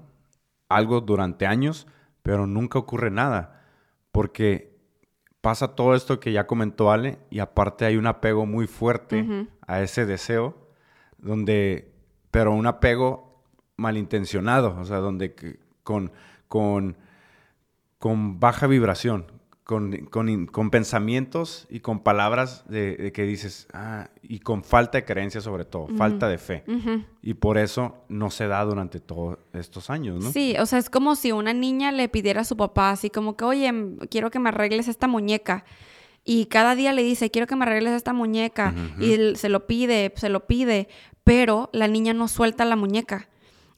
algo 0.68 1.00
durante 1.00 1.48
años, 1.48 1.88
pero 2.22 2.48
nunca 2.48 2.80
ocurre 2.80 3.12
nada, 3.12 3.62
porque 4.12 4.75
pasa 5.46 5.76
todo 5.76 5.94
esto 5.94 6.20
que 6.20 6.32
ya 6.32 6.48
comentó 6.48 6.90
Ale 6.90 7.20
y 7.30 7.38
aparte 7.38 7.86
hay 7.86 7.98
un 7.98 8.08
apego 8.08 8.48
muy 8.48 8.66
fuerte 8.66 9.48
a 9.68 9.84
ese 9.84 10.08
deseo, 10.08 10.58
donde, 11.20 11.94
pero 12.32 12.52
un 12.52 12.66
apego 12.66 13.44
malintencionado, 13.78 14.76
o 14.76 14.86
sea, 14.86 14.98
donde 14.98 15.36
con, 15.84 16.12
con, 16.48 16.98
con 18.00 18.40
baja 18.40 18.66
vibración, 18.66 19.28
con, 19.66 20.70
pensamientos 20.70 21.66
y 21.72 21.80
con 21.80 22.02
palabras 22.02 22.64
de, 22.70 23.12
que 23.12 23.24
dices, 23.24 23.68
ah, 23.74 24.10
y 24.22 24.40
con 24.40 24.64
falta 24.64 25.00
de 25.00 25.06
creencia 25.06 25.42
sobre 25.42 25.66
todo, 25.66 25.88
falta 25.98 26.30
de 26.30 26.38
fe. 26.38 26.64
Y 27.24 27.34
por 27.34 27.58
eso 27.58 27.96
no 28.08 28.30
se 28.30 28.48
da 28.48 28.64
durante 28.64 29.00
todos 29.00 29.40
estos 29.54 29.90
años, 29.90 30.24
¿no? 30.24 30.32
Sí, 30.32 30.56
o 30.60 30.68
sea, 30.68 30.78
es 30.78 30.92
como 30.92 31.16
si 31.16 31.32
una 31.32 31.54
niña 31.54 31.92
le 31.92 32.08
pidiera 32.10 32.42
a 32.42 32.44
su 32.46 32.56
papá, 32.56 32.92
así 32.92 33.10
como 33.10 33.36
que, 33.36 33.44
oye, 33.44 33.74
quiero 34.12 34.30
que 34.30 34.38
me 34.38 34.50
arregles 34.50 34.88
esta 34.88 35.08
muñeca. 35.08 35.66
Y 36.24 36.46
cada 36.46 36.76
día 36.76 36.94
le 36.94 37.02
dice, 37.02 37.32
quiero 37.32 37.48
que 37.48 37.56
me 37.56 37.64
arregles 37.64 37.94
esta 37.94 38.14
muñeca. 38.14 38.72
Y 39.00 39.36
se 39.36 39.50
lo 39.50 39.66
pide, 39.66 40.14
se 40.16 40.30
lo 40.30 40.46
pide, 40.46 40.90
pero 41.24 41.72
la 41.74 41.88
niña 41.88 42.14
no 42.14 42.28
suelta 42.28 42.66
la 42.66 42.76
muñeca. 42.76 43.30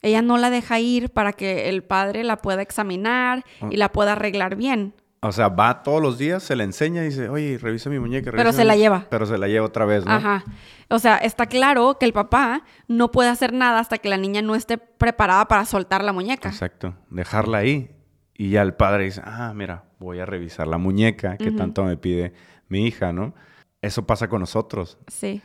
Ella 0.02 0.20
no 0.20 0.36
la 0.36 0.50
deja 0.50 0.78
ir 0.80 1.10
para 1.10 1.32
que 1.32 1.70
el 1.70 1.82
padre 1.82 2.24
la 2.24 2.36
pueda 2.36 2.60
examinar 2.60 3.44
y 3.70 3.78
la 3.78 3.90
pueda 3.90 4.12
arreglar 4.12 4.54
bien. 4.54 4.92
O 5.20 5.32
sea, 5.32 5.48
va 5.48 5.82
todos 5.82 6.00
los 6.00 6.16
días, 6.16 6.42
se 6.42 6.54
le 6.54 6.62
enseña 6.62 7.02
y 7.02 7.06
dice, 7.06 7.28
oye, 7.28 7.58
revisa 7.58 7.90
mi 7.90 7.98
muñeca. 7.98 8.30
pero 8.30 8.52
se 8.52 8.64
la 8.64 8.76
lleva. 8.76 9.06
Pero 9.10 9.26
se 9.26 9.36
la 9.36 9.48
lleva 9.48 9.66
otra 9.66 9.84
vez, 9.84 10.04
¿no? 10.04 10.12
Ajá. 10.12 10.44
O 10.90 10.98
sea, 10.98 11.16
está 11.16 11.46
claro 11.46 11.98
que 11.98 12.06
el 12.06 12.12
papá 12.12 12.62
no 12.86 13.10
puede 13.10 13.28
hacer 13.28 13.52
nada 13.52 13.80
hasta 13.80 13.98
que 13.98 14.08
la 14.08 14.16
niña 14.16 14.42
no 14.42 14.54
esté 14.54 14.78
preparada 14.78 15.46
para 15.48 15.64
soltar 15.64 16.04
la 16.04 16.12
muñeca. 16.12 16.48
Exacto. 16.48 16.94
Dejarla 17.10 17.58
ahí. 17.58 17.90
Y 18.34 18.50
ya 18.50 18.62
el 18.62 18.74
padre 18.74 19.04
dice, 19.04 19.20
ah, 19.24 19.52
mira, 19.54 19.84
voy 19.98 20.20
a 20.20 20.26
revisar 20.26 20.68
la 20.68 20.78
muñeca 20.78 21.36
que 21.36 21.50
tanto 21.50 21.84
me 21.84 21.96
pide 21.96 22.32
mi 22.68 22.86
hija, 22.86 23.12
¿no? 23.12 23.34
Eso 23.82 24.06
pasa 24.06 24.28
con 24.28 24.40
nosotros. 24.40 24.98
Sí. 25.08 25.42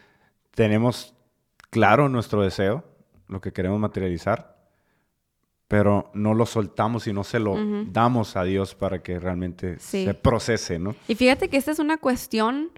Tenemos 0.51 1.15
claro 1.71 2.09
nuestro 2.09 2.43
deseo, 2.43 2.84
lo 3.28 3.41
que 3.41 3.51
queremos 3.51 3.80
materializar, 3.80 4.53
pero 5.74 6.11
no 6.13 6.36
lo 6.36 6.45
soltamos 6.45 7.07
y 7.07 7.13
no 7.13 7.24
se 7.24 7.39
lo 7.39 7.55
damos 7.88 8.36
a 8.36 8.43
Dios 8.43 8.76
para 8.76 9.01
que 9.01 9.17
realmente 9.17 9.80
se 9.80 10.13
procese, 10.13 10.78
¿no? 10.78 10.93
Y 11.07 11.15
fíjate 11.15 11.49
que 11.49 11.57
esta 11.57 11.71
es 11.71 11.80
una 11.80 11.97
cuestión 11.97 12.69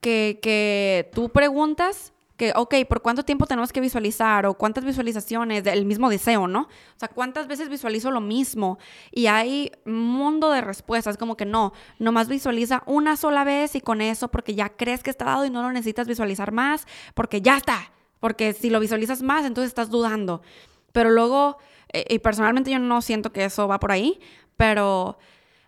que, 0.00 0.40
que 0.42 1.08
tú 1.14 1.28
preguntas 1.28 2.12
que, 2.36 2.52
ok, 2.56 2.74
¿por 2.88 3.02
cuánto 3.02 3.22
tiempo 3.22 3.46
tenemos 3.46 3.72
que 3.72 3.80
visualizar? 3.80 4.46
O 4.46 4.54
cuántas 4.54 4.84
visualizaciones 4.84 5.62
del 5.62 5.84
mismo 5.84 6.10
deseo, 6.10 6.48
¿no? 6.48 6.62
O 6.62 6.98
sea, 6.98 7.06
¿cuántas 7.06 7.46
veces 7.46 7.68
visualizo 7.68 8.10
lo 8.10 8.20
mismo? 8.20 8.80
Y 9.12 9.26
hay 9.26 9.70
un 9.86 10.08
mundo 10.08 10.50
de 10.50 10.60
respuestas, 10.60 11.16
como 11.16 11.36
que 11.36 11.44
no, 11.46 11.72
nomás 12.00 12.26
visualiza 12.26 12.82
una 12.86 13.16
sola 13.16 13.44
vez 13.44 13.76
y 13.76 13.80
con 13.80 14.00
eso, 14.00 14.26
porque 14.26 14.56
ya 14.56 14.70
crees 14.70 15.04
que 15.04 15.10
está 15.10 15.26
dado 15.26 15.44
y 15.44 15.50
no 15.50 15.62
lo 15.62 15.70
necesitas 15.70 16.08
visualizar 16.08 16.50
más, 16.50 16.88
porque 17.14 17.42
ya 17.42 17.58
está. 17.58 17.92
Porque 18.18 18.54
si 18.54 18.70
lo 18.70 18.80
visualizas 18.80 19.22
más, 19.22 19.46
entonces 19.46 19.68
estás 19.68 19.88
dudando. 19.88 20.42
Pero 20.90 21.10
luego 21.10 21.58
eh, 21.92 22.04
y 22.08 22.18
personalmente 22.18 22.70
yo 22.70 22.78
no 22.78 23.02
siento 23.02 23.32
que 23.32 23.44
eso 23.44 23.68
va 23.68 23.80
por 23.80 23.92
ahí, 23.92 24.20
pero, 24.56 25.18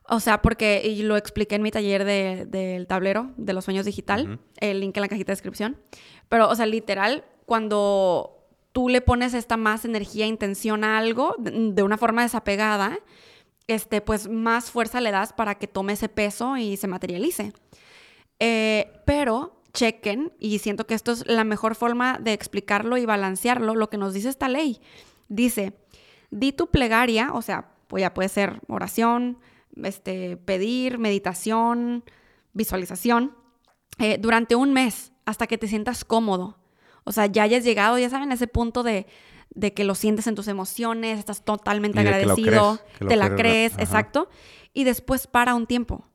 o 0.09 0.21
sea, 0.21 0.43
porque 0.43 0.83
y 0.85 1.03
lo 1.03 1.17
expliqué 1.17 1.57
en 1.57 1.63
mi 1.63 1.71
taller 1.71 2.05
del 2.05 2.87
tablero 2.87 3.33
de 3.37 3.53
los 3.53 3.65
sueños 3.65 3.87
digital, 3.87 4.41
el 4.59 4.81
link 4.81 4.97
en 4.97 5.01
la 5.01 5.09
cajita 5.09 5.33
de 5.33 5.37
descripción, 5.37 5.79
pero, 6.29 6.49
o 6.49 6.55
sea, 6.55 6.67
literal, 6.67 7.25
cuando 7.47 8.43
tú 8.73 8.89
le 8.89 9.01
pones 9.01 9.35
esta 9.35 9.57
más 9.57 9.85
energía, 9.85 10.27
intención 10.27 10.85
a 10.85 10.99
algo 10.99 11.37
de, 11.39 11.83
una 11.83 11.99
forma 11.99 12.23
desapegada, 12.23 12.99
este, 13.67 14.01
pues 14.01 14.29
más 14.29 14.71
fuerza 14.71 15.01
le 15.01 15.11
das 15.11 15.33
para 15.33 15.57
que 15.57 15.67
tome 15.67 15.93
ese 15.93 16.09
peso 16.09 16.57
y 16.57 16.77
se 16.77 16.89
materialice. 16.89 17.53
Eh, 18.39 18.91
pero 19.07 19.63
chequen, 19.73 20.33
y 20.39 20.59
siento 20.59 20.87
que 20.87 20.95
esto 20.95 21.13
es 21.13 21.27
la 21.27 21.45
mejor 21.45 21.75
forma 21.75 22.19
de 22.19 22.33
explicarlo 22.33 22.97
y 22.97 23.07
balancearlo, 23.07 23.75
lo 23.75 23.89
que 23.89 23.99
nos 23.99 24.15
dice 24.15 24.29
esta 24.29 24.49
ley. 24.49 24.81
Dice, 25.29 25.73
Di 26.33 26.53
tu 26.53 26.71
plegaria, 26.71 27.33
o 27.33 27.43
sea, 27.43 27.69
pues 27.87 28.01
ya 28.01 28.13
puede 28.15 28.29
ser 28.29 28.61
oración, 28.67 29.39
este, 29.85 30.37
pedir, 30.39 30.99
meditación, 30.99 32.05
visualización, 32.55 33.37
eh, 33.99 34.19
durante 34.19 34.57
un 34.57 34.73
mes 34.73 35.13
hasta 35.27 35.47
que 35.47 35.59
te 35.59 35.69
sientas 35.69 36.05
cómodo. 36.05 36.59
O 37.05 37.13
sea, 37.13 37.27
ya 37.27 37.43
hayas 37.43 37.65
llegado, 37.65 37.99
ya 37.99 38.09
saben, 38.09 38.31
a 38.31 38.35
ese 38.35 38.47
punto 38.47 38.83
de, 38.83 39.07
que 39.75 39.85
lo 39.85 39.95
sientes 39.95 40.27
en 40.27 40.35
tus 40.35 40.49
emociones, 40.49 41.19
estás 41.19 41.45
totalmente 41.45 42.01
agradecido, 42.01 42.81
te 43.07 43.17
la 43.17 43.35
crees, 43.35 43.75
exacto. 43.79 44.31
Y 44.73 44.85
después 44.85 45.27
para 45.27 45.55
un 45.55 45.67
tiempo. 45.67 46.09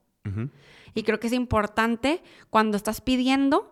Y 0.94 1.04
creo 1.04 1.20
que 1.20 1.28
es 1.28 1.34
importante 1.34 2.24
cuando 2.50 2.76
estás 2.76 3.02
pidiendo, 3.02 3.72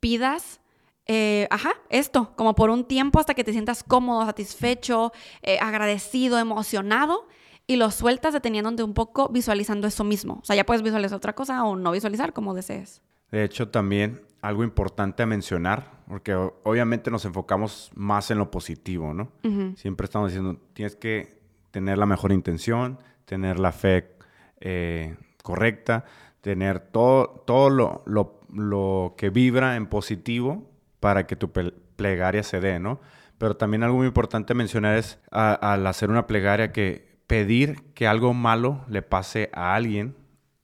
pidas 0.00 0.60
eh, 1.06 1.46
ajá, 1.50 1.70
esto, 1.88 2.32
como 2.36 2.54
por 2.54 2.70
un 2.70 2.84
tiempo 2.84 3.20
hasta 3.20 3.34
que 3.34 3.44
te 3.44 3.52
sientas 3.52 3.84
cómodo, 3.84 4.24
satisfecho, 4.26 5.12
eh, 5.42 5.58
agradecido, 5.60 6.38
emocionado 6.38 7.28
y 7.68 7.76
lo 7.76 7.90
sueltas 7.90 8.32
deteniéndote 8.32 8.82
un 8.82 8.94
poco 8.94 9.28
visualizando 9.28 9.86
eso 9.86 10.02
mismo. 10.02 10.40
O 10.42 10.44
sea, 10.44 10.56
ya 10.56 10.66
puedes 10.66 10.82
visualizar 10.82 11.16
otra 11.16 11.34
cosa 11.34 11.64
o 11.64 11.76
no 11.76 11.92
visualizar 11.92 12.32
como 12.32 12.54
desees. 12.54 13.02
De 13.30 13.44
hecho, 13.44 13.68
también 13.68 14.22
algo 14.40 14.64
importante 14.64 15.22
a 15.22 15.26
mencionar, 15.26 16.02
porque 16.08 16.34
obviamente 16.34 17.10
nos 17.10 17.24
enfocamos 17.24 17.90
más 17.94 18.30
en 18.30 18.38
lo 18.38 18.50
positivo, 18.50 19.12
¿no? 19.12 19.32
Siempre 19.76 20.04
estamos 20.04 20.30
diciendo, 20.30 20.60
tienes 20.72 20.94
que 20.94 21.40
tener 21.72 21.98
la 21.98 22.06
mejor 22.06 22.32
intención, 22.32 22.98
tener 23.24 23.58
la 23.58 23.72
fe 23.72 24.16
eh, 24.60 25.16
correcta, 25.42 26.04
tener 26.40 26.78
todo, 26.78 27.42
todo 27.44 27.70
lo, 27.70 28.02
lo, 28.06 28.40
lo 28.52 29.14
que 29.16 29.30
vibra 29.30 29.74
en 29.74 29.86
positivo 29.86 30.75
para 31.06 31.28
que 31.28 31.36
tu 31.36 31.52
plegaria 31.52 32.42
se 32.42 32.58
dé, 32.58 32.80
¿no? 32.80 33.00
Pero 33.38 33.56
también 33.56 33.84
algo 33.84 33.98
muy 33.98 34.08
importante 34.08 34.54
mencionar 34.54 34.98
es 34.98 35.20
al 35.30 35.86
hacer 35.86 36.10
una 36.10 36.26
plegaria 36.26 36.72
que 36.72 37.20
pedir 37.28 37.84
que 37.94 38.08
algo 38.08 38.34
malo 38.34 38.84
le 38.88 39.02
pase 39.02 39.48
a 39.52 39.76
alguien 39.76 40.16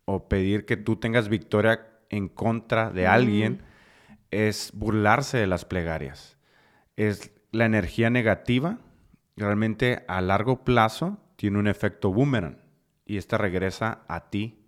o 0.05 0.27
pedir 0.29 0.67
que 0.67 0.77
tú 0.77 0.97
tengas 0.97 1.29
victoria 1.29 1.87
en 2.11 2.29
contra 2.29 2.91
de 2.91 3.07
alguien 3.07 3.63
es 4.33 4.73
burlarse 4.75 5.39
de 5.39 5.47
las 5.47 5.65
plegarias. 5.65 6.39
Es 6.97 7.31
la 7.53 7.65
energía 7.65 8.11
negativa 8.11 8.81
realmente 9.37 10.05
a 10.09 10.21
largo 10.23 10.65
plazo 10.65 11.21
tiene 11.37 11.61
un 11.61 11.69
efecto 11.69 12.13
boomerang 12.13 12.59
y 13.07 13.17
esta 13.17 13.39
regresa 13.39 14.03
a 14.09 14.29
ti 14.29 14.59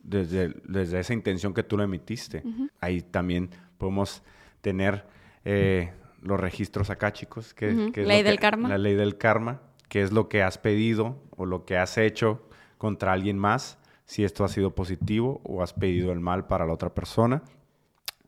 desde, 0.00 0.54
desde 0.62 1.00
esa 1.00 1.12
intención 1.12 1.54
que 1.54 1.64
tú 1.64 1.76
lo 1.76 1.82
emitiste. 1.82 2.44
Ahí 2.78 3.02
también 3.02 3.50
podemos 3.78 4.22
tener 4.60 5.06
eh, 5.44 5.92
los 6.22 6.38
registros 6.38 6.90
acá, 6.90 7.12
chicos. 7.12 7.54
Que, 7.54 7.72
ley 7.94 8.22
del 8.22 8.38
karma. 8.38 8.68
La 8.68 8.78
ley 8.78 8.94
del 8.94 9.18
karma, 9.18 9.60
que 9.88 10.02
es 10.02 10.12
lo 10.12 10.28
que 10.28 10.42
has 10.42 10.58
pedido 10.58 11.16
o 11.36 11.46
lo 11.46 11.64
que 11.64 11.76
has 11.76 11.98
hecho 11.98 12.48
contra 12.76 13.12
alguien 13.12 13.38
más, 13.38 13.78
si 14.04 14.24
esto 14.24 14.44
ha 14.44 14.48
sido 14.48 14.74
positivo 14.74 15.40
o 15.44 15.62
has 15.62 15.72
pedido 15.72 16.12
el 16.12 16.20
mal 16.20 16.46
para 16.46 16.66
la 16.66 16.72
otra 16.72 16.94
persona. 16.94 17.42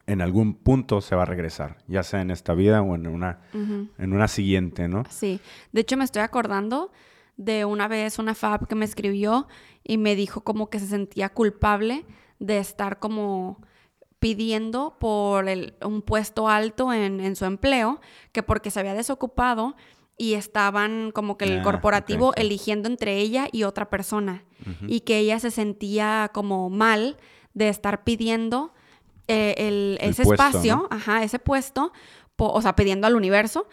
En 0.06 0.20
algún 0.20 0.54
punto 0.54 1.00
se 1.00 1.14
va 1.14 1.22
a 1.22 1.26
regresar, 1.26 1.78
ya 1.86 2.02
sea 2.02 2.20
en 2.20 2.30
esta 2.30 2.52
vida 2.54 2.82
o 2.82 2.96
en 2.96 3.06
una, 3.06 3.42
en 3.52 4.12
una 4.12 4.26
siguiente, 4.26 4.88
¿no? 4.88 5.04
Sí. 5.08 5.40
De 5.70 5.82
hecho, 5.82 5.96
me 5.96 6.04
estoy 6.04 6.22
acordando 6.22 6.90
de 7.36 7.64
una 7.64 7.86
vez 7.86 8.18
una 8.18 8.34
fab 8.34 8.66
que 8.66 8.74
me 8.74 8.84
escribió 8.84 9.46
y 9.84 9.98
me 9.98 10.16
dijo 10.16 10.42
como 10.42 10.68
que 10.68 10.80
se 10.80 10.86
sentía 10.86 11.28
culpable 11.28 12.04
de 12.40 12.58
estar 12.58 12.98
como 12.98 13.60
pidiendo 14.20 14.96
por 15.00 15.46
un 15.82 16.02
puesto 16.02 16.48
alto 16.48 16.92
en, 16.92 17.34
su 17.34 17.46
empleo, 17.46 18.00
que 18.32 18.42
porque 18.42 18.70
se 18.70 18.78
había 18.78 18.94
desocupado 18.94 19.74
y 20.18 20.34
estaban 20.34 21.10
como 21.12 21.38
que 21.38 21.46
el 21.46 21.60
ah, 21.60 21.62
corporativo 21.62 22.34
eligiendo 22.36 22.88
entre 22.88 23.16
ella 23.16 23.48
y 23.50 23.62
otra 23.62 23.88
persona 23.88 24.44
y 24.86 25.00
que 25.00 25.18
ella 25.18 25.40
se 25.40 25.50
sentía 25.50 26.30
como 26.34 26.68
mal 26.68 27.16
de 27.54 27.70
estar 27.70 28.04
pidiendo 28.04 28.74
eh, 29.26 29.96
ese 30.00 30.22
espacio, 30.22 30.86
ajá, 30.90 31.22
ese 31.22 31.38
puesto, 31.38 31.92
o 32.36 32.60
sea, 32.60 32.76
pidiendo 32.76 33.06
al 33.06 33.16
universo, 33.16 33.68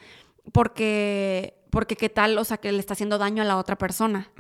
porque, 0.54 1.60
porque 1.72 1.98
qué 1.98 2.08
tal, 2.08 2.38
o 2.38 2.46
sea, 2.46 2.58
que 2.58 2.72
le 2.72 2.80
está 2.80 2.94
haciendo 2.94 3.18
daño 3.18 3.42
a 3.42 3.46
la 3.46 3.58
otra 3.58 3.78
persona. 3.78 4.32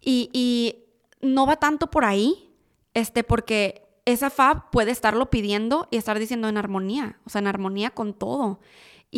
y, 0.00 0.30
y 0.32 0.84
no 1.20 1.46
va 1.46 1.56
tanto 1.56 1.90
por 1.90 2.06
ahí, 2.06 2.54
este, 2.94 3.22
porque 3.22 3.85
esa 4.06 4.30
fab 4.30 4.70
puede 4.70 4.92
estarlo 4.92 5.28
pidiendo 5.28 5.88
y 5.90 5.98
estar 5.98 6.18
diciendo 6.18 6.48
en 6.48 6.56
armonía, 6.56 7.18
o 7.26 7.30
sea, 7.30 7.40
en 7.40 7.48
armonía 7.48 7.90
con 7.90 8.14
todo. 8.14 8.60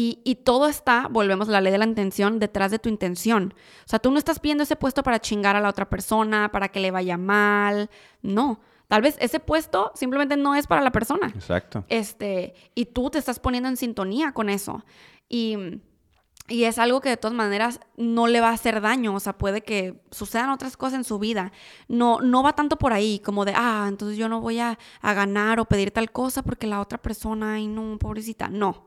Y, 0.00 0.42
todo 0.44 0.68
está, 0.68 1.08
volvemos 1.10 1.48
a 1.48 1.52
la 1.52 1.60
ley 1.60 1.72
de 1.72 1.78
la 1.78 1.84
intención, 1.84 2.38
detrás 2.38 2.70
de 2.70 2.78
tu 2.78 2.88
intención. 2.88 3.52
O 3.84 3.88
sea, 3.88 3.98
tú 3.98 4.12
no 4.12 4.18
estás 4.18 4.38
pidiendo 4.38 4.62
ese 4.62 4.76
puesto 4.76 5.02
para 5.02 5.18
chingar 5.18 5.56
a 5.56 5.60
la 5.60 5.68
otra 5.68 5.88
persona, 5.88 6.52
para 6.52 6.68
que 6.68 6.78
le 6.78 6.92
vaya 6.92 7.16
mal. 7.16 7.90
No. 8.22 8.60
Tal 8.86 9.02
vez 9.02 9.16
ese 9.18 9.40
puesto 9.40 9.90
simplemente 9.96 10.36
no 10.36 10.54
es 10.54 10.68
para 10.68 10.82
la 10.82 10.92
persona. 10.92 11.32
Exacto. 11.34 11.84
Este, 11.88 12.54
y 12.76 12.86
tú 12.86 13.10
te 13.10 13.18
estás 13.18 13.40
poniendo 13.40 13.68
en 13.68 13.76
sintonía 13.76 14.32
con 14.32 14.50
eso. 14.50 14.84
Y 15.28 15.80
y 16.48 16.64
es 16.64 16.78
algo 16.78 17.00
que 17.02 17.10
de 17.10 17.16
todas 17.18 17.36
maneras 17.36 17.80
no 17.96 18.26
le 18.26 18.40
va 18.40 18.48
a 18.48 18.54
hacer 18.54 18.80
daño, 18.80 19.14
o 19.14 19.20
sea, 19.20 19.36
puede 19.36 19.60
que 19.60 20.00
sucedan 20.10 20.48
otras 20.48 20.78
cosas 20.78 20.94
en 20.94 21.04
su 21.04 21.18
vida. 21.18 21.52
No, 21.88 22.20
no 22.20 22.42
va 22.42 22.54
tanto 22.54 22.76
por 22.76 22.94
ahí, 22.94 23.20
como 23.20 23.44
de, 23.44 23.52
ah, 23.54 23.86
entonces 23.86 24.16
yo 24.16 24.30
no 24.30 24.40
voy 24.40 24.58
a, 24.58 24.78
ganar 25.02 25.60
o 25.60 25.66
pedir 25.66 25.90
tal 25.90 26.10
cosa 26.10 26.42
porque 26.42 26.66
la 26.66 26.80
otra 26.80 26.98
persona, 26.98 27.54
ay, 27.54 27.66
no, 27.66 27.98
pobrecita. 27.98 28.48
No. 28.48 28.86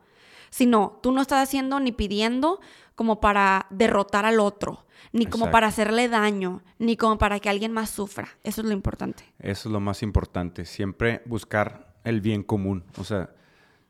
Sino, 0.50 1.00
tú 1.04 1.12
no 1.12 1.22
estás 1.22 1.48
haciendo 1.48 1.80
ni 1.80 1.92
pidiendo 1.92 2.60
como 2.96 3.22
para 3.22 3.68
derrotar 3.70 4.26
al 4.26 4.40
otro, 4.40 4.86
ni 5.14 5.28
como 5.28 5.50
para 5.52 5.68
hacerle 5.68 6.10
daño, 6.10 6.62
ni 6.80 6.98
como 6.98 7.18
para 7.18 7.40
que 7.40 7.50
alguien 7.50 7.72
más 7.72 7.92
sufra. 7.92 8.28
Eso 8.44 8.62
es 8.62 8.68
lo 8.68 8.74
importante. 8.74 9.24
Eso 9.40 9.70
es 9.70 9.74
lo 9.74 9.80
más 9.80 10.04
importante. 10.04 10.66
Siempre 10.66 11.22
buscar 11.26 11.94
el 12.04 12.22
bien 12.22 12.44
común. 12.44 12.84
O 12.98 13.04
sea, 13.04 13.30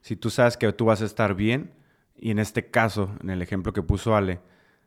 si 0.02 0.16
tú 0.16 0.30
sabes 0.30 0.58
que 0.58 0.72
tú 0.74 0.86
vas 0.86 1.02
a 1.02 1.06
estar 1.06 1.36
bien, 1.36 1.72
y 2.22 2.32
en 2.32 2.40
este 2.40 2.70
caso, 2.70 3.10
en 3.22 3.32
el 3.32 3.42
ejemplo 3.42 3.74
que 3.74 3.82
puso 3.82 4.16
Ale, 4.16 4.40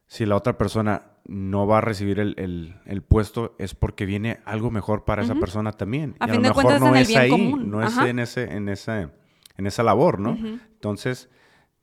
si 0.06 0.24
la 0.24 0.36
otra 0.36 0.56
persona 0.56 1.02
no 1.26 1.66
va 1.66 1.78
a 1.78 1.80
recibir 1.80 2.20
el, 2.20 3.02
puesto 3.08 3.56
es 3.58 3.74
porque 3.74 4.06
viene 4.06 4.40
algo 4.44 4.70
mejor 4.70 5.04
para 5.04 5.22
esa 5.22 5.34
persona 5.34 5.72
también. 5.72 6.14
A 6.20 6.28
fin 6.28 6.42
de 6.42 6.52
cuentas 6.52 6.80
no 6.80 6.94
es 6.94 7.14
ahí, 7.16 7.54
no 7.54 7.82
es 7.82 7.96
en, 7.98 8.20
ese, 8.20 8.44
en, 8.44 8.68
esa, 8.68 9.10
en 9.56 9.66
esa 9.66 9.82
labor, 9.82 10.20
¿no? 10.20 10.36
Entonces, 10.36 11.28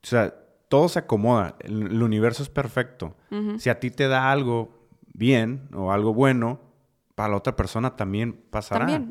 o 0.03 0.07
sea, 0.07 0.33
todo 0.69 0.87
se 0.87 0.99
acomoda, 0.99 1.57
el, 1.59 2.01
universo 2.01 2.43
es 2.43 2.49
perfecto. 2.49 3.17
Si 3.57 3.69
a 3.69 3.79
ti 3.79 3.91
te 3.91 4.07
da 4.07 4.31
algo 4.31 4.87
bien 5.13 5.67
o 5.73 5.91
algo 5.91 6.13
bueno, 6.13 6.61
para 7.15 7.29
la 7.29 7.37
otra 7.37 7.55
persona 7.55 7.95
también 7.95 8.33
pasará. 8.33 9.01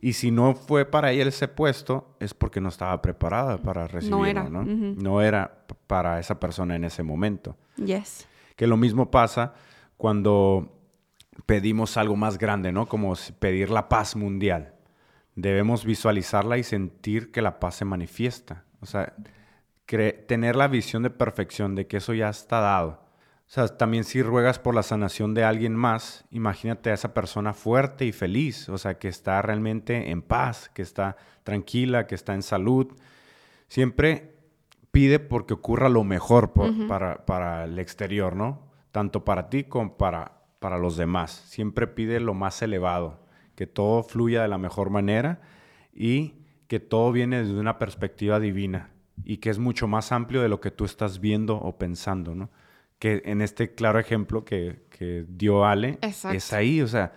Y 0.00 0.12
si 0.14 0.30
no 0.30 0.54
fue 0.54 0.84
para 0.84 1.12
ella 1.12 1.24
ese 1.24 1.48
puesto, 1.48 2.16
es 2.20 2.34
porque 2.34 2.60
no 2.60 2.68
estaba 2.68 3.00
preparada 3.02 3.58
para 3.58 3.86
recibirlo, 3.86 4.18
no 4.18 4.26
era, 4.26 4.48
¿no? 4.48 4.64
No 4.64 5.22
era 5.22 5.66
para 5.86 6.18
esa 6.20 6.38
persona 6.38 6.76
en 6.76 6.84
ese 6.84 7.02
momento. 7.02 7.56
Yes. 7.76 8.26
Que 8.56 8.66
lo 8.66 8.76
mismo 8.76 9.10
pasa 9.10 9.54
cuando 9.96 10.72
pedimos 11.46 11.96
algo 11.96 12.16
más 12.16 12.38
grande, 12.38 12.72
¿no? 12.72 12.86
Como 12.86 13.14
pedir 13.38 13.70
la 13.70 13.88
paz 13.88 14.16
mundial. 14.16 14.74
Debemos 15.34 15.84
visualizarla 15.84 16.58
y 16.58 16.62
sentir 16.62 17.30
que 17.30 17.42
la 17.42 17.58
paz 17.58 17.76
se 17.76 17.84
manifiesta. 17.84 18.64
O 18.80 18.86
sea, 18.86 19.14
tener 20.26 20.56
la 20.56 20.68
visión 20.68 21.02
de 21.02 21.10
perfección 21.10 21.74
de 21.74 21.86
que 21.86 21.98
eso 21.98 22.14
ya 22.14 22.28
está 22.28 22.60
dado 22.60 23.05
o 23.46 23.48
sea, 23.48 23.68
también 23.68 24.02
si 24.02 24.22
ruegas 24.22 24.58
por 24.58 24.74
la 24.74 24.82
sanación 24.82 25.32
de 25.32 25.44
alguien 25.44 25.76
más, 25.76 26.24
imagínate 26.32 26.90
a 26.90 26.94
esa 26.94 27.14
persona 27.14 27.54
fuerte 27.54 28.04
y 28.04 28.10
feliz, 28.10 28.68
o 28.68 28.76
sea, 28.76 28.98
que 28.98 29.06
está 29.06 29.40
realmente 29.40 30.10
en 30.10 30.20
paz, 30.20 30.68
que 30.74 30.82
está 30.82 31.16
tranquila, 31.44 32.08
que 32.08 32.16
está 32.16 32.34
en 32.34 32.42
salud. 32.42 32.88
Siempre 33.68 34.34
pide 34.90 35.20
porque 35.20 35.54
ocurra 35.54 35.88
lo 35.88 36.02
mejor 36.02 36.52
para, 36.88 37.24
para, 37.24 37.64
el 37.64 37.78
exterior, 37.78 38.34
¿no? 38.34 38.72
Tanto 38.90 39.24
para 39.24 39.48
ti 39.48 39.62
como 39.62 39.96
para, 39.96 40.42
para 40.58 40.76
los 40.78 40.96
demás. 40.96 41.30
Siempre 41.30 41.86
pide 41.86 42.18
lo 42.18 42.34
más 42.34 42.60
elevado, 42.62 43.26
que 43.54 43.68
todo 43.68 44.02
fluya 44.02 44.42
de 44.42 44.48
la 44.48 44.58
mejor 44.58 44.90
manera 44.90 45.40
y 45.94 46.34
que 46.66 46.80
todo 46.80 47.12
viene 47.12 47.44
desde 47.44 47.60
una 47.60 47.78
perspectiva 47.78 48.40
divina 48.40 48.90
y 49.24 49.36
que 49.36 49.50
es 49.50 49.60
mucho 49.60 49.86
más 49.86 50.10
amplio 50.10 50.42
de 50.42 50.48
lo 50.48 50.60
que 50.60 50.72
tú 50.72 50.84
estás 50.84 51.20
viendo 51.20 51.56
o 51.56 51.78
pensando, 51.78 52.34
¿no? 52.34 52.50
Que 52.98 53.22
en 53.24 53.42
este 53.42 53.74
claro 53.74 53.98
ejemplo 53.98 54.44
que, 54.44 54.84
dio 55.28 55.64
Ale, 55.64 55.98
es 56.00 56.52
ahí, 56.52 56.80
o 56.80 56.88
sea, 56.88 57.12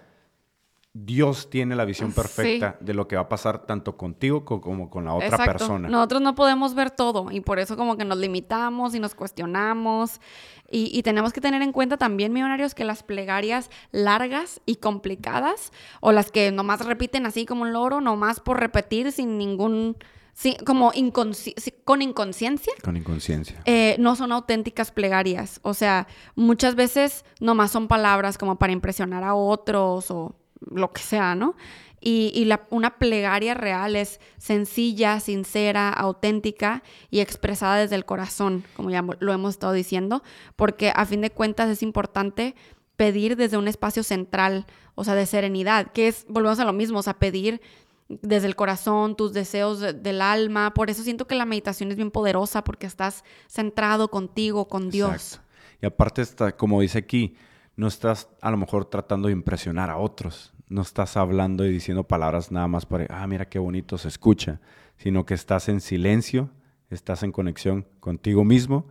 Dios 0.92 1.50
tiene 1.50 1.76
la 1.76 1.86
visión 1.86 2.12
perfecta 2.12 2.76
de 2.80 2.94
lo 2.94 3.08
que 3.08 3.16
va 3.16 3.24
a 3.24 3.30
pasar 3.30 3.66
tanto 3.68 3.96
contigo 3.96 4.44
como 4.44 4.90
con 4.90 5.06
la 5.06 5.14
otra 5.14 5.38
persona. 5.38 5.88
Nosotros 5.88 6.22
no 6.22 6.34
podemos 6.34 6.74
ver 6.74 6.90
todo 6.90 7.32
y 7.32 7.42
por 7.42 7.60
eso 7.60 7.78
como 7.78 7.96
que 7.96 8.06
nos 8.06 8.18
limitamos 8.18 8.96
y 8.96 9.00
nos 9.00 9.14
cuestionamos 9.14 10.20
y, 10.72 11.02
tenemos 11.04 11.34
que 11.34 11.42
tener 11.42 11.62
en 11.62 11.72
cuenta 11.72 11.98
también, 11.98 12.34
millonarios, 12.34 12.76
que 12.76 12.84
las 12.84 13.02
plegarias 13.02 13.72
largas 13.92 14.62
y 14.66 14.76
complicadas 14.76 15.72
o 16.00 16.12
las 16.12 16.32
que 16.32 16.52
nomás 16.52 16.86
repiten 16.86 17.26
así 17.26 17.46
como 17.46 17.64
un 17.64 17.74
loro, 17.74 18.02
nomás 18.02 18.40
por 18.40 18.60
repetir 18.60 19.12
sin 19.12 19.38
ningún 19.38 19.96
Sí, 20.34 20.56
como 20.66 20.92
con 21.84 22.02
inconsciencia. 22.02 22.74
Con 22.84 22.96
inconsciencia. 22.96 23.62
Eh, 23.66 23.96
no 24.00 24.16
son 24.16 24.32
auténticas 24.32 24.92
plegarias. 24.92 25.60
O 25.64 25.74
sea, 25.74 26.08
muchas 26.36 26.76
veces 26.76 27.26
nomás 27.40 27.72
son 27.72 27.88
palabras 27.88 28.38
como 28.38 28.58
para 28.58 28.72
impresionar 28.72 29.24
a 29.24 29.36
otros 29.36 30.12
o 30.12 30.36
lo 30.62 30.92
que 30.92 31.02
sea, 31.02 31.36
¿no? 31.36 31.56
Y, 32.02 32.46
la, 32.46 32.66
una 32.70 32.98
plegaria 32.98 33.54
real 33.54 33.98
es 33.98 34.22
sencilla, 34.38 35.20
sincera, 35.20 35.90
auténtica 35.90 36.82
y 37.10 37.20
expresada 37.20 37.76
desde 37.76 37.96
el 37.96 38.06
corazón, 38.06 38.64
como 38.76 38.90
ya 38.90 39.04
lo 39.20 39.34
hemos 39.34 39.52
estado 39.52 39.74
diciendo, 39.74 40.24
porque 40.56 40.94
a 40.96 41.06
fin 41.06 41.20
de 41.20 41.30
cuentas 41.30 41.70
es 41.70 41.84
importante 41.84 42.56
pedir 42.96 43.36
desde 43.36 43.58
un 43.58 43.68
espacio 43.68 44.04
central, 44.04 44.66
o 44.96 45.04
sea, 45.04 45.16
de 45.16 45.26
serenidad, 45.26 45.92
que 45.92 46.08
es, 46.08 46.26
volvemos 46.30 46.60
a 46.60 46.66
lo 46.66 46.74
mismo, 46.74 47.00
o 47.00 47.04
sea, 47.04 47.16
pedir 47.16 47.62
desde 48.10 48.47
el 48.47 48.55
corazón, 48.55 49.16
tus 49.16 49.34
deseos 49.34 49.80
del 49.80 50.22
alma. 50.22 50.74
Por 50.74 50.89
eso 50.89 51.03
siento 51.03 51.28
que 51.28 51.36
la 51.36 51.45
meditación 51.45 51.91
es 51.91 51.95
bien 51.95 52.12
poderosa 52.12 52.64
porque 52.64 52.88
estás 52.88 53.24
centrado 53.47 54.10
contigo, 54.10 54.68
con 54.68 54.89
Dios. 54.89 55.39
Y 55.82 55.86
aparte, 55.86 56.22
está, 56.22 56.57
como 56.57 56.82
dice 56.82 56.97
aquí, 56.97 57.36
no 57.76 57.88
estás 57.88 58.28
a 58.41 58.51
lo 58.51 58.57
mejor 58.57 58.86
tratando 58.86 59.28
de 59.28 59.34
impresionar 59.34 59.89
a 59.89 59.97
otros. 59.97 60.53
No 60.68 60.82
estás 60.82 61.18
hablando 61.18 61.66
y 61.66 61.72
diciendo 61.72 62.03
palabras 62.03 62.51
nada 62.51 62.68
más 62.68 62.86
para, 62.86 63.05
ah, 63.10 63.26
mira 63.28 63.47
qué 63.47 63.60
bonito 63.60 63.97
se 63.97 64.07
escucha, 64.07 64.60
sino 64.97 65.26
que 65.26 65.34
estás 65.34 65.70
en 65.70 65.80
silencio, 65.80 66.49
estás 66.89 67.24
en 67.24 67.32
conexión 67.32 67.88
contigo 67.99 68.43
mismo 68.43 68.88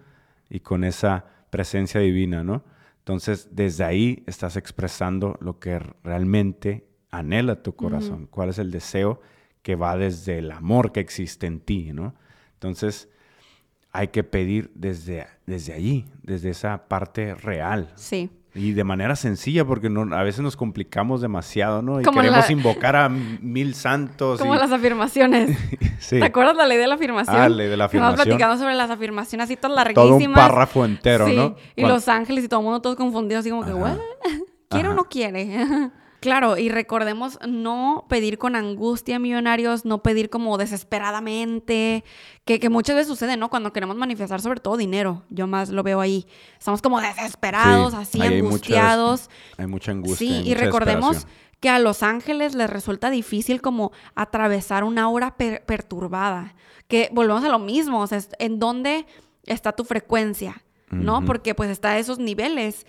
y 0.49 0.61
con 0.61 0.85
esa 0.85 1.27
presencia 1.51 2.01
divina, 2.01 2.43
¿no? 2.43 2.65
Entonces, 2.99 3.49
desde 3.53 3.85
ahí 3.85 4.23
estás 4.27 4.57
expresando 4.57 5.37
lo 5.41 5.59
que 5.59 5.79
realmente 6.03 6.88
anhela 7.11 7.63
tu 7.63 7.75
corazón, 7.75 8.27
cuál 8.31 8.51
es 8.51 8.59
el 8.59 8.71
deseo 8.71 9.21
que 9.63 9.77
va 9.77 9.97
desde 9.97 10.39
el 10.39 10.51
amor 10.51 10.93
que 10.93 11.01
existe 11.01 11.47
en 11.47 11.61
ti, 11.61 11.93
¿no? 11.93 12.15
Entonces, 12.55 13.09
hay 13.93 14.09
que 14.09 14.23
pedir 14.25 14.71
desde, 14.75 15.27
desde 15.47 15.73
allí, 15.75 16.07
desde 16.23 16.51
esa 16.51 16.89
parte 16.89 17.35
real. 17.35 17.91
Sí. 17.97 18.31
Y 18.55 18.73
de 18.73 18.83
manera 18.83 19.15
sencilla, 19.15 19.65
porque 19.65 19.89
no, 19.91 20.15
a 20.17 20.23
veces 20.23 20.41
nos 20.41 20.57
complicamos 20.57 21.21
demasiado, 21.21 21.81
¿no? 21.83 22.01
Y 22.01 22.05
Como 22.05 22.21
queremos 22.21 22.47
la- 22.47 22.53
invocar 22.53 22.97
a 22.97 23.09
mil 23.09 23.75
santos. 23.75 24.41
Como 24.41 24.55
y- 24.55 24.59
las 24.59 24.73
afirmaciones. 24.73 25.57
Sí, 26.01 26.21
¿Te 26.21 26.27
acuerdas 26.27 26.57
la 26.57 26.65
ley 26.65 26.79
de 26.79 26.87
la 26.87 26.95
afirmación? 26.95 27.37
Ah, 27.37 27.49
ley 27.49 27.67
de 27.69 27.77
la 27.77 27.85
Que 27.87 27.97
afirmación. 27.99 28.15
platicando 28.25 28.57
sobre 28.57 28.75
las 28.77 28.89
afirmaciones 28.89 29.47
así 29.47 29.57
todas 29.57 29.93
todo 29.93 30.05
un 30.07 30.11
larguísimas. 30.13 30.39
párrafo 30.49 30.85
entero, 30.85 31.27
sí, 31.27 31.35
¿no? 31.35 31.57
Y 31.75 31.83
Cuan- 31.83 31.93
los 31.93 32.07
ángeles 32.09 32.45
y 32.45 32.49
todo 32.49 32.61
el 32.61 32.65
mundo 32.65 32.81
todos 32.81 32.95
confundidos, 32.95 33.41
así 33.41 33.51
como 33.51 33.65
que, 33.65 33.73
Ajá. 33.73 33.81
¿what? 33.81 33.99
¿Quiere 34.71 34.89
o 34.89 34.93
Ajá. 34.93 34.97
no 34.97 35.05
quiere? 35.09 35.91
claro, 36.21 36.57
y 36.59 36.69
recordemos 36.69 37.39
no 37.47 38.05
pedir 38.09 38.39
con 38.39 38.57
angustia, 38.57 39.19
millonarios, 39.19 39.85
no 39.85 40.03
pedir 40.03 40.31
como 40.31 40.59
desesperadamente, 40.59 42.05
que, 42.45 42.59
que 42.61 42.69
muchas 42.69 42.97
veces 42.97 43.09
sucede, 43.09 43.37
¿no? 43.37 43.51
Cuando 43.51 43.73
queremos 43.73 43.97
manifestar 43.97 44.41
sobre 44.41 44.61
todo 44.61 44.77
dinero, 44.77 45.25
yo 45.31 45.47
más 45.47 45.71
lo 45.71 45.83
veo 45.83 46.01
ahí. 46.01 46.27
Estamos 46.59 46.83
como 46.83 47.01
desesperados, 47.01 47.93
Sí, 47.93 47.99
así 48.01 48.19
muchas- 48.19 48.33
angustiados. 48.33 49.31
Hay 49.57 49.67
mucha 49.67 49.93
angustia. 49.93 50.17
Sí, 50.17 50.35
hay 50.35 50.41
y 50.47 50.49
mucha 50.51 50.61
recordemos 50.65 51.27
que 51.61 51.69
a 51.69 51.79
los 51.79 52.03
ángeles 52.03 52.55
les 52.55 52.71
resulta 52.71 53.11
difícil 53.11 53.61
como 53.61 53.93
atravesar 54.15 54.85
una 54.85 55.03
aura 55.03 55.37
per- 55.37 55.65
perturbada. 55.67 56.55
Que 56.87 57.11
volvemos 57.13 57.45
a 57.45 57.49
lo 57.49 57.59
mismo, 57.59 58.01
o 58.01 58.07
sea, 58.07 58.21
¿en 58.39 58.59
dónde 58.59 59.07
está 59.45 59.73
tu 59.73 59.85
frecuencia? 59.85 60.63
¿No? 60.91 61.23
Porque 61.27 61.55
pues 61.55 61.69
está 61.69 61.91
a 61.91 61.99
esos 61.99 62.19
niveles. 62.19 62.87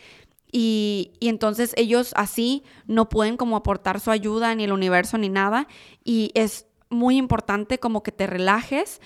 Y, 0.52 1.12
y 1.20 1.30
entonces 1.30 1.74
ellos 1.78 2.14
así 2.16 2.64
no 2.88 3.10
pueden 3.10 3.38
como 3.38 3.56
aportar 3.56 4.00
su 4.00 4.12
ayuda 4.12 4.56
ni 4.56 4.64
el 4.64 4.72
universo 4.72 5.18
ni 5.18 5.30
nada. 5.30 5.68
Y 6.04 6.32
es 6.34 6.66
muy 6.90 7.18
importante 7.18 7.78
como 7.78 8.04
que 8.04 8.12
te 8.12 8.28
relajes 8.28 9.00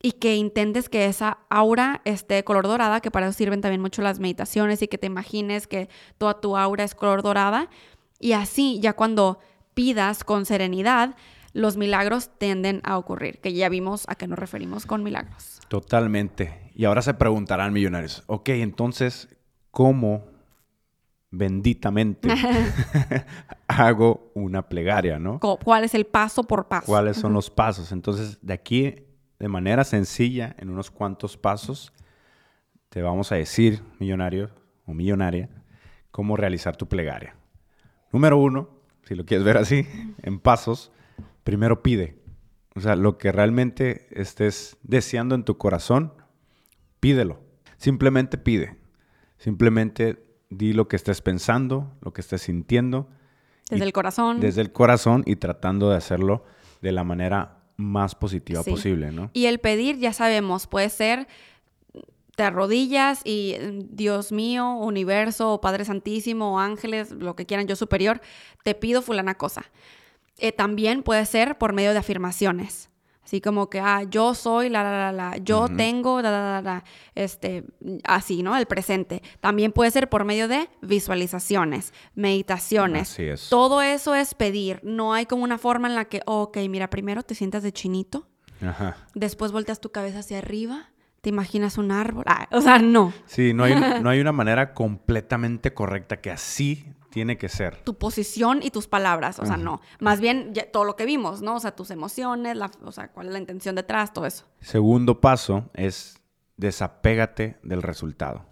y 0.00 0.12
que 0.12 0.36
intentes 0.36 0.88
que 0.88 1.06
esa 1.06 1.38
aura 1.48 2.02
esté 2.04 2.44
color 2.44 2.66
dorada, 2.66 3.00
que 3.00 3.10
para 3.10 3.26
eso 3.26 3.36
sirven 3.36 3.60
también 3.60 3.80
mucho 3.80 4.02
las 4.02 4.20
meditaciones 4.20 4.82
y 4.82 4.88
que 4.88 4.98
te 4.98 5.06
imagines 5.06 5.66
que 5.66 5.88
toda 6.18 6.40
tu 6.40 6.56
aura 6.56 6.84
es 6.84 6.94
color 6.94 7.22
dorada. 7.22 7.68
Y 8.20 8.32
así, 8.32 8.78
ya 8.80 8.92
cuando 8.92 9.40
pidas 9.74 10.24
con 10.24 10.46
serenidad, 10.46 11.16
los 11.52 11.76
milagros 11.76 12.30
tienden 12.38 12.80
a 12.84 12.98
ocurrir, 12.98 13.40
que 13.40 13.52
ya 13.52 13.68
vimos 13.68 14.04
a 14.08 14.14
qué 14.14 14.28
nos 14.28 14.38
referimos 14.38 14.86
con 14.86 15.02
milagros. 15.02 15.60
Totalmente. 15.68 16.70
Y 16.74 16.84
ahora 16.84 17.02
se 17.02 17.14
preguntarán 17.14 17.72
millonarios, 17.72 18.22
ok, 18.26 18.50
entonces, 18.50 19.28
¿cómo 19.72 20.24
benditamente 21.30 22.28
hago 23.68 24.30
una 24.34 24.68
plegaria, 24.68 25.18
no? 25.18 25.40
¿Cuál 25.40 25.84
es 25.84 25.94
el 25.94 26.06
paso 26.06 26.44
por 26.44 26.68
paso? 26.68 26.86
¿Cuáles 26.86 27.16
son 27.16 27.32
los 27.32 27.50
pasos? 27.50 27.92
Entonces, 27.92 28.38
de 28.42 28.54
aquí, 28.54 28.94
de 29.38 29.48
manera 29.48 29.84
sencilla, 29.84 30.54
en 30.58 30.70
unos 30.70 30.90
cuantos 30.90 31.36
pasos, 31.36 31.92
te 32.88 33.02
vamos 33.02 33.32
a 33.32 33.36
decir, 33.36 33.82
millonario 33.98 34.50
o 34.86 34.94
millonaria, 34.94 35.50
cómo 36.10 36.36
realizar 36.36 36.76
tu 36.76 36.88
plegaria. 36.88 37.36
Número 38.12 38.38
uno, 38.38 38.70
si 39.04 39.14
lo 39.14 39.24
quieres 39.24 39.44
ver 39.44 39.58
así, 39.58 39.86
en 40.22 40.38
pasos, 40.38 40.90
primero 41.44 41.82
pide. 41.82 42.18
O 42.74 42.80
sea, 42.80 42.96
lo 42.96 43.18
que 43.18 43.32
realmente 43.32 44.06
estés 44.10 44.78
deseando 44.82 45.34
en 45.34 45.44
tu 45.44 45.58
corazón, 45.58 46.14
pídelo. 47.00 47.40
Simplemente 47.76 48.38
pide. 48.38 48.76
Simplemente 49.36 50.27
di 50.50 50.72
lo 50.72 50.88
que 50.88 50.96
estés 50.96 51.20
pensando, 51.20 51.92
lo 52.00 52.12
que 52.12 52.20
estés 52.20 52.42
sintiendo. 52.42 53.08
Desde 53.70 53.84
y- 53.84 53.86
el 53.88 53.92
corazón. 53.92 54.40
Desde 54.40 54.60
el 54.62 54.72
corazón 54.72 55.22
y 55.26 55.36
tratando 55.36 55.90
de 55.90 55.96
hacerlo 55.96 56.44
de 56.80 56.92
la 56.92 57.04
manera 57.04 57.58
más 57.76 58.14
positiva 58.14 58.62
Sí. 58.62 58.70
posible, 58.70 59.12
¿no? 59.12 59.30
Y 59.34 59.46
el 59.46 59.58
pedir, 59.60 59.98
ya 59.98 60.12
sabemos, 60.12 60.66
puede 60.66 60.88
ser 60.88 61.28
te 62.36 62.44
arrodillas 62.44 63.20
y 63.24 63.56
Dios 63.90 64.30
mío, 64.30 64.74
universo, 64.74 65.54
o 65.54 65.60
Padre 65.60 65.84
Santísimo, 65.84 66.54
o 66.54 66.58
ángeles, 66.60 67.10
lo 67.10 67.34
que 67.34 67.46
quieran, 67.46 67.66
yo 67.66 67.74
superior, 67.74 68.20
te 68.62 68.76
pido 68.76 69.02
fulana 69.02 69.34
cosa. 69.34 69.64
Eh, 70.38 70.52
también 70.52 71.02
puede 71.02 71.26
ser 71.26 71.58
por 71.58 71.72
medio 71.72 71.90
de 71.92 71.98
afirmaciones. 71.98 72.90
Así 73.28 73.42
como 73.42 73.68
que, 73.68 73.78
ah, 73.78 74.04
yo 74.04 74.32
soy, 74.32 74.70
la, 74.70 74.82
la, 74.82 74.90
la, 74.90 75.12
la, 75.12 75.36
yo 75.36 75.68
tengo, 75.68 76.22
la, 76.22 76.30
la, 76.30 76.40
la, 76.40 76.62
la, 76.62 76.84
este, 77.14 77.62
así, 78.04 78.42
¿no? 78.42 78.56
El 78.56 78.64
presente. 78.64 79.22
También 79.40 79.70
puede 79.72 79.90
ser 79.90 80.08
por 80.08 80.24
medio 80.24 80.48
de 80.48 80.70
visualizaciones, 80.80 81.92
meditaciones. 82.14 83.10
Así 83.10 83.24
es. 83.24 83.50
Todo 83.50 83.82
eso 83.82 84.14
es 84.14 84.32
pedir. 84.32 84.80
No 84.82 85.12
hay 85.12 85.26
como 85.26 85.44
una 85.44 85.58
forma 85.58 85.88
en 85.88 85.94
la 85.94 86.06
que, 86.06 86.22
ok, 86.24 86.56
mira, 86.70 86.88
primero 86.88 87.22
te 87.22 87.34
sientas 87.34 87.62
de 87.62 87.70
chinito, 87.70 88.26
Ajá. 88.66 88.96
después 89.14 89.52
volteas 89.52 89.78
tu 89.78 89.92
cabeza 89.92 90.20
hacia 90.20 90.38
arriba, 90.38 90.88
te 91.20 91.28
imaginas 91.28 91.76
un 91.76 91.92
árbol. 91.92 92.24
Ah, 92.26 92.48
o 92.50 92.62
sea, 92.62 92.78
no. 92.78 93.12
Sí, 93.26 93.52
no 93.52 93.64
hay, 93.64 93.74
no 94.02 94.08
hay 94.08 94.20
una 94.20 94.32
manera 94.32 94.72
completamente 94.72 95.74
correcta 95.74 96.22
que 96.22 96.30
así 96.30 96.86
tiene 97.10 97.38
que 97.38 97.48
ser. 97.48 97.76
Tu 97.82 97.94
posición 97.98 98.60
y 98.62 98.70
tus 98.70 98.86
palabras, 98.86 99.38
o 99.38 99.44
sea, 99.46 99.54
Ajá. 99.54 99.62
no. 99.62 99.80
Más 100.00 100.20
bien 100.20 100.52
ya 100.54 100.70
todo 100.70 100.84
lo 100.84 100.96
que 100.96 101.04
vimos, 101.06 101.40
¿no? 101.42 101.56
O 101.56 101.60
sea, 101.60 101.74
tus 101.74 101.90
emociones, 101.90 102.56
la, 102.56 102.70
o 102.84 102.92
sea, 102.92 103.08
cuál 103.08 103.28
es 103.28 103.32
la 103.32 103.38
intención 103.38 103.74
detrás, 103.74 104.12
todo 104.12 104.26
eso. 104.26 104.44
Segundo 104.60 105.20
paso 105.20 105.70
es 105.74 106.20
desapégate 106.56 107.58
del 107.62 107.82
resultado. 107.82 108.44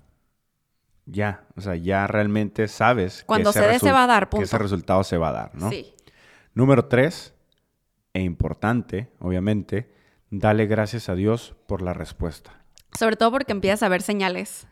Ya, 1.05 1.45
o 1.57 1.61
sea, 1.61 1.77
ya 1.77 2.07
realmente 2.09 2.67
sabes 2.67 3.23
Cuando 3.27 3.51
ese 3.51 3.61
se 3.61 3.67
dé, 3.69 3.79
se 3.79 3.87
resul- 3.87 3.95
va 3.95 4.05
a 4.05 4.07
dar, 4.09 4.29
que 4.29 4.37
ese 4.39 4.51
punto. 4.57 4.63
resultado 4.63 5.05
se 5.05 5.17
va 5.17 5.29
a 5.29 5.33
dar, 5.33 5.55
¿no? 5.55 5.71
Sí. 5.71 5.95
Número 6.55 6.87
tres, 6.87 7.35
e 8.13 8.23
importante, 8.23 9.13
obviamente, 9.21 9.93
dale 10.31 10.67
gracias 10.67 11.09
a 11.09 11.15
Dios 11.15 11.55
por 11.69 11.83
la 11.83 11.93
respuesta. 11.93 12.65
Sobre 12.99 13.17
todo 13.17 13.31
porque 13.31 13.53
empiezas 13.53 13.83
a 13.85 13.89
ver 13.89 14.03
señales 14.03 14.67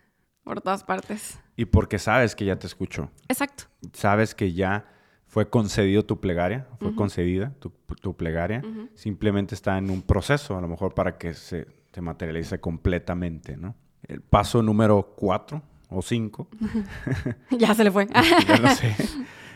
por 0.44 0.60
todas 0.60 0.84
partes. 0.84 1.40
Y 1.56 1.64
porque 1.64 1.98
sabes 1.98 2.36
que 2.36 2.44
ya 2.44 2.56
te 2.56 2.66
escuchó. 2.66 3.10
Exacto. 3.28 3.64
Sabes 3.92 4.34
que 4.34 4.52
ya 4.52 4.86
fue 5.26 5.48
concedido 5.48 6.04
tu 6.04 6.20
plegaria, 6.20 6.68
fue 6.78 6.94
concedida 6.94 7.52
tu, 7.58 7.72
tu 8.00 8.16
plegaria. 8.16 8.62
Simplemente 8.94 9.54
está 9.54 9.78
en 9.78 9.90
un 9.90 10.02
proceso, 10.02 10.56
a 10.56 10.60
lo 10.60 10.68
mejor 10.68 10.94
para 10.94 11.18
que 11.18 11.34
se, 11.34 11.66
se 11.92 12.00
materialice 12.00 12.60
completamente, 12.60 13.56
¿no? 13.56 13.74
El 14.06 14.20
paso 14.20 14.62
número 14.62 15.14
cuatro 15.16 15.62
o 15.88 16.02
cinco, 16.02 16.48
ya 17.50 17.74
se 17.74 17.84
le 17.84 17.90
fue. 17.90 18.06
ya 18.46 18.58
no 18.58 18.74
sé, 18.74 18.94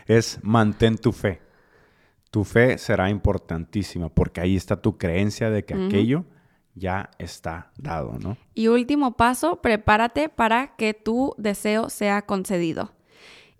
es 0.05 0.39
mantén 0.41 0.97
tu 0.97 1.11
fe. 1.11 1.41
Tu 2.31 2.43
fe 2.43 2.77
será 2.77 3.09
importantísima 3.09 4.09
porque 4.09 4.41
ahí 4.41 4.55
está 4.55 4.81
tu 4.81 4.97
creencia 4.97 5.49
de 5.49 5.65
que 5.65 5.73
aquello 5.73 6.25
ya 6.75 7.09
está 7.17 7.71
dado, 7.77 8.17
¿no? 8.19 8.37
Y 8.53 8.67
último 8.67 9.17
paso, 9.17 9.61
prepárate 9.61 10.29
para 10.29 10.75
que 10.75 10.93
tu 10.93 11.33
deseo 11.37 11.89
sea 11.89 12.21
concedido. 12.23 12.93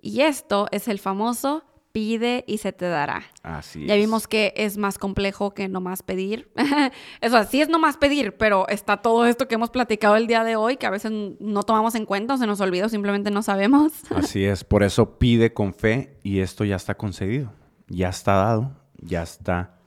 Y 0.01 0.22
esto 0.22 0.68
es 0.72 0.88
el 0.88 0.99
famoso 0.99 1.64
pide 1.91 2.45
y 2.47 2.60
se 2.60 2.72
te 2.72 2.86
dará. 2.86 3.24
Así 3.41 3.86
Ya 3.88 3.95
es. 3.95 3.99
vimos 3.99 4.28
que 4.28 4.53
es 4.55 4.78
más 4.78 4.99
complejo 4.99 5.55
que 5.55 5.68
nomás 5.68 6.03
pedir. 6.03 6.51
Eso 7.22 7.43
sí 7.45 7.62
es 7.62 7.68
nomás 7.68 7.97
pedir, 7.97 8.38
pero 8.38 8.68
está 8.70 8.97
todo 8.97 9.26
esto 9.26 9.47
que 9.47 9.55
hemos 9.55 9.72
platicado 9.72 10.16
el 10.16 10.28
día 10.28 10.43
de 10.43 10.55
hoy 10.55 10.78
que 10.78 10.86
a 10.86 10.91
veces 10.91 11.12
no 11.39 11.64
tomamos 11.64 11.95
en 11.95 12.05
cuenta 12.05 12.36
o 12.36 12.38
se 12.38 12.45
nos 12.45 12.62
olvida 12.62 12.86
o 12.86 12.89
simplemente 12.89 13.32
no 13.32 13.41
sabemos. 13.41 13.91
Así 14.16 14.45
es, 14.45 14.64
por 14.64 14.84
eso 14.84 15.18
pide 15.18 15.51
con 15.51 15.74
fe 15.74 16.20
y 16.22 16.41
esto 16.41 16.64
ya 16.64 16.76
está 16.76 16.95
concedido, 16.95 17.51
ya 17.88 18.10
está 18.10 18.34
dado, 18.36 18.72
ya 19.01 19.24
está 19.24 19.80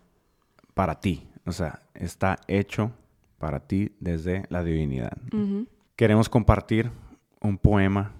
para 0.75 0.99
ti, 0.99 1.29
o 1.47 1.53
sea, 1.53 1.83
está 1.95 2.39
hecho 2.49 2.91
para 3.43 3.67
ti 3.67 3.91
desde 3.99 4.45
la 4.51 4.63
divinidad. 4.63 5.19
Queremos 5.97 6.29
compartir 6.29 6.93
un 7.41 7.59
poema 7.59 8.13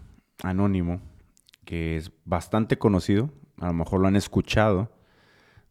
anónimo 0.43 1.01
que 1.65 1.97
es 1.97 2.11
bastante 2.25 2.77
conocido, 2.77 3.31
a 3.61 3.69
lo 3.69 3.73
mejor 3.73 4.01
lo 4.01 4.09
han 4.09 4.17
escuchado, 4.17 4.91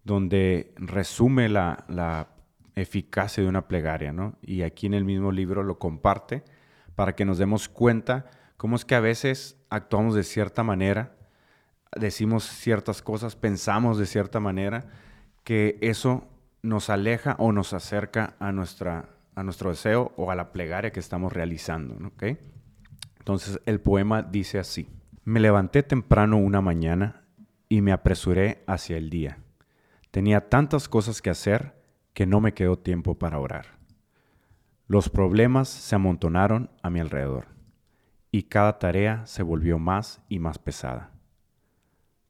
donde 0.06 0.74
resume 0.78 1.50
la, 1.50 1.84
la 1.90 2.30
eficacia 2.78 3.44
de 3.44 3.50
una 3.50 3.68
plegaria, 3.68 4.14
¿no? 4.14 4.38
Y 4.42 4.62
aquí 4.62 4.88
en 4.88 4.94
el 4.94 5.04
mismo 5.04 5.34
libro 5.34 5.64
lo 5.64 5.80
comparte 5.80 6.46
para 6.96 7.14
que 7.14 7.26
nos 7.26 7.38
demos 7.38 7.68
cuenta 7.68 8.28
cómo 8.56 8.78
es 8.78 8.86
que 8.86 8.96
a 8.96 9.02
veces 9.02 9.58
actuamos 9.70 10.16
de 10.16 10.24
cierta 10.24 10.64
manera, 10.64 11.18
decimos 11.94 12.46
ciertas 12.46 13.02
cosas, 13.02 13.36
pensamos 13.36 13.98
de 13.98 14.06
cierta 14.06 14.40
manera, 14.40 14.86
que 15.44 15.78
eso 15.82 16.26
nos 16.62 16.90
aleja 16.90 17.36
o 17.38 17.52
nos 17.52 17.74
acerca 17.74 18.36
a, 18.40 18.54
nuestra, 18.54 19.10
a 19.36 19.44
nuestro 19.44 19.70
deseo 19.70 20.14
o 20.18 20.32
a 20.32 20.36
la 20.36 20.52
plegaria 20.52 20.92
que 20.92 21.00
estamos 21.00 21.34
realizando, 21.34 21.96
¿no? 22.00 22.12
Entonces 23.20 23.60
el 23.66 23.80
poema 23.80 24.24
dice 24.24 24.60
así, 24.60 24.90
me 25.24 25.40
levanté 25.40 25.84
temprano 25.84 26.38
una 26.38 26.62
mañana 26.62 27.24
y 27.70 27.82
me 27.82 27.92
apresuré 27.92 28.64
hacia 28.68 28.98
el 28.98 29.10
día. 29.10 29.38
Tenía 30.12 30.50
tantas 30.50 30.90
cosas 30.90 31.22
que 31.22 31.30
hacer 31.30 31.74
que 32.14 32.26
no 32.26 32.42
me 32.42 32.54
quedó 32.54 32.78
tiempo 32.78 33.18
para 33.18 33.40
orar. 33.40 33.78
Los 34.88 35.10
problemas 35.10 35.70
se 35.70 35.96
amontonaron 35.96 36.70
a 36.82 36.90
mi 36.90 37.00
alrededor 37.00 37.46
y 38.32 38.44
cada 38.44 38.80
tarea 38.80 39.26
se 39.26 39.44
volvió 39.44 39.80
más 39.80 40.22
y 40.28 40.40
más 40.40 40.60
pesada. 40.60 41.12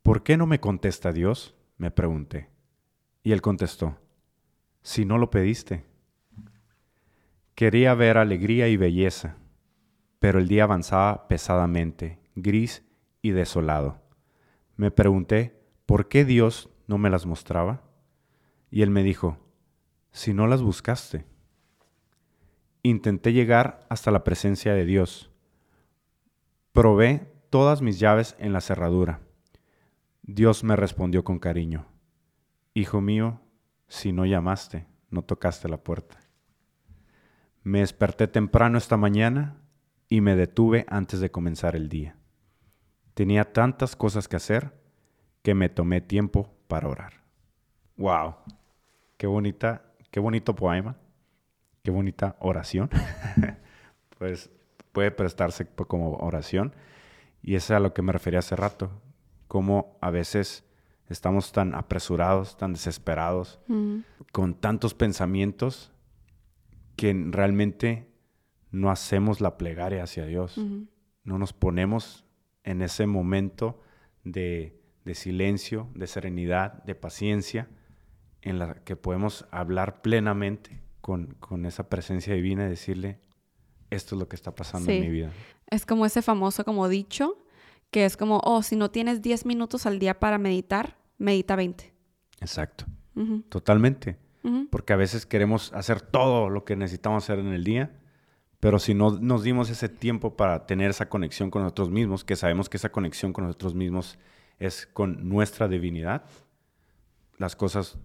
¿Por 0.04 0.24
qué 0.24 0.38
no 0.38 0.46
me 0.46 0.60
contesta 0.60 1.12
Dios? 1.12 1.56
me 1.78 1.90
pregunté. 1.90 2.50
Y 3.24 3.32
él 3.32 3.42
contestó, 3.42 3.98
si 4.84 5.06
no 5.06 5.18
lo 5.18 5.32
pediste. 5.32 5.84
Quería 7.56 7.94
ver 7.94 8.18
alegría 8.18 8.68
y 8.68 8.78
belleza, 8.78 9.38
pero 10.20 10.40
el 10.40 10.48
día 10.48 10.64
avanzaba 10.64 11.28
pesadamente, 11.28 12.20
gris 12.36 12.84
y 13.22 13.32
desolado. 13.32 14.02
Me 14.76 14.92
pregunté, 14.92 15.62
¿por 15.86 16.08
qué 16.08 16.26
Dios 16.26 16.70
no 16.88 16.98
me 16.98 17.10
las 17.10 17.26
mostraba? 17.26 17.84
Y 18.70 18.82
él 18.82 18.90
me 18.90 19.04
dijo, 19.04 19.38
si 20.12 20.34
no 20.34 20.48
las 20.48 20.62
buscaste. 20.62 21.26
Intenté 22.84 23.34
llegar 23.34 23.86
hasta 23.90 24.12
la 24.12 24.24
presencia 24.24 24.74
de 24.74 24.86
Dios. 24.86 25.32
Probé 26.72 27.32
todas 27.50 27.82
mis 27.82 28.00
llaves 28.00 28.36
en 28.40 28.54
la 28.54 28.62
cerradura. 28.62 29.22
Dios 30.24 30.64
me 30.64 30.76
respondió 30.76 31.24
con 31.24 31.40
cariño, 31.40 31.88
Hijo 32.74 33.02
mío, 33.02 33.42
si 33.90 34.14
no 34.14 34.26
llamaste, 34.26 34.88
no 35.10 35.24
tocaste 35.24 35.68
la 35.68 35.84
puerta. 35.84 36.21
Me 37.64 37.80
desperté 37.80 38.28
temprano 38.28 38.78
esta 38.78 38.98
mañana 38.98 39.58
y 40.10 40.22
me 40.22 40.36
detuve 40.36 40.86
antes 40.90 41.20
de 41.20 41.30
comenzar 41.30 41.76
el 41.76 41.90
día. 41.90 42.16
Tenía 43.14 43.54
tantas 43.54 43.96
cosas 43.96 44.28
que 44.28 44.38
hacer 44.38 44.74
que 45.44 45.54
me 45.54 45.70
tomé 45.70 46.02
tiempo 46.02 46.54
para 46.68 46.88
orar. 46.88 47.14
Wow, 47.98 48.36
qué 49.18 49.28
bonita, 49.28 49.84
qué 50.10 50.20
bonito 50.20 50.56
poema, 50.56 50.98
qué 51.84 51.92
bonita 51.92 52.36
oración. 52.40 52.90
pues 54.18 54.50
puede 54.92 55.12
prestarse 55.12 55.68
como 55.68 56.16
oración 56.16 56.74
y 57.44 57.56
es 57.56 57.70
a 57.72 57.80
lo 57.80 57.94
que 57.94 58.02
me 58.02 58.12
refería 58.12 58.40
hace 58.40 58.56
rato, 58.56 58.92
cómo 59.48 59.98
a 60.02 60.10
veces 60.10 60.64
estamos 61.10 61.52
tan 61.52 61.76
apresurados, 61.76 62.58
tan 62.58 62.74
desesperados, 62.74 63.60
con 64.32 64.56
tantos 64.56 64.94
pensamientos 64.94 65.92
que 66.96 67.14
realmente 67.30 68.08
no 68.72 68.90
hacemos 68.90 69.42
la 69.42 69.58
plegaria 69.58 70.04
hacia 70.04 70.26
Dios. 70.26 70.60
No 71.24 71.38
nos 71.38 71.54
ponemos 71.54 72.26
en 72.64 72.82
ese 72.82 73.06
momento 73.06 73.82
de, 74.24 74.80
silencio, 75.14 75.90
de 75.96 76.08
serenidad, 76.08 76.84
de 76.84 76.96
paciencia, 76.96 77.70
en 78.42 78.60
la 78.60 78.76
que 78.84 78.96
podemos 78.96 79.46
hablar 79.52 80.02
plenamente 80.02 80.82
con, 81.02 81.38
esa 81.66 81.90
presencia 81.90 82.34
divina 82.34 82.66
y 82.66 82.70
decirle, 82.70 83.20
esto 83.90 84.16
es 84.16 84.20
lo 84.20 84.28
que 84.28 84.36
está 84.36 84.56
pasando 84.56 84.92
en 84.92 85.02
mi 85.02 85.10
vida. 85.10 85.32
Es 85.68 85.86
como 85.86 86.06
ese 86.06 86.22
famoso 86.22 86.64
como 86.66 86.88
dicho, 86.88 87.46
que 87.92 88.06
es 88.06 88.18
como, 88.18 88.42
oh, 88.44 88.64
si 88.64 88.76
no 88.76 88.90
tienes 88.90 89.22
10 89.22 89.46
minutos 89.46 89.86
al 89.86 90.00
día 90.00 90.20
para 90.20 90.38
meditar, 90.38 90.98
medita 91.18 91.56
20. 91.56 91.94
Exacto. 92.40 92.86
Totalmente. 93.50 94.18
Porque 94.72 94.94
a 94.94 94.96
veces 94.96 95.26
queremos 95.26 95.72
hacer 95.74 96.02
todo 96.02 96.50
lo 96.50 96.66
que 96.66 96.76
necesitamos 96.76 97.24
hacer 97.24 97.40
en 97.40 97.54
el 97.54 97.64
día, 97.64 97.92
pero 98.60 98.80
si 98.80 98.94
no 98.94 99.12
nos 99.20 99.44
dimos 99.44 99.70
ese 99.70 99.88
tiempo 99.88 100.36
para 100.36 100.66
tener 100.66 100.90
esa 100.90 101.10
conexión 101.10 101.52
con 101.52 101.62
nosotros 101.62 101.90
mismos, 101.90 102.24
que 102.24 102.36
sabemos 102.36 102.70
que 102.70 102.78
esa 102.78 102.92
conexión 102.92 103.34
con 103.34 103.46
nosotros 103.46 103.76
mismos 103.76 104.18
es 104.60 104.88
con 104.88 105.30
nuestra 105.30 105.68
divinidad, 105.68 106.24
las 107.38 107.56
cosas 107.56 107.98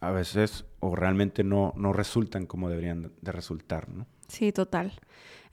a 0.00 0.10
veces 0.10 0.64
o 0.80 0.96
realmente 0.96 1.44
no, 1.44 1.72
no 1.76 1.92
resultan 1.92 2.46
como 2.46 2.68
deberían 2.68 3.12
de 3.20 3.32
resultar, 3.32 3.88
¿no? 3.88 4.06
Sí, 4.28 4.52
total. 4.52 4.92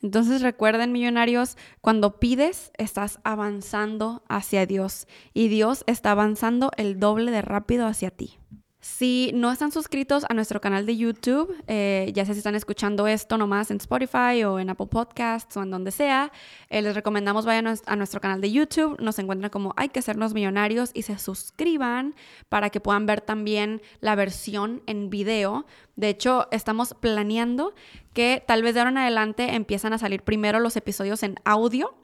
Entonces 0.01 0.41
recuerden, 0.41 0.91
millonarios, 0.91 1.57
cuando 1.81 2.19
pides, 2.19 2.71
estás 2.77 3.19
avanzando 3.23 4.23
hacia 4.29 4.65
Dios 4.65 5.07
y 5.33 5.47
Dios 5.47 5.83
está 5.87 6.11
avanzando 6.11 6.71
el 6.77 6.99
doble 6.99 7.31
de 7.31 7.41
rápido 7.41 7.87
hacia 7.87 8.11
ti. 8.11 8.36
Si 8.79 9.31
no 9.33 9.51
están 9.51 9.71
suscritos 9.71 10.23
a 10.29 10.35
nuestro 10.35 10.61
canal 10.61 10.85
de 10.85 10.95
YouTube, 10.95 11.51
eh, 11.65 12.11
ya 12.13 12.25
sé 12.25 12.33
si 12.33 12.39
están 12.39 12.53
escuchando 12.53 13.07
esto 13.07 13.37
nomás 13.39 13.71
en 13.71 13.77
Spotify 13.77 14.43
o 14.45 14.59
en 14.59 14.69
Apple 14.69 14.85
Podcasts 14.85 15.57
o 15.57 15.63
en 15.63 15.71
donde 15.71 15.89
sea, 15.89 16.31
eh, 16.69 16.83
les 16.83 16.93
recomendamos 16.93 17.43
vayan 17.45 17.67
a 17.85 17.95
nuestro 17.95 18.21
canal 18.21 18.39
de 18.39 18.51
YouTube, 18.51 18.95
nos 19.01 19.17
encuentran 19.17 19.49
como 19.49 19.73
Hay 19.77 19.89
que 19.89 19.99
hacernos 19.99 20.35
millonarios 20.35 20.91
y 20.93 21.01
se 21.01 21.17
suscriban 21.17 22.13
para 22.49 22.69
que 22.69 22.79
puedan 22.79 23.07
ver 23.07 23.21
también 23.21 23.81
la 23.99 24.13
versión 24.13 24.83
en 24.85 25.09
video. 25.09 25.65
De 25.95 26.09
hecho, 26.09 26.47
estamos 26.51 26.93
planeando 26.93 27.73
que 28.13 28.43
tal 28.45 28.61
vez 28.61 28.75
de 28.75 28.81
ahora 28.81 28.91
en 28.91 28.97
adelante 28.99 29.55
empiezan 29.55 29.93
a 29.93 29.97
salir 29.97 30.21
primero 30.21 30.59
los 30.59 30.77
episodios 30.77 31.23
en 31.23 31.35
audio 31.45 31.95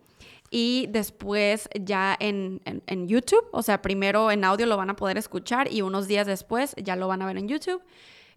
y 0.56 0.86
después 0.92 1.68
ya 1.82 2.16
en, 2.20 2.62
YouTube, 3.08 3.44
o 3.52 3.64
sea, 3.64 3.82
primero 3.82 4.30
en 4.30 4.44
audio 4.44 4.68
lo 4.68 4.78
van 4.78 4.92
a 4.92 4.96
poder 4.96 5.18
escuchar 5.18 5.74
y 5.74 5.82
unos 5.82 6.08
días 6.08 6.28
después 6.28 6.76
ya 6.78 6.96
lo 6.96 7.08
van 7.08 7.24
a 7.24 7.26
ver 7.26 7.40
en 7.40 7.48
YouTube. 7.48 7.82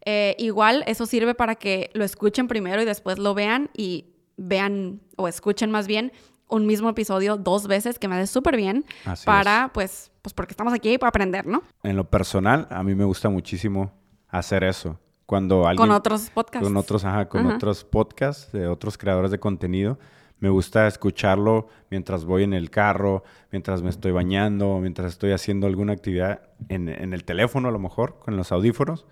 Eh, 0.07 0.35
igual 0.39 0.83
eso 0.87 1.05
sirve 1.05 1.35
para 1.35 1.57
que 1.57 1.91
lo 1.93 2.05
escuchen 2.05 2.49
primero 2.49 2.81
y 2.81 2.87
después 2.87 3.19
lo 3.19 3.35
vean 3.35 3.69
y 3.77 4.07
vean 4.39 5.03
o 5.17 5.29
escuchen 5.29 5.71
más 5.71 5.87
bien 5.87 6.11
un 6.49 6.64
mismo 6.64 6.89
episodio 6.89 7.37
dos 7.37 7.67
veces 7.67 7.99
que 7.99 8.09
me 8.09 8.14
hace 8.14 8.33
súper 8.33 8.57
bien 8.57 8.87
para, 9.27 9.71
pues, 9.75 10.11
pues 10.23 10.33
porque 10.33 10.53
estamos 10.53 10.73
aquí 10.73 10.97
para 10.97 11.11
aprender, 11.11 11.47
¿no? 11.47 11.64
En 11.83 11.97
lo 11.97 12.09
personal, 12.09 12.67
a 12.71 12.83
mí 12.83 12.95
me 12.95 13.05
gusta 13.05 13.29
muchísimo 13.29 13.93
hacer 14.29 14.64
eso. 14.64 14.99
Cuando 15.27 15.67
alguien... 15.67 15.87
Con 15.87 15.91
otros 15.95 16.31
podcasts. 16.31 16.67
Con 16.67 16.79
otros, 16.79 17.05
ajá, 17.05 17.29
con 17.29 17.45
otros 17.45 17.85
podcasts 17.85 18.53
de 18.53 18.69
otros 18.69 18.97
creadores 18.97 19.31
de 19.31 19.39
contenido 19.39 19.99
me 20.39 20.49
gusta 20.49 20.87
escucharlo 20.87 21.68
mientras 21.91 22.24
voy 22.24 22.43
en 22.43 22.53
el 22.53 22.70
carro, 22.70 23.24
mientras 23.51 23.82
me 23.82 23.91
estoy 23.91 24.12
bañando, 24.12 24.78
mientras 24.80 25.12
estoy 25.12 25.32
haciendo 25.32 25.66
alguna 25.66 25.93
actividad 25.93 26.43
en, 26.68 26.89
el 26.89 27.24
teléfono 27.24 27.68
a 27.68 27.70
lo 27.70 27.78
mejor, 27.78 28.18
con 28.18 28.37
los 28.37 28.53
audífonos, 28.53 29.07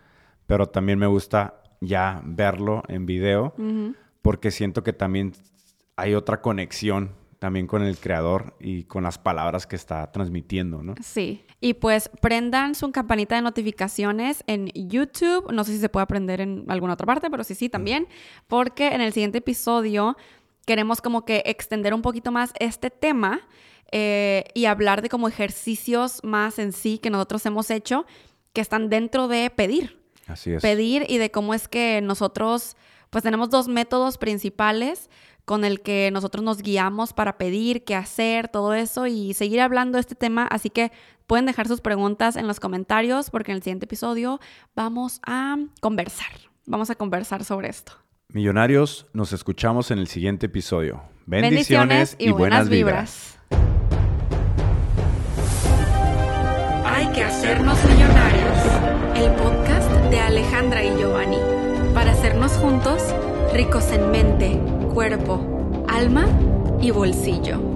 pero 0.47 0.69
también 0.69 0.99
me 0.99 1.07
gusta 1.07 1.63
ya 1.81 2.23
verlo 2.25 2.83
en 2.89 3.07
video 3.07 3.55
porque 4.23 4.51
siento 4.51 4.83
que 4.83 4.93
también 4.93 5.33
hay 5.97 6.15
otra 6.15 6.41
conexión 6.41 7.11
también 7.45 7.67
con 7.67 7.83
el 7.83 7.99
creador 7.99 8.57
y 8.59 8.85
con 8.85 9.03
las 9.03 9.19
palabras 9.19 9.67
que 9.67 9.77
está 9.77 10.11
transmitiendo, 10.13 10.83
¿no? 10.83 10.95
Sí. 11.03 11.45
Y 11.61 11.75
pues 11.75 12.09
prendan 12.23 12.75
su 12.75 12.91
campanita 12.91 13.35
de 13.35 13.43
notificaciones 13.43 14.43
en 14.47 14.69
YouTube. 14.69 15.53
No 15.53 15.63
sé 15.65 15.73
si 15.73 15.79
se 15.79 15.91
puede 15.91 16.05
aprender 16.05 16.41
en 16.41 16.65
alguna 16.69 16.95
otra 16.95 17.07
parte, 17.07 17.31
pero 17.31 17.45
sí, 17.45 17.55
sí, 17.55 17.69
también. 17.69 18.09
Porque 18.49 18.95
en 18.95 19.03
el 19.03 19.13
siguiente 19.13 19.39
episodio 19.39 20.17
queremos 20.65 21.01
como 21.01 21.25
que 21.25 21.43
extender 21.47 21.95
un 21.95 22.03
poquito 22.03 22.33
más 22.33 22.53
este 22.59 22.91
tema 22.91 23.41
eh, 23.93 24.45
y 24.55 24.65
hablar 24.65 25.03
de 25.03 25.09
como 25.09 25.29
ejercicios 25.29 26.21
más 26.23 26.59
en 26.59 26.73
sí 26.73 26.99
que 26.99 27.11
nosotros 27.11 27.45
hemos 27.47 27.71
hecho 27.71 28.07
que 28.53 28.61
están 28.61 28.89
dentro 28.89 29.29
de 29.29 29.51
pedir. 29.51 30.03
Así 30.27 30.53
es. 30.53 30.63
Pedir 30.63 31.05
y 31.09 31.19
de 31.19 31.31
cómo 31.31 31.55
es 31.55 31.69
que 31.69 32.01
nosotros, 32.03 32.77
pues 33.11 33.23
tenemos 33.23 33.51
dos 33.51 33.69
métodos 33.69 34.17
principales 34.19 35.11
con 35.45 35.65
el 35.65 35.83
que 35.83 36.11
nosotros 36.13 36.43
nos 36.43 36.63
guiamos 36.63 37.13
para 37.13 37.37
pedir, 37.37 37.85
qué 37.85 37.95
hacer, 37.95 38.49
todo 38.49 38.73
eso 38.73 39.07
y 39.07 39.35
seguir 39.35 39.61
hablando 39.61 39.97
de 39.97 40.01
este 40.01 40.15
tema. 40.15 40.47
Así 40.47 40.71
que 40.71 40.91
pueden 41.27 41.47
dejar 41.47 41.69
sus 41.69 41.81
preguntas 41.81 42.37
en 42.37 42.47
los 42.47 42.61
comentarios 42.61 43.31
porque 43.31 43.53
en 43.53 43.57
el 43.57 43.63
siguiente 43.63 43.85
episodio 43.85 44.41
vamos 44.75 45.21
a 45.27 45.57
conversar. 45.81 46.33
Vamos 46.67 46.89
a 46.89 46.95
conversar 46.95 47.45
sobre 47.45 47.69
esto. 47.69 48.04
Millonarios, 48.35 49.07
nos 49.13 49.33
escuchamos 49.33 49.93
en 49.93 50.01
el 50.01 50.09
siguiente 50.09 50.47
episodio. 50.47 51.05
Bendiciones, 51.25 52.17
y, 52.19 52.33
buenas, 52.33 52.69
vibras. 52.69 53.39
Hay 56.85 57.07
que 57.13 57.23
hacernos 57.23 57.79
millonarios. 57.85 58.59
El 59.15 59.31
podcast 59.37 59.89
de 60.11 60.19
Alejandra 60.19 60.85
y 60.85 60.97
Giovanni. 60.99 61.39
Para 61.95 62.11
hacernos 62.11 62.51
juntos 62.55 63.01
ricos 63.53 63.93
en 63.93 64.11
mente, 64.11 64.59
cuerpo, 64.93 65.87
alma 65.89 66.27
y 66.83 66.91
bolsillo. 66.91 67.74